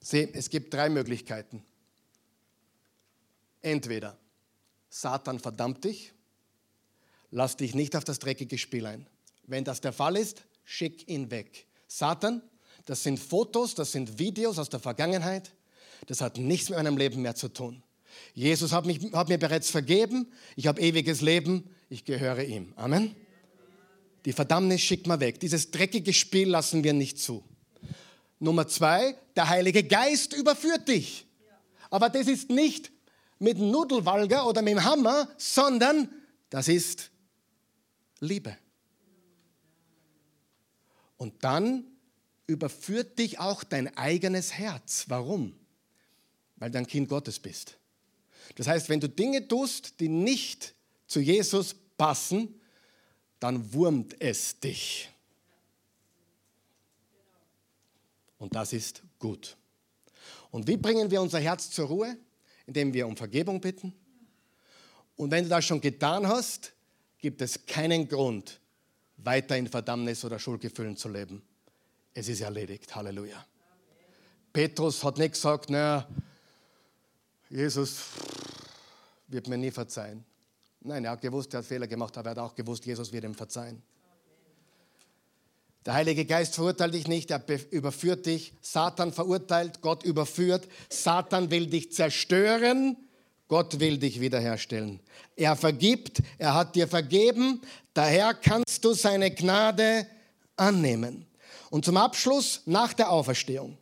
Sieh, 0.00 0.30
es 0.32 0.48
gibt 0.48 0.72
drei 0.72 0.88
Möglichkeiten. 0.88 1.62
Entweder 3.60 4.16
Satan 4.88 5.38
verdammt 5.38 5.84
dich, 5.84 6.14
lass 7.30 7.58
dich 7.58 7.74
nicht 7.74 7.94
auf 7.94 8.04
das 8.04 8.20
dreckige 8.20 8.56
Spiel 8.56 8.86
ein. 8.86 9.06
Wenn 9.46 9.64
das 9.64 9.82
der 9.82 9.92
Fall 9.92 10.16
ist, 10.16 10.42
schick 10.64 11.06
ihn 11.06 11.30
weg. 11.30 11.66
Satan, 11.88 12.40
das 12.86 13.02
sind 13.02 13.18
Fotos, 13.18 13.74
das 13.74 13.92
sind 13.92 14.18
Videos 14.18 14.58
aus 14.58 14.70
der 14.70 14.80
Vergangenheit. 14.80 15.52
Das 16.06 16.22
hat 16.22 16.38
nichts 16.38 16.70
mit 16.70 16.78
meinem 16.78 16.96
Leben 16.96 17.20
mehr 17.20 17.34
zu 17.34 17.48
tun. 17.48 17.82
Jesus 18.32 18.72
hat, 18.72 18.86
mich, 18.86 19.12
hat 19.12 19.28
mir 19.28 19.38
bereits 19.38 19.68
vergeben. 19.68 20.32
Ich 20.56 20.66
habe 20.68 20.80
ewiges 20.80 21.20
Leben. 21.20 21.68
Ich 21.90 22.06
gehöre 22.06 22.42
ihm. 22.42 22.72
Amen. 22.76 23.14
Die 24.26 24.32
Verdammnis 24.32 24.80
schickt 24.80 25.06
man 25.06 25.20
weg. 25.20 25.38
Dieses 25.38 25.70
dreckige 25.70 26.12
Spiel 26.12 26.50
lassen 26.50 26.82
wir 26.82 26.92
nicht 26.92 27.18
zu. 27.20 27.44
Nummer 28.40 28.66
zwei, 28.66 29.16
der 29.36 29.48
Heilige 29.48 29.84
Geist 29.84 30.34
überführt 30.34 30.88
dich. 30.88 31.26
Aber 31.90 32.10
das 32.10 32.26
ist 32.26 32.50
nicht 32.50 32.90
mit 33.38 33.58
Nudelwalger 33.58 34.46
oder 34.46 34.62
mit 34.62 34.72
dem 34.72 34.84
Hammer, 34.84 35.28
sondern 35.38 36.10
das 36.50 36.66
ist 36.66 37.12
Liebe. 38.18 38.58
Und 41.16 41.44
dann 41.44 41.84
überführt 42.48 43.20
dich 43.20 43.38
auch 43.38 43.62
dein 43.62 43.96
eigenes 43.96 44.52
Herz. 44.52 45.04
Warum? 45.06 45.54
Weil 46.56 46.72
du 46.72 46.78
ein 46.78 46.86
Kind 46.88 47.08
Gottes 47.08 47.38
bist. 47.38 47.78
Das 48.56 48.66
heißt, 48.66 48.88
wenn 48.88 49.00
du 49.00 49.08
Dinge 49.08 49.46
tust, 49.46 50.00
die 50.00 50.08
nicht 50.08 50.74
zu 51.06 51.20
Jesus 51.20 51.76
passen, 51.96 52.60
dann 53.40 53.72
wurmt 53.72 54.20
es 54.20 54.58
dich. 54.60 55.10
Und 58.38 58.54
das 58.54 58.72
ist 58.72 59.02
gut. 59.18 59.56
Und 60.50 60.66
wie 60.66 60.76
bringen 60.76 61.10
wir 61.10 61.20
unser 61.20 61.40
Herz 61.40 61.70
zur 61.70 61.88
Ruhe? 61.88 62.16
Indem 62.66 62.92
wir 62.92 63.06
um 63.06 63.16
Vergebung 63.16 63.60
bitten. 63.60 63.92
Und 65.16 65.30
wenn 65.30 65.44
du 65.44 65.50
das 65.50 65.64
schon 65.64 65.80
getan 65.80 66.26
hast, 66.26 66.72
gibt 67.18 67.40
es 67.40 67.64
keinen 67.64 68.08
Grund, 68.08 68.60
weiter 69.18 69.56
in 69.56 69.68
Verdammnis 69.68 70.24
oder 70.24 70.38
Schuldgefühlen 70.38 70.96
zu 70.96 71.08
leben. 71.08 71.42
Es 72.12 72.28
ist 72.28 72.40
erledigt. 72.40 72.94
Halleluja. 72.94 73.46
Petrus 74.52 75.02
hat 75.04 75.18
nicht 75.18 75.32
gesagt, 75.32 75.70
naja, 75.70 76.08
Jesus 77.48 78.04
wird 79.28 79.48
mir 79.48 79.58
nie 79.58 79.70
verzeihen. 79.70 80.24
Nein, 80.86 81.04
er 81.04 81.10
hat 81.10 81.20
gewusst, 81.20 81.52
er 81.52 81.58
hat 81.58 81.66
Fehler 81.66 81.88
gemacht, 81.88 82.16
aber 82.16 82.28
er 82.28 82.30
hat 82.30 82.38
auch 82.38 82.54
gewusst, 82.54 82.86
Jesus 82.86 83.12
wird 83.12 83.24
ihm 83.24 83.34
verzeihen. 83.34 83.82
Der 85.84 85.94
Heilige 85.94 86.24
Geist 86.24 86.54
verurteilt 86.54 86.94
dich 86.94 87.08
nicht, 87.08 87.30
er 87.30 87.42
überführt 87.70 88.26
dich. 88.26 88.52
Satan 88.60 89.12
verurteilt, 89.12 89.80
Gott 89.80 90.04
überführt. 90.04 90.68
Satan 90.88 91.50
will 91.50 91.66
dich 91.66 91.92
zerstören, 91.92 92.96
Gott 93.48 93.80
will 93.80 93.98
dich 93.98 94.20
wiederherstellen. 94.20 95.00
Er 95.34 95.56
vergibt, 95.56 96.22
er 96.38 96.54
hat 96.54 96.76
dir 96.76 96.86
vergeben, 96.86 97.60
daher 97.92 98.34
kannst 98.34 98.84
du 98.84 98.92
seine 98.92 99.32
Gnade 99.32 100.06
annehmen. 100.56 101.26
Und 101.70 101.84
zum 101.84 101.96
Abschluss 101.96 102.62
nach 102.64 102.92
der 102.92 103.10
Auferstehung. 103.10 103.76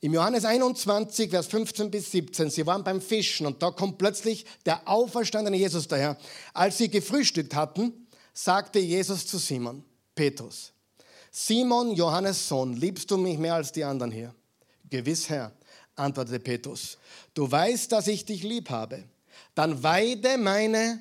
Im 0.00 0.14
Johannes 0.14 0.44
21, 0.44 1.30
Vers 1.30 1.48
15 1.48 1.90
bis 1.90 2.12
17, 2.12 2.50
sie 2.50 2.64
waren 2.66 2.84
beim 2.84 3.00
Fischen 3.00 3.46
und 3.46 3.60
da 3.62 3.72
kommt 3.72 3.98
plötzlich 3.98 4.46
der 4.64 4.86
auferstandene 4.88 5.56
Jesus 5.56 5.88
daher. 5.88 6.16
Als 6.54 6.78
sie 6.78 6.88
gefrühstückt 6.88 7.54
hatten, 7.54 8.06
sagte 8.32 8.78
Jesus 8.78 9.26
zu 9.26 9.38
Simon, 9.38 9.84
Petrus, 10.14 10.72
Simon, 11.32 11.92
Johannes 11.92 12.48
Sohn, 12.48 12.74
liebst 12.74 13.10
du 13.10 13.16
mich 13.16 13.38
mehr 13.38 13.54
als 13.54 13.72
die 13.72 13.82
anderen 13.82 14.12
hier? 14.12 14.34
Gewiss, 14.88 15.28
Herr, 15.28 15.52
antwortete 15.96 16.38
Petrus. 16.38 16.96
Du 17.34 17.50
weißt, 17.50 17.90
dass 17.90 18.06
ich 18.06 18.24
dich 18.24 18.44
lieb 18.44 18.70
habe. 18.70 19.04
Dann 19.54 19.82
weide 19.82 20.38
meine 20.38 21.00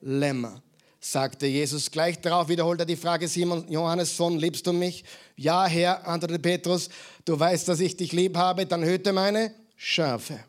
Lämmer, 0.00 0.62
sagte 1.10 1.46
Jesus. 1.46 1.90
Gleich 1.90 2.20
darauf 2.20 2.48
wiederholt 2.48 2.80
er 2.80 2.86
die 2.86 2.96
Frage, 2.96 3.28
Simon, 3.28 3.70
Johannes 3.70 4.16
Sohn, 4.16 4.38
liebst 4.38 4.66
du 4.66 4.72
mich? 4.72 5.04
Ja, 5.36 5.66
Herr, 5.66 6.06
antwortete 6.06 6.40
Petrus. 6.40 6.88
Du 7.24 7.38
weißt, 7.38 7.68
dass 7.68 7.80
ich 7.80 7.96
dich 7.96 8.12
lieb 8.12 8.36
habe. 8.36 8.66
Dann 8.66 8.84
hüte 8.84 9.12
meine 9.12 9.54
Schafe. 9.76 10.40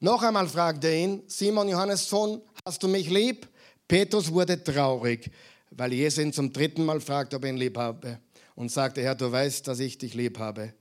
Noch 0.00 0.22
einmal 0.22 0.48
fragte 0.48 0.88
er 0.88 0.96
ihn, 0.96 1.22
Simon, 1.26 1.68
Johannes 1.68 2.08
Sohn, 2.08 2.40
hast 2.64 2.82
du 2.82 2.88
mich 2.88 3.08
lieb? 3.08 3.48
Petrus 3.86 4.32
wurde 4.32 4.62
traurig 4.62 5.30
weil 5.76 5.92
Jesus 5.92 6.22
ihn 6.22 6.32
zum 6.32 6.52
dritten 6.52 6.84
Mal 6.84 7.00
fragt, 7.00 7.34
ob 7.34 7.44
er 7.44 7.50
ihn 7.50 7.56
lieb 7.56 7.76
habe 7.78 8.18
und 8.54 8.70
sagte, 8.70 9.02
Herr, 9.02 9.14
du 9.14 9.30
weißt, 9.30 9.66
dass 9.66 9.80
ich 9.80 9.98
dich 9.98 10.14
lieb 10.14 10.38
habe, 10.38 10.74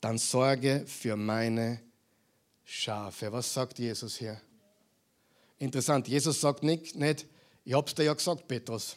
dann 0.00 0.18
sorge 0.18 0.84
für 0.86 1.16
meine 1.16 1.80
Schafe. 2.64 3.32
Was 3.32 3.52
sagt 3.52 3.78
Jesus 3.78 4.16
hier? 4.16 4.40
Interessant, 5.58 6.08
Jesus 6.08 6.40
sagt 6.40 6.62
nicht, 6.62 6.96
nicht 6.96 7.26
ich 7.68 7.74
hab's 7.74 7.94
dir 7.94 8.04
ja 8.04 8.14
gesagt, 8.14 8.48
Petrus. 8.48 8.96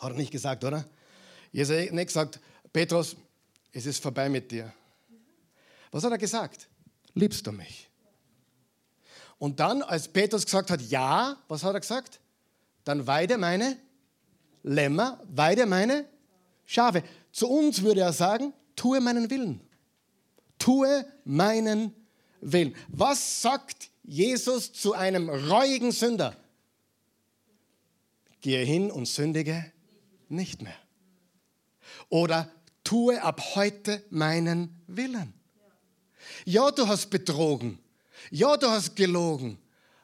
Hat 0.00 0.10
er 0.10 0.16
nicht 0.16 0.32
gesagt, 0.32 0.64
oder? 0.64 0.84
Jesus 1.52 1.76
hat 1.76 1.92
nicht 1.92 2.08
gesagt, 2.08 2.40
Petrus, 2.72 3.14
es 3.70 3.86
ist 3.86 4.02
vorbei 4.02 4.28
mit 4.28 4.50
dir. 4.50 4.72
Was 5.92 6.02
hat 6.02 6.10
er 6.10 6.18
gesagt? 6.18 6.66
Liebst 7.14 7.46
du 7.46 7.52
mich? 7.52 7.88
Und 9.38 9.60
dann, 9.60 9.82
als 9.82 10.08
Petrus 10.08 10.44
gesagt 10.44 10.68
hat, 10.68 10.80
ja, 10.80 11.36
was 11.46 11.62
hat 11.62 11.74
er 11.74 11.80
gesagt? 11.80 12.18
Dann 12.82 13.06
weide 13.06 13.38
meine 13.38 13.76
Lämmer, 14.64 15.20
weide 15.28 15.64
meine 15.64 16.06
Schafe. 16.66 17.04
Zu 17.30 17.48
uns 17.48 17.82
würde 17.82 18.00
er 18.00 18.12
sagen, 18.12 18.52
tue 18.74 19.00
meinen 19.00 19.30
Willen. 19.30 19.60
Tue 20.58 21.06
meinen 21.24 21.94
Willen. 22.40 22.74
Was 22.88 23.42
sagt 23.42 23.90
Jesus 24.02 24.72
zu 24.72 24.92
einem 24.94 25.28
reuigen 25.28 25.92
Sünder? 25.92 26.36
Gehe 28.44 28.62
hin 28.62 28.90
und 28.90 29.08
sündige 29.08 29.72
nicht 30.28 30.60
mehr. 30.60 30.76
Oder 32.10 32.52
tue 32.84 33.22
ab 33.22 33.40
heute 33.54 34.04
meinen 34.10 34.84
Willen. 34.86 35.32
Ja, 36.44 36.70
du 36.70 36.86
hast 36.86 37.08
betrogen. 37.08 37.78
Ja, 38.30 38.58
du 38.58 38.68
hast 38.68 38.96
gelogen. 38.96 39.56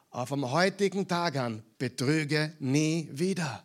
Aber 0.09 0.25
vom 0.25 0.51
heutigen 0.51 1.07
Tag 1.07 1.35
an 1.35 1.61
betrüge 1.77 2.55
nie 2.57 3.07
wieder. 3.11 3.63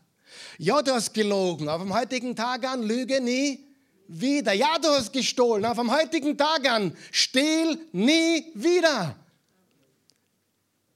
Ja, 0.59 0.83
du 0.83 0.93
hast 0.93 1.15
gelogen, 1.15 1.71
aber 1.71 1.85
vom 1.85 1.95
heutigen 1.99 2.37
Tag 2.37 2.69
an 2.69 2.83
lüge 2.83 3.23
nie 3.23 3.65
wieder. 4.09 4.53
Ja, 4.53 4.79
du 4.79 4.89
hast 4.89 5.11
gestohlen, 5.11 5.65
aber 5.65 5.77
vom 5.77 5.91
heutigen 5.91 6.37
Tag 6.37 6.69
an 6.71 6.95
stehl 7.11 7.79
nie 7.93 8.53
wieder. 8.53 9.17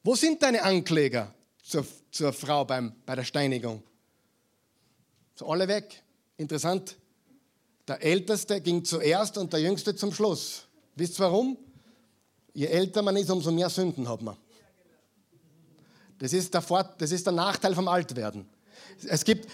Wo 0.04 0.14
sind 0.14 0.42
deine 0.42 0.62
Ankläger 0.64 1.34
zur, 1.62 1.86
zur 2.10 2.32
Frau 2.32 2.64
beim, 2.64 2.94
bei 3.06 3.14
der 3.14 3.24
Steinigung? 3.24 3.82
So 5.34 5.48
alle 5.48 5.68
weg. 5.68 6.02
Interessant. 6.36 6.96
Der 7.88 8.02
Älteste 8.02 8.60
ging 8.60 8.84
zuerst 8.84 9.38
und 9.38 9.52
der 9.52 9.60
Jüngste 9.60 9.94
zum 9.96 10.12
Schluss. 10.12 10.66
Wisst 10.96 11.18
ihr 11.18 11.24
warum? 11.24 11.56
Je 12.52 12.66
älter 12.66 13.02
man 13.02 13.16
ist, 13.16 13.30
umso 13.30 13.50
mehr 13.50 13.70
Sünden 13.70 14.08
hat 14.08 14.22
man. 14.22 14.36
Das 16.18 16.32
ist 16.32 16.52
der, 16.52 16.60
Vor 16.60 16.84
das 16.98 17.10
ist 17.12 17.24
der 17.26 17.32
Nachteil 17.32 17.74
vom 17.74 17.88
Altwerden. 17.88 18.46
Es 19.08 19.24
gibt, 19.24 19.48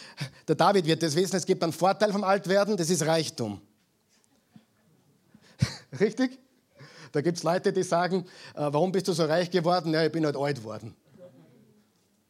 der 0.48 0.56
David 0.56 0.86
wird 0.86 1.02
das 1.02 1.14
wissen, 1.14 1.36
es 1.36 1.46
gibt 1.46 1.62
einen 1.62 1.72
Vorteil 1.72 2.10
vom 2.10 2.24
Altwerden, 2.24 2.76
das 2.76 2.90
ist 2.90 3.06
Reichtum. 3.06 3.60
Richtig? 6.00 6.38
Da 7.12 7.20
gibt 7.20 7.38
es 7.38 7.44
Leute, 7.44 7.72
die 7.72 7.82
sagen, 7.82 8.26
äh, 8.54 8.68
warum 8.70 8.92
bist 8.92 9.06
du 9.08 9.12
so 9.12 9.24
reich 9.24 9.50
geworden? 9.50 9.92
Ja, 9.92 10.04
ich 10.04 10.12
bin 10.12 10.24
halt 10.26 10.36
alt 10.36 10.56
geworden. 10.56 10.94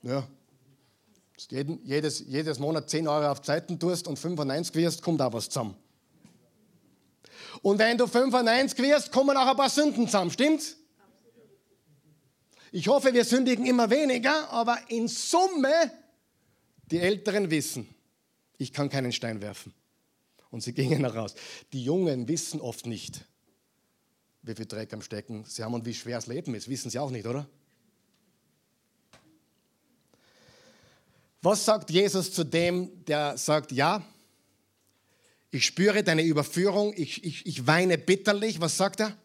Ja. 0.06 0.24
jeden, 1.50 1.84
jedes, 1.84 2.20
jedes 2.20 2.60
Monat 2.60 2.88
10 2.88 3.08
Euro 3.08 3.28
auf 3.28 3.42
Zeiten 3.42 3.76
tust 3.80 4.06
und 4.06 4.16
95 4.16 4.76
wirst, 4.76 5.02
kommt 5.02 5.20
auch 5.20 5.32
was 5.32 5.48
zusammen. 5.48 5.74
Und 7.60 7.80
wenn 7.80 7.98
du 7.98 8.06
95 8.06 8.78
wirst, 8.78 9.10
kommen 9.10 9.36
auch 9.36 9.48
ein 9.48 9.56
paar 9.56 9.68
Sünden 9.68 10.06
zusammen, 10.06 10.30
stimmt's? 10.30 10.76
Ich 12.70 12.86
hoffe, 12.86 13.12
wir 13.12 13.24
sündigen 13.24 13.66
immer 13.66 13.90
weniger, 13.90 14.48
aber 14.50 14.78
in 14.88 15.08
Summe, 15.08 15.90
die 16.90 16.98
Älteren 16.98 17.50
wissen, 17.50 17.88
ich 18.58 18.72
kann 18.72 18.88
keinen 18.88 19.12
Stein 19.12 19.40
werfen. 19.40 19.74
Und 20.50 20.62
sie 20.62 20.72
gingen 20.74 21.00
heraus. 21.00 21.34
Die 21.72 21.82
Jungen 21.82 22.28
wissen 22.28 22.60
oft 22.60 22.86
nicht, 22.86 23.24
wie 24.42 24.54
viel 24.54 24.66
Dreck 24.66 24.92
am 24.92 25.02
Stecken 25.02 25.44
sie 25.46 25.64
haben 25.64 25.74
und 25.74 25.84
wie 25.84 25.94
schwer 25.94 26.18
das 26.18 26.28
Leben 26.28 26.54
ist. 26.54 26.68
Wissen 26.68 26.90
sie 26.90 26.98
auch 27.00 27.10
nicht, 27.10 27.26
oder? 27.26 27.48
Was 31.42 31.64
sagt 31.64 31.90
Jesus 31.90 32.32
zu 32.32 32.44
dem, 32.44 33.04
der 33.04 33.36
sagt, 33.38 33.72
ja, 33.72 34.04
ich 35.50 35.64
spüre 35.64 36.02
deine 36.02 36.22
Überführung, 36.22 36.92
ich, 36.96 37.24
ich, 37.24 37.46
ich 37.46 37.66
weine 37.66 37.98
bitterlich. 37.98 38.60
Was 38.60 38.76
sagt 38.76 39.00
er? 39.00 39.16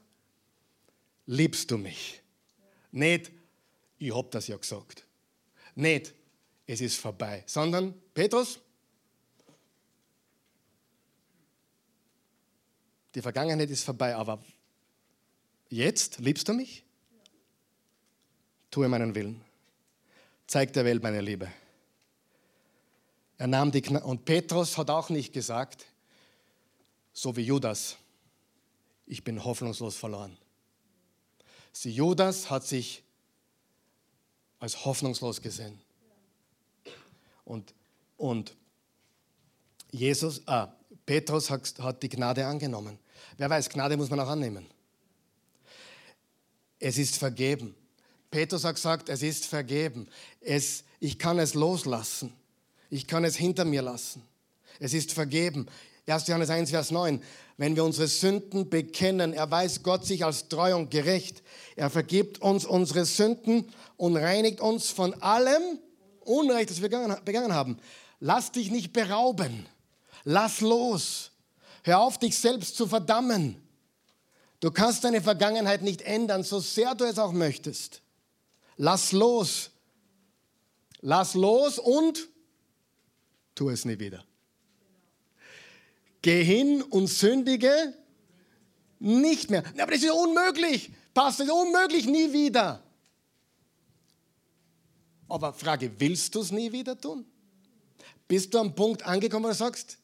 Liebst 1.26 1.70
du 1.72 1.78
mich? 1.78 2.22
Nicht, 2.92 3.32
ich 3.98 4.16
hab 4.16 4.32
das 4.32 4.48
ja 4.48 4.58
gesagt. 4.58 5.06
Nicht, 5.76 6.14
es 6.66 6.82
ist 6.82 6.98
vorbei, 6.98 7.44
sondern 7.48 7.94
Petrus, 8.14 8.60
die 13.16 13.22
Vergangenheit 13.22 13.70
ist 13.70 13.84
vorbei, 13.84 14.16
aber 14.16 14.42
jetzt 15.70 16.20
liebst 16.20 16.48
du 16.48 16.54
mich? 16.54 16.84
Tue 18.70 18.88
meinen 18.88 19.14
Willen. 19.16 19.42
Zeig 20.48 20.72
der 20.74 20.86
Welt 20.86 21.04
meine 21.04 21.22
Liebe. 21.22 21.52
Er 23.42 23.48
nahm 23.48 23.72
die 23.72 23.82
Kna 23.82 24.04
und 24.04 24.24
Petrus 24.24 24.78
hat 24.78 24.92
auch 24.92 25.10
nicht 25.10 25.34
gesagt, 25.34 25.88
so 27.12 27.36
wie 27.36 27.42
Judas, 27.42 27.98
ich 29.08 29.24
bin 29.24 29.44
hoffnungslos 29.44 29.96
verloren. 29.96 30.38
Sie 31.72 31.90
Judas 31.90 32.52
hat 32.52 32.68
sich 32.68 33.02
als 34.60 34.86
hoffnungslos 34.86 35.42
gesehen. 35.42 35.82
Und, 37.44 37.74
und 38.16 38.56
Jesus, 39.90 40.48
ah, 40.48 40.76
Petrus 41.08 41.50
hat, 41.50 41.80
hat 41.80 42.04
die 42.04 42.10
Gnade 42.10 42.46
angenommen. 42.46 43.00
Wer 43.38 43.50
weiß, 43.50 43.70
Gnade 43.70 43.98
muss 43.98 44.12
man 44.12 44.20
auch 44.20 44.30
annehmen. 44.30 44.68
Es 46.78 47.00
ist 47.00 47.18
vergeben. 47.18 47.74
Petrus 48.30 48.64
hat 48.66 48.76
gesagt, 48.76 49.10
es 49.10 49.24
ist 49.24 49.48
vergeben. 49.48 50.08
Es, 50.42 50.84
ich 51.00 51.18
kann 51.18 51.40
es 51.40 51.56
loslassen. 51.56 52.40
Ich 52.92 53.08
kann 53.08 53.24
es 53.24 53.38
hinter 53.38 53.64
mir 53.64 53.82
lassen. 53.82 54.22
Es 54.80 54.94
ist 54.94 55.14
vergeben. 55.14 55.66
1. 56.08 56.28
Johannes 56.28 56.50
1, 56.50 56.72
Vers 56.72 56.92
9. 56.92 57.24
Wenn 57.56 57.76
wir 57.78 57.86
unsere 57.86 58.08
Sünden 58.08 58.70
bekennen, 58.70 59.32
erweist 59.34 59.82
Gott 59.82 60.06
sich 60.06 60.26
als 60.26 60.50
treu 60.50 60.76
und 60.76 60.92
gerecht. 60.92 61.42
Er 61.78 61.90
vergibt 61.90 62.42
uns 62.42 62.66
unsere 62.66 63.06
Sünden 63.06 63.72
und 63.96 64.18
reinigt 64.18 64.60
uns 64.60 64.90
von 64.90 65.14
allem 65.22 65.80
Unrecht, 66.20 66.70
das 66.70 66.82
wir 66.82 66.90
begangen 66.90 67.54
haben. 67.54 67.78
Lass 68.20 68.52
dich 68.52 68.70
nicht 68.72 68.92
berauben. 68.92 69.68
Lass 70.26 70.60
los. 70.60 71.32
Hör 71.84 72.02
auf, 72.02 72.20
dich 72.20 72.38
selbst 72.38 72.76
zu 72.76 72.88
verdammen. 72.88 73.56
Du 74.60 74.70
kannst 74.70 75.06
deine 75.06 75.22
Vergangenheit 75.22 75.82
nicht 75.82 76.02
ändern, 76.02 76.44
so 76.44 76.60
sehr 76.60 76.94
du 76.94 77.06
es 77.06 77.18
auch 77.18 77.32
möchtest. 77.32 78.02
Lass 78.76 79.14
los. 79.14 79.72
Lass 81.00 81.36
los 81.36 81.80
und 81.80 82.28
tu 83.56 83.70
es 83.70 83.86
nie 83.86 84.00
wieder. 84.00 84.24
Geh 86.22 86.44
hin 86.44 86.82
und 86.84 87.08
sündige 87.08 87.94
nicht 89.00 89.50
mehr. 89.50 89.64
Aber 89.80 89.92
das 89.92 90.04
ist 90.04 90.12
unmöglich. 90.12 90.92
Passt, 91.14 91.40
das 91.40 91.48
ist 91.48 91.54
unmöglich, 91.54 92.06
nie 92.06 92.32
wieder. 92.32 92.84
Aber 95.28 95.54
Frage, 95.54 95.92
willst 95.98 96.36
du 96.36 96.42
es 96.42 96.52
nie 96.52 96.72
wieder 96.72 97.00
tun? 97.00 97.26
Bist 98.28 98.54
du 98.54 98.60
am 98.60 98.76
Punkt 98.76 99.04
angekommen, 99.04 99.46
wo 99.46 99.50
du 99.50 99.56
sagst, 99.56 99.98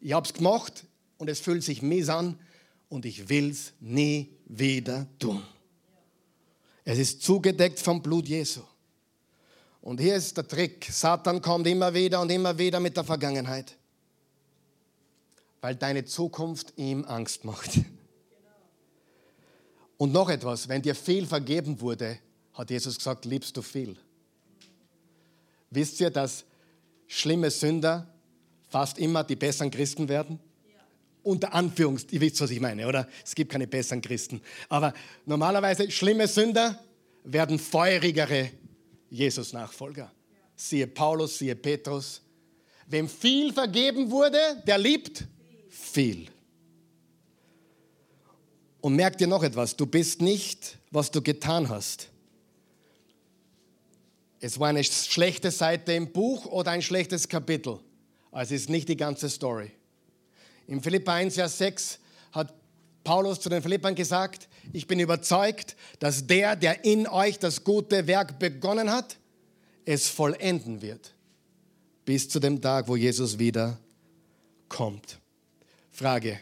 ich 0.00 0.12
habe 0.12 0.26
es 0.26 0.34
gemacht 0.34 0.84
und 1.18 1.28
es 1.28 1.40
fühlt 1.40 1.62
sich 1.62 1.82
mies 1.82 2.08
an 2.08 2.38
und 2.88 3.06
ich 3.06 3.28
will 3.28 3.50
es 3.50 3.72
nie 3.80 4.30
wieder 4.44 5.06
tun. 5.18 5.42
Es 6.84 6.98
ist 6.98 7.22
zugedeckt 7.22 7.80
vom 7.80 8.02
Blut 8.02 8.28
Jesu. 8.28 8.60
Und 9.86 10.00
hier 10.00 10.16
ist 10.16 10.36
der 10.36 10.48
Trick. 10.48 10.84
Satan 10.90 11.40
kommt 11.40 11.64
immer 11.68 11.94
wieder 11.94 12.20
und 12.20 12.28
immer 12.32 12.58
wieder 12.58 12.80
mit 12.80 12.96
der 12.96 13.04
Vergangenheit, 13.04 13.76
weil 15.60 15.76
deine 15.76 16.04
Zukunft 16.04 16.72
ihm 16.74 17.04
Angst 17.04 17.44
macht. 17.44 17.70
Und 19.96 20.10
noch 20.12 20.28
etwas, 20.28 20.68
wenn 20.68 20.82
dir 20.82 20.96
viel 20.96 21.24
vergeben 21.24 21.80
wurde, 21.80 22.18
hat 22.54 22.68
Jesus 22.70 22.96
gesagt, 22.96 23.26
liebst 23.26 23.56
du 23.56 23.62
viel. 23.62 23.96
Wisst 25.70 26.00
ihr, 26.00 26.10
dass 26.10 26.44
schlimme 27.06 27.52
Sünder 27.52 28.12
fast 28.68 28.98
immer 28.98 29.22
die 29.22 29.36
besseren 29.36 29.70
Christen 29.70 30.08
werden? 30.08 30.40
Ja. 30.68 30.80
Unter 31.22 31.54
Anführungs, 31.54 32.06
ihr 32.10 32.20
wisst, 32.20 32.40
was 32.40 32.50
ich 32.50 32.58
meine, 32.58 32.88
oder? 32.88 33.06
Es 33.24 33.36
gibt 33.36 33.52
keine 33.52 33.68
besseren 33.68 34.02
Christen. 34.02 34.42
Aber 34.68 34.92
normalerweise 35.26 35.88
schlimme 35.92 36.26
Sünder 36.26 36.76
werden 37.22 37.60
feurigere 37.60 38.50
Jesus-Nachfolger. 39.10 40.12
Siehe 40.54 40.86
Paulus, 40.86 41.38
siehe 41.38 41.54
Petrus. 41.54 42.22
Wem 42.86 43.08
viel 43.08 43.52
vergeben 43.52 44.10
wurde, 44.10 44.38
der 44.66 44.78
liebt 44.78 45.24
viel. 45.68 46.28
Und 48.80 48.94
merk 48.94 49.18
dir 49.18 49.26
noch 49.26 49.42
etwas, 49.42 49.76
du 49.76 49.86
bist 49.86 50.22
nicht, 50.22 50.78
was 50.90 51.10
du 51.10 51.20
getan 51.20 51.68
hast. 51.68 52.08
Es 54.38 54.60
war 54.60 54.68
eine 54.68 54.84
schlechte 54.84 55.50
Seite 55.50 55.92
im 55.92 56.12
Buch 56.12 56.46
oder 56.46 56.70
ein 56.70 56.82
schlechtes 56.82 57.28
Kapitel. 57.28 57.80
Also 58.30 58.54
es 58.54 58.62
ist 58.62 58.70
nicht 58.70 58.88
die 58.88 58.96
ganze 58.96 59.28
Story. 59.28 59.72
Im 60.66 60.82
Philippa 60.82 61.14
1, 61.14 61.34
Vers 61.34 61.58
6 61.58 61.98
hat 62.32 62.54
Paulus 63.06 63.38
zu 63.38 63.48
den 63.48 63.62
Philippern 63.62 63.94
gesagt, 63.94 64.48
ich 64.72 64.88
bin 64.88 64.98
überzeugt, 64.98 65.76
dass 66.00 66.26
der, 66.26 66.56
der 66.56 66.84
in 66.84 67.06
euch 67.06 67.38
das 67.38 67.62
gute 67.62 68.08
Werk 68.08 68.40
begonnen 68.40 68.90
hat, 68.90 69.16
es 69.84 70.08
vollenden 70.08 70.82
wird, 70.82 71.14
bis 72.04 72.28
zu 72.28 72.40
dem 72.40 72.60
Tag, 72.60 72.88
wo 72.88 72.96
Jesus 72.96 73.38
wieder 73.38 73.78
kommt. 74.68 75.20
Frage, 75.92 76.40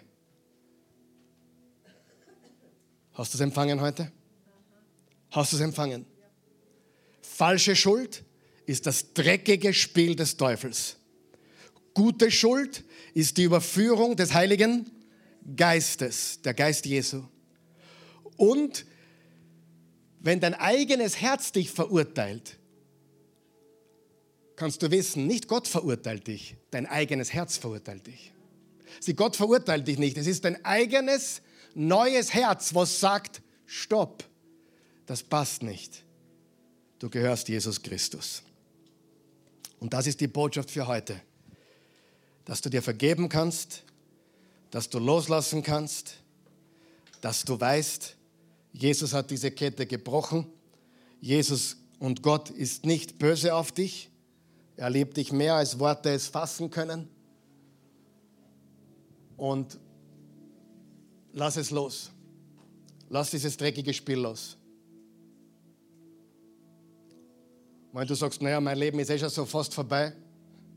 hast 3.12 3.34
du 3.34 3.36
es 3.36 3.42
empfangen 3.42 3.82
heute? 3.82 4.10
Hast 5.32 5.52
du 5.52 5.56
es 5.56 5.62
empfangen? 5.62 6.06
Falsche 7.20 7.76
Schuld 7.76 8.24
ist 8.64 8.86
das 8.86 9.12
dreckige 9.12 9.74
Spiel 9.74 10.16
des 10.16 10.38
Teufels. 10.38 10.96
Gute 11.92 12.30
Schuld 12.30 12.84
ist 13.12 13.36
die 13.36 13.42
Überführung 13.42 14.16
des 14.16 14.32
Heiligen 14.32 14.90
Geistes, 15.56 16.40
der 16.42 16.54
Geist 16.54 16.86
Jesu. 16.86 17.24
Und 18.36 18.86
wenn 20.20 20.40
dein 20.40 20.54
eigenes 20.54 21.20
Herz 21.20 21.52
dich 21.52 21.70
verurteilt, 21.70 22.58
kannst 24.56 24.82
du 24.82 24.90
wissen, 24.90 25.26
nicht 25.26 25.48
Gott 25.48 25.68
verurteilt 25.68 26.26
dich, 26.26 26.56
dein 26.70 26.86
eigenes 26.86 27.32
Herz 27.32 27.58
verurteilt 27.58 28.06
dich. 28.06 28.32
Sie, 29.00 29.14
Gott 29.14 29.36
verurteilt 29.36 29.86
dich 29.86 29.98
nicht. 29.98 30.16
Es 30.16 30.26
ist 30.26 30.44
dein 30.44 30.64
eigenes 30.64 31.42
neues 31.74 32.32
Herz, 32.32 32.74
was 32.74 33.00
sagt, 33.00 33.42
stopp, 33.66 34.24
das 35.06 35.22
passt 35.22 35.62
nicht. 35.62 36.04
Du 36.98 37.10
gehörst 37.10 37.48
Jesus 37.48 37.82
Christus. 37.82 38.42
Und 39.80 39.92
das 39.92 40.06
ist 40.06 40.20
die 40.20 40.28
Botschaft 40.28 40.70
für 40.70 40.86
heute, 40.86 41.20
dass 42.44 42.60
du 42.60 42.70
dir 42.70 42.82
vergeben 42.82 43.28
kannst, 43.28 43.83
dass 44.74 44.90
du 44.90 44.98
loslassen 44.98 45.62
kannst, 45.62 46.16
dass 47.20 47.44
du 47.44 47.60
weißt, 47.60 48.16
Jesus 48.72 49.12
hat 49.12 49.30
diese 49.30 49.52
Kette 49.52 49.86
gebrochen. 49.86 50.48
Jesus 51.20 51.76
und 52.00 52.22
Gott 52.22 52.50
ist 52.50 52.84
nicht 52.84 53.20
böse 53.20 53.54
auf 53.54 53.70
dich. 53.70 54.10
Er 54.76 54.90
liebt 54.90 55.16
dich 55.16 55.30
mehr, 55.30 55.54
als 55.54 55.78
Worte 55.78 56.10
es 56.10 56.26
fassen 56.26 56.70
können. 56.70 57.08
Und 59.36 59.78
lass 61.32 61.56
es 61.56 61.70
los. 61.70 62.10
Lass 63.08 63.30
dieses 63.30 63.56
dreckige 63.56 63.94
Spiel 63.94 64.18
los. 64.18 64.56
Wenn 67.92 68.08
du 68.08 68.16
sagst, 68.16 68.42
naja, 68.42 68.60
mein 68.60 68.76
Leben 68.76 68.98
ist 68.98 69.10
eh 69.10 69.20
schon 69.20 69.30
so 69.30 69.44
fast 69.44 69.72
vorbei. 69.72 70.14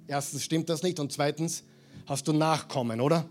Erstens 0.06 0.44
stimmt 0.44 0.70
das 0.70 0.84
nicht 0.84 1.00
und 1.00 1.12
zweitens 1.12 1.64
hast 2.06 2.28
du 2.28 2.34
Nachkommen, 2.34 3.02
oder? 3.02 3.28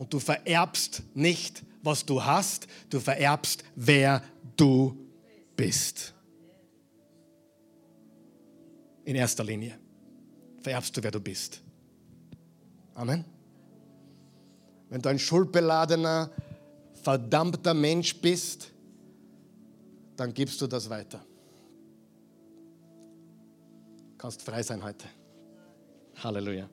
Und 0.00 0.12
du 0.12 0.18
vererbst 0.18 1.04
nicht, 1.14 1.62
was 1.82 2.04
du 2.04 2.24
hast, 2.24 2.66
du 2.88 2.98
vererbst, 2.98 3.62
wer 3.76 4.22
du 4.56 4.96
bist. 5.54 6.14
in 9.10 9.16
erster 9.16 9.42
Linie. 9.42 9.76
Vererbst 10.60 10.96
du, 10.96 11.02
wer 11.02 11.10
du 11.10 11.18
bist. 11.18 11.60
Amen. 12.94 13.24
Wenn 14.88 15.02
du 15.02 15.08
ein 15.08 15.18
schuldbeladener, 15.18 16.30
verdammter 16.94 17.74
Mensch 17.74 18.20
bist, 18.20 18.70
dann 20.14 20.32
gibst 20.32 20.60
du 20.60 20.68
das 20.68 20.88
weiter. 20.88 21.24
Du 24.10 24.16
kannst 24.16 24.42
frei 24.42 24.62
sein 24.62 24.80
heute. 24.80 25.06
Halleluja. 26.22 26.68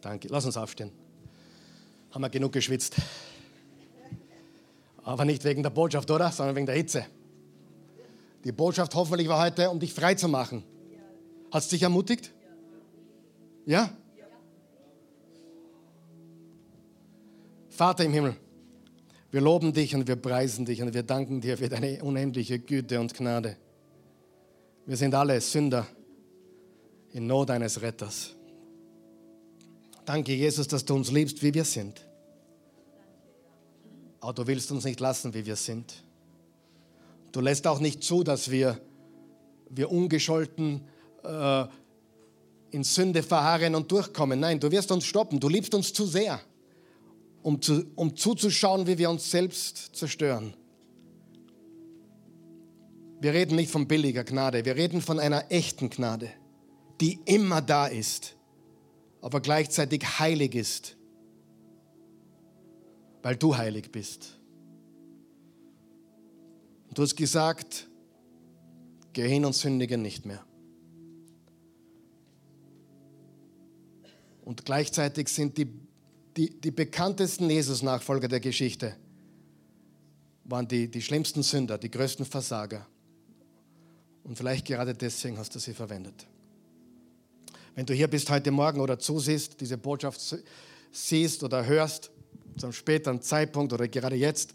Danke. 0.00 0.28
Lass 0.28 0.46
uns 0.46 0.56
aufstehen. 0.56 0.92
Haben 2.10 2.22
wir 2.22 2.30
genug 2.30 2.52
geschwitzt. 2.52 2.96
Aber 5.02 5.24
nicht 5.24 5.44
wegen 5.44 5.62
der 5.62 5.70
Botschaft, 5.70 6.10
oder? 6.10 6.30
Sondern 6.30 6.56
wegen 6.56 6.66
der 6.66 6.76
Hitze. 6.76 7.06
Die 8.44 8.52
Botschaft 8.52 8.94
hoffentlich 8.94 9.28
war 9.28 9.42
heute, 9.42 9.70
um 9.70 9.80
dich 9.80 9.92
frei 9.92 10.14
zu 10.14 10.28
machen. 10.28 10.62
Hat 11.50 11.62
es 11.62 11.68
dich 11.68 11.82
ermutigt? 11.82 12.32
Ja? 13.66 13.90
Vater 17.68 18.04
im 18.04 18.12
Himmel, 18.12 18.36
wir 19.30 19.40
loben 19.40 19.72
dich 19.72 19.94
und 19.94 20.08
wir 20.08 20.16
preisen 20.16 20.64
dich 20.64 20.82
und 20.82 20.94
wir 20.94 21.02
danken 21.02 21.40
dir 21.40 21.58
für 21.58 21.68
deine 21.68 22.02
unendliche 22.02 22.58
Güte 22.58 22.98
und 22.98 23.14
Gnade. 23.14 23.56
Wir 24.84 24.96
sind 24.96 25.14
alle 25.14 25.40
Sünder 25.40 25.86
in 27.12 27.26
Not 27.26 27.50
eines 27.50 27.80
Retters. 27.80 28.34
Danke, 30.08 30.32
Jesus, 30.32 30.66
dass 30.66 30.86
du 30.86 30.94
uns 30.94 31.12
liebst, 31.12 31.42
wie 31.42 31.52
wir 31.52 31.66
sind. 31.66 32.00
Aber 34.20 34.32
du 34.32 34.46
willst 34.46 34.72
uns 34.72 34.84
nicht 34.84 35.00
lassen, 35.00 35.34
wie 35.34 35.44
wir 35.44 35.56
sind. 35.56 36.02
Du 37.30 37.42
lässt 37.42 37.66
auch 37.66 37.78
nicht 37.78 38.02
zu, 38.02 38.24
dass 38.24 38.50
wir, 38.50 38.80
wir 39.68 39.92
ungescholten 39.92 40.80
äh, 41.24 41.64
in 42.70 42.84
Sünde 42.84 43.22
verharren 43.22 43.74
und 43.74 43.92
durchkommen. 43.92 44.40
Nein, 44.40 44.58
du 44.58 44.70
wirst 44.70 44.90
uns 44.92 45.04
stoppen. 45.04 45.40
Du 45.40 45.50
liebst 45.50 45.74
uns 45.74 45.92
zu 45.92 46.06
sehr, 46.06 46.40
um, 47.42 47.60
zu, 47.60 47.84
um 47.94 48.16
zuzuschauen, 48.16 48.86
wie 48.86 48.96
wir 48.96 49.10
uns 49.10 49.30
selbst 49.30 49.94
zerstören. 49.94 50.54
Wir 53.20 53.34
reden 53.34 53.56
nicht 53.56 53.70
von 53.70 53.86
billiger 53.86 54.24
Gnade, 54.24 54.64
wir 54.64 54.74
reden 54.74 55.02
von 55.02 55.20
einer 55.20 55.52
echten 55.52 55.90
Gnade, 55.90 56.30
die 56.98 57.20
immer 57.26 57.60
da 57.60 57.88
ist, 57.88 58.37
aber 59.20 59.40
gleichzeitig 59.40 60.18
heilig 60.18 60.54
ist, 60.54 60.96
weil 63.22 63.36
du 63.36 63.56
heilig 63.56 63.90
bist. 63.90 64.38
Und 66.88 66.96
du 66.96 67.02
hast 67.02 67.16
gesagt, 67.16 67.88
geh 69.12 69.28
hin 69.28 69.44
und 69.44 69.54
sündige 69.54 69.98
nicht 69.98 70.24
mehr. 70.24 70.44
Und 74.44 74.64
gleichzeitig 74.64 75.28
sind 75.28 75.58
die, 75.58 75.68
die, 76.36 76.58
die 76.58 76.70
bekanntesten 76.70 77.50
Jesus-Nachfolger 77.50 78.28
der 78.28 78.40
Geschichte, 78.40 78.96
waren 80.44 80.66
die, 80.66 80.90
die 80.90 81.02
schlimmsten 81.02 81.42
Sünder, 81.42 81.76
die 81.76 81.90
größten 81.90 82.24
Versager. 82.24 82.86
Und 84.24 84.36
vielleicht 84.38 84.66
gerade 84.66 84.94
deswegen 84.94 85.36
hast 85.36 85.54
du 85.54 85.58
sie 85.58 85.74
verwendet. 85.74 86.26
Wenn 87.78 87.86
du 87.86 87.94
hier 87.94 88.08
bist 88.08 88.28
heute 88.28 88.50
Morgen 88.50 88.80
oder 88.80 88.98
zusiehst, 88.98 89.60
diese 89.60 89.78
Botschaft 89.78 90.20
siehst 90.90 91.44
oder 91.44 91.64
hörst, 91.64 92.10
zum 92.56 92.72
späteren 92.72 93.22
Zeitpunkt 93.22 93.72
oder 93.72 93.86
gerade 93.86 94.16
jetzt, 94.16 94.52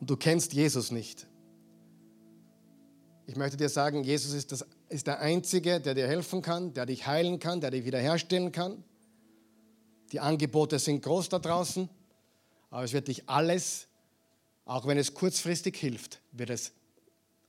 und 0.00 0.10
du 0.10 0.16
kennst 0.16 0.52
Jesus 0.52 0.90
nicht. 0.90 1.28
Ich 3.28 3.36
möchte 3.36 3.56
dir 3.56 3.68
sagen, 3.68 4.02
Jesus 4.02 4.32
ist 4.32 4.50
das 4.50 4.66
ist 4.88 5.06
der 5.06 5.20
Einzige, 5.20 5.80
der 5.80 5.94
dir 5.94 6.08
helfen 6.08 6.42
kann, 6.42 6.74
der 6.74 6.86
dich 6.86 7.06
heilen 7.06 7.38
kann, 7.38 7.60
der 7.60 7.70
dich 7.70 7.84
wiederherstellen 7.84 8.50
kann. 8.50 8.82
Die 10.10 10.18
Angebote 10.18 10.80
sind 10.80 11.04
groß 11.04 11.28
da 11.28 11.38
draußen, 11.38 11.88
aber 12.70 12.82
es 12.82 12.92
wird 12.92 13.06
dich 13.06 13.28
alles, 13.28 13.86
auch 14.64 14.88
wenn 14.88 14.98
es 14.98 15.14
kurzfristig 15.14 15.76
hilft, 15.76 16.20
wird 16.32 16.50
es 16.50 16.72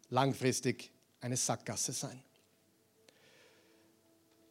langfristig 0.10 0.92
eine 1.22 1.38
Sackgasse 1.38 1.92
sein. 1.92 2.22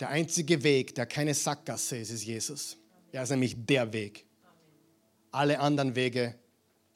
Der 0.01 0.09
einzige 0.09 0.62
Weg, 0.62 0.94
der 0.94 1.05
keine 1.05 1.34
Sackgasse 1.34 1.98
ist, 1.98 2.11
ist 2.11 2.24
Jesus. 2.24 2.78
Er 3.12 3.22
ist 3.22 3.30
nämlich 3.30 3.55
der 3.66 3.92
Weg. 3.92 4.24
Alle 5.30 5.61
anderen 5.61 5.94
Wege 5.94 6.34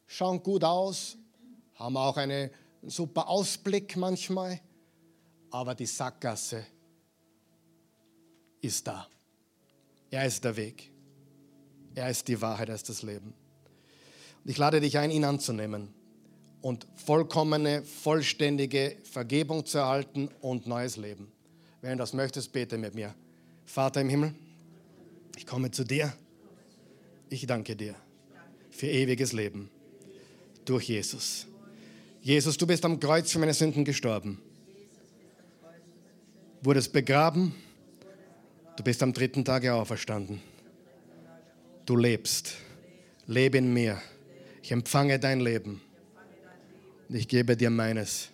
schauen 0.06 0.42
gut 0.42 0.64
aus, 0.64 1.18
haben 1.74 1.98
auch 1.98 2.16
einen 2.16 2.50
super 2.82 3.28
Ausblick 3.28 3.96
manchmal, 3.96 4.58
aber 5.50 5.74
die 5.74 5.86
Sackgasse 5.86 6.64
ist 8.62 8.86
da. 8.86 9.06
Er 10.10 10.24
ist 10.24 10.42
der 10.42 10.56
Weg. 10.56 10.90
Er 11.94 12.08
ist 12.08 12.26
die 12.26 12.40
Wahrheit, 12.40 12.70
er 12.70 12.74
ist 12.74 12.88
das 12.88 13.02
Leben. 13.02 13.34
Und 14.42 14.50
ich 14.50 14.56
lade 14.56 14.80
dich 14.80 14.96
ein, 14.98 15.10
ihn 15.10 15.24
anzunehmen 15.24 15.92
und 16.62 16.86
vollkommene, 16.96 17.84
vollständige 17.84 18.96
Vergebung 19.04 19.66
zu 19.66 19.78
erhalten 19.78 20.28
und 20.40 20.66
neues 20.66 20.96
Leben. 20.96 21.33
Wenn 21.84 21.92
du 21.92 21.96
das 21.98 22.14
möchtest, 22.14 22.50
bete 22.50 22.78
mit 22.78 22.94
mir. 22.94 23.14
Vater 23.66 24.00
im 24.00 24.08
Himmel, 24.08 24.34
ich 25.36 25.46
komme 25.46 25.70
zu 25.70 25.84
dir. 25.84 26.14
Ich 27.28 27.46
danke 27.46 27.76
dir 27.76 27.94
für 28.70 28.86
ewiges 28.86 29.32
Leben 29.32 29.68
durch 30.64 30.88
Jesus. 30.88 31.46
Jesus, 32.22 32.56
du 32.56 32.66
bist 32.66 32.84
am 32.86 32.98
Kreuz 32.98 33.30
für 33.30 33.38
meine 33.38 33.52
Sünden 33.52 33.84
gestorben 33.84 34.40
wurdest 36.64 36.92
begraben, 36.92 37.54
du 38.76 38.82
bist 38.82 39.02
am 39.02 39.12
dritten 39.12 39.44
Tage 39.44 39.74
auferstanden. 39.74 40.40
Du 41.84 41.96
lebst. 41.96 42.54
Lebe 43.26 43.58
in 43.58 43.72
mir. 43.72 44.00
Ich 44.62 44.72
empfange 44.72 45.18
dein 45.18 45.40
Leben. 45.40 45.82
Ich 47.10 47.28
gebe 47.28 47.56
dir 47.56 47.68
meines. 47.68 48.30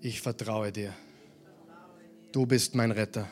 Ich 0.00 0.22
vertraue 0.22 0.72
dir. 0.72 0.94
Du 2.38 2.46
bist 2.46 2.72
mein 2.76 2.92
Retter. 2.92 3.28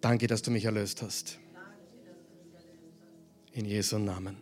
Danke, 0.00 0.26
dass 0.26 0.40
du 0.40 0.50
mich 0.50 0.64
erlöst 0.64 1.02
hast. 1.02 1.38
In 3.52 3.66
Jesu 3.66 3.98
Namen. 3.98 4.38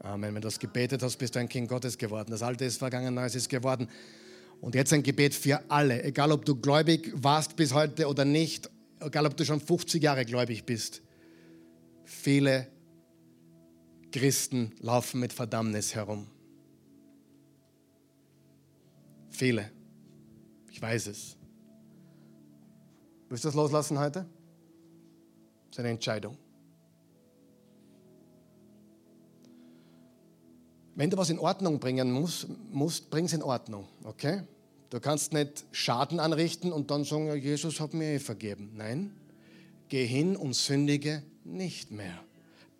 Amen. 0.00 0.34
Wenn 0.34 0.42
du 0.42 0.48
das 0.48 0.58
gebetet 0.58 1.02
hast, 1.02 1.16
bist 1.16 1.34
du 1.34 1.38
ein 1.38 1.48
Kind 1.48 1.70
Gottes 1.70 1.96
geworden. 1.96 2.32
Das 2.32 2.42
Alte 2.42 2.66
ist 2.66 2.76
vergangen, 2.76 3.14
Neues 3.14 3.34
ist 3.34 3.48
geworden. 3.48 3.88
Und 4.60 4.74
jetzt 4.74 4.92
ein 4.92 5.02
Gebet 5.02 5.32
für 5.32 5.62
alle, 5.70 6.02
egal 6.02 6.32
ob 6.32 6.44
du 6.44 6.54
gläubig 6.54 7.10
warst 7.14 7.56
bis 7.56 7.72
heute 7.72 8.06
oder 8.06 8.26
nicht, 8.26 8.68
egal 9.00 9.24
ob 9.24 9.38
du 9.38 9.46
schon 9.46 9.58
50 9.58 10.02
Jahre 10.02 10.26
gläubig 10.26 10.66
bist. 10.66 11.00
Viele 12.04 12.66
Christen 14.12 14.74
laufen 14.80 15.20
mit 15.20 15.32
Verdammnis 15.32 15.94
herum. 15.94 16.26
Viele. 19.30 19.73
Ich 20.74 20.82
weiß 20.82 21.06
es. 21.06 21.36
Willst 23.28 23.44
du 23.44 23.48
das 23.48 23.54
loslassen 23.54 23.96
heute? 23.96 24.26
Das 25.70 25.70
ist 25.70 25.78
eine 25.78 25.90
Entscheidung. 25.90 26.36
Wenn 30.96 31.10
du 31.10 31.16
was 31.16 31.30
in 31.30 31.38
Ordnung 31.38 31.78
bringen 31.78 32.10
musst, 32.10 32.48
musst 32.72 33.08
bring 33.08 33.26
es 33.26 33.32
in 33.32 33.44
Ordnung, 33.44 33.86
okay? 34.02 34.42
Du 34.90 34.98
kannst 34.98 35.32
nicht 35.32 35.64
Schaden 35.70 36.18
anrichten 36.18 36.72
und 36.72 36.90
dann 36.90 37.04
sagen, 37.04 37.32
Jesus 37.36 37.78
hat 37.78 37.94
mir 37.94 38.14
eh 38.14 38.18
vergeben. 38.18 38.72
Nein, 38.74 39.14
geh 39.88 40.04
hin 40.04 40.34
und 40.34 40.54
sündige 40.54 41.22
nicht 41.44 41.92
mehr. 41.92 42.18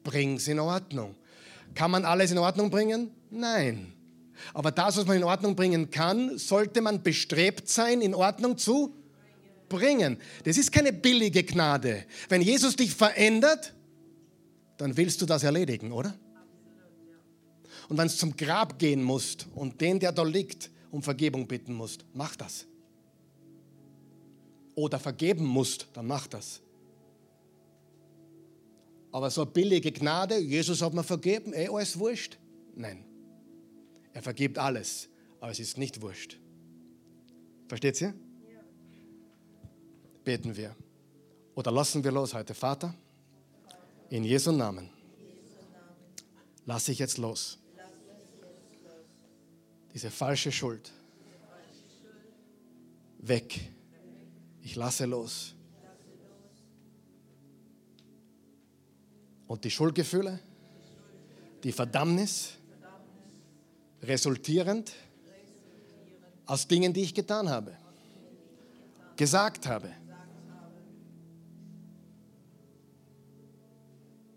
Bring 0.03 0.35
es 0.39 0.49
in 0.49 0.59
Ordnung. 0.59 1.15
Kann 1.77 1.93
man 1.93 2.05
alles 2.05 2.33
in 2.33 2.39
Ordnung 2.39 2.71
bringen? 2.71 3.13
Nein. 3.31 3.94
Aber 4.53 4.71
das, 4.71 4.97
was 4.97 5.07
man 5.07 5.17
in 5.17 5.25
Ordnung 5.25 5.57
bringen 5.57 5.91
kann, 5.91 6.39
sollte 6.39 6.81
man 6.81 7.03
bestrebt 7.03 7.69
sein, 7.69 8.01
in 8.01 8.15
Ordnung 8.15 8.59
zu 8.59 8.95
bringen. 9.69 10.19
Das 10.45 10.57
ist 10.57 10.73
keine 10.73 10.93
billige 10.93 11.45
Gnade. 11.45 12.05
Wenn 12.29 12.43
Jesus 12.43 12.77
dich 12.77 12.95
verändert, 12.95 13.75
dann 14.77 14.97
willst 14.97 15.23
du 15.23 15.27
das 15.27 15.43
erledigen, 15.43 15.93
oder? 15.93 16.15
Und 17.89 17.99
wenn 17.99 18.07
es 18.07 18.17
zum 18.17 18.37
Grab 18.37 18.79
gehen 18.79 19.03
musst 19.03 19.47
und 19.55 19.81
den, 19.81 20.01
der 20.01 20.13
da 20.13 20.23
liegt, 20.23 20.71
um 20.91 21.03
Vergebung 21.03 21.47
bitten 21.47 21.75
musst, 21.75 22.05
mach 22.13 22.37
das. 22.37 22.67
Oder 24.75 24.99
vergeben 24.99 25.45
musst, 25.45 25.89
dann 25.93 26.07
mach 26.07 26.27
das. 26.27 26.61
Aber 29.13 29.31
so 29.31 29.47
billige 29.47 29.93
Gnade, 29.93 30.39
Jesus 30.39 30.83
hat 30.83 30.93
mir 30.93 31.05
vergeben, 31.05 31.53
eh 31.53 31.69
alles 31.69 31.99
wurscht? 31.99 32.39
Nein. 32.75 33.05
Er 34.15 34.23
vergibt 34.23 34.57
alles, 34.59 35.09
aber 35.41 35.51
es 35.53 35.59
ist 35.59 35.77
nicht 35.77 36.01
wurscht. 36.01 36.39
Versteht 37.69 38.01
ihr? 38.01 38.15
Beten 40.25 40.57
wir. 40.57 40.75
Oder 41.55 41.71
lassen 41.71 42.03
wir 42.03 42.13
los 42.13 42.33
heute, 42.33 42.55
Vater? 42.55 42.95
In 44.09 44.25
Jesu 44.25 44.53
Namen. 44.53 44.89
Lass 46.65 46.89
ich 46.89 46.99
jetzt 46.99 47.19
los. 47.19 47.59
diese 49.95 50.11
falsche 50.11 50.51
Schuld 50.51 50.93
weg. 53.19 53.73
Ich 54.61 54.75
lasse 54.75 55.07
los. 55.07 55.55
Und 59.47 59.63
die 59.65 59.71
Schuldgefühle, 59.71 60.41
die 61.63 61.71
Verdammnis, 61.73 62.55
resultierend 64.07 64.93
aus 66.47 66.67
Dingen, 66.69 66.93
die 66.93 67.03
ich 67.03 67.15
getan 67.15 67.49
habe, 67.49 67.77
gesagt 69.17 69.67
habe. 69.67 69.91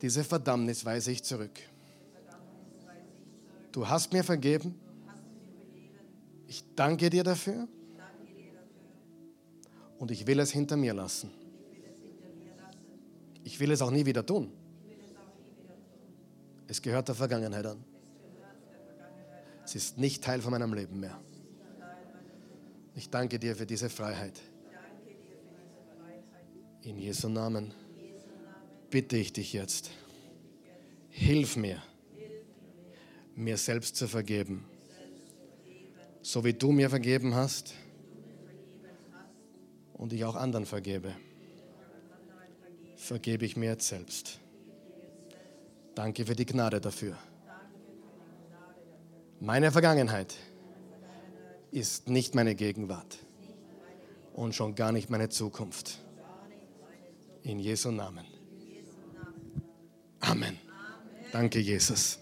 Diese 0.02 0.24
Verdammnis 0.24 0.86
weise 0.86 1.12
ich 1.12 1.24
zurück. 1.24 1.60
Du 3.72 3.88
hast 3.88 4.14
mir 4.14 4.24
vergeben. 4.24 4.76
Ich 6.48 6.64
danke 6.76 7.10
dir 7.10 7.24
dafür. 7.24 7.68
Und 9.98 10.12
ich 10.12 10.26
will 10.28 10.40
es 10.40 10.52
hinter 10.52 10.78
mir 10.78 10.94
lassen. 10.94 11.32
Ich 13.44 13.60
will 13.60 13.72
es 13.72 13.82
auch 13.82 13.92
nie 13.92 14.06
wieder 14.06 14.26
tun. 14.26 14.52
Es 16.68 16.82
gehört 16.82 17.08
der 17.08 17.16
Vergangenheit 17.16 17.66
an. 17.66 17.84
Es 19.68 19.76
ist 19.76 19.98
nicht 19.98 20.24
Teil 20.24 20.42
von 20.42 20.52
meinem 20.52 20.74
Leben 20.74 20.98
mehr. 21.02 21.20
Ich 22.96 23.10
danke 23.10 23.38
dir 23.38 23.54
für 23.54 23.66
diese 23.66 23.90
Freiheit. 23.90 24.40
In 26.84 26.98
Jesu 26.98 27.28
Namen 27.28 27.74
bitte 28.90 29.18
ich 29.18 29.34
dich 29.34 29.52
jetzt, 29.52 29.92
hilf 31.10 31.58
mir, 31.58 31.84
mir 33.36 33.58
selbst 33.58 33.98
zu 33.98 34.08
vergeben. 34.08 34.64
So 36.22 36.46
wie 36.46 36.54
du 36.54 36.72
mir 36.72 36.90
vergeben 36.90 37.36
hast 37.36 37.74
und 39.96 40.14
ich 40.14 40.24
auch 40.24 40.38
anderen 40.38 40.66
vergebe, 40.66 41.14
vergebe 42.96 43.46
ich 43.46 43.58
mir 43.58 43.72
jetzt 43.72 43.90
selbst. 43.90 44.40
Danke 45.94 46.26
für 46.26 46.38
die 46.38 46.46
Gnade 46.46 46.80
dafür. 46.80 47.18
Meine 49.40 49.72
Vergangenheit 49.72 50.36
ist 51.72 52.10
nicht 52.10 52.34
meine 52.34 52.56
Gegenwart 52.56 53.20
und 54.34 54.56
schon 54.56 54.74
gar 54.74 54.92
nicht 54.92 55.10
meine 55.10 55.30
Zukunft. 55.30 56.00
In 57.44 57.60
Jesu 57.60 57.92
Namen. 57.92 58.26
Amen. 60.20 60.58
Danke, 61.32 61.60
Jesus. 61.60 62.20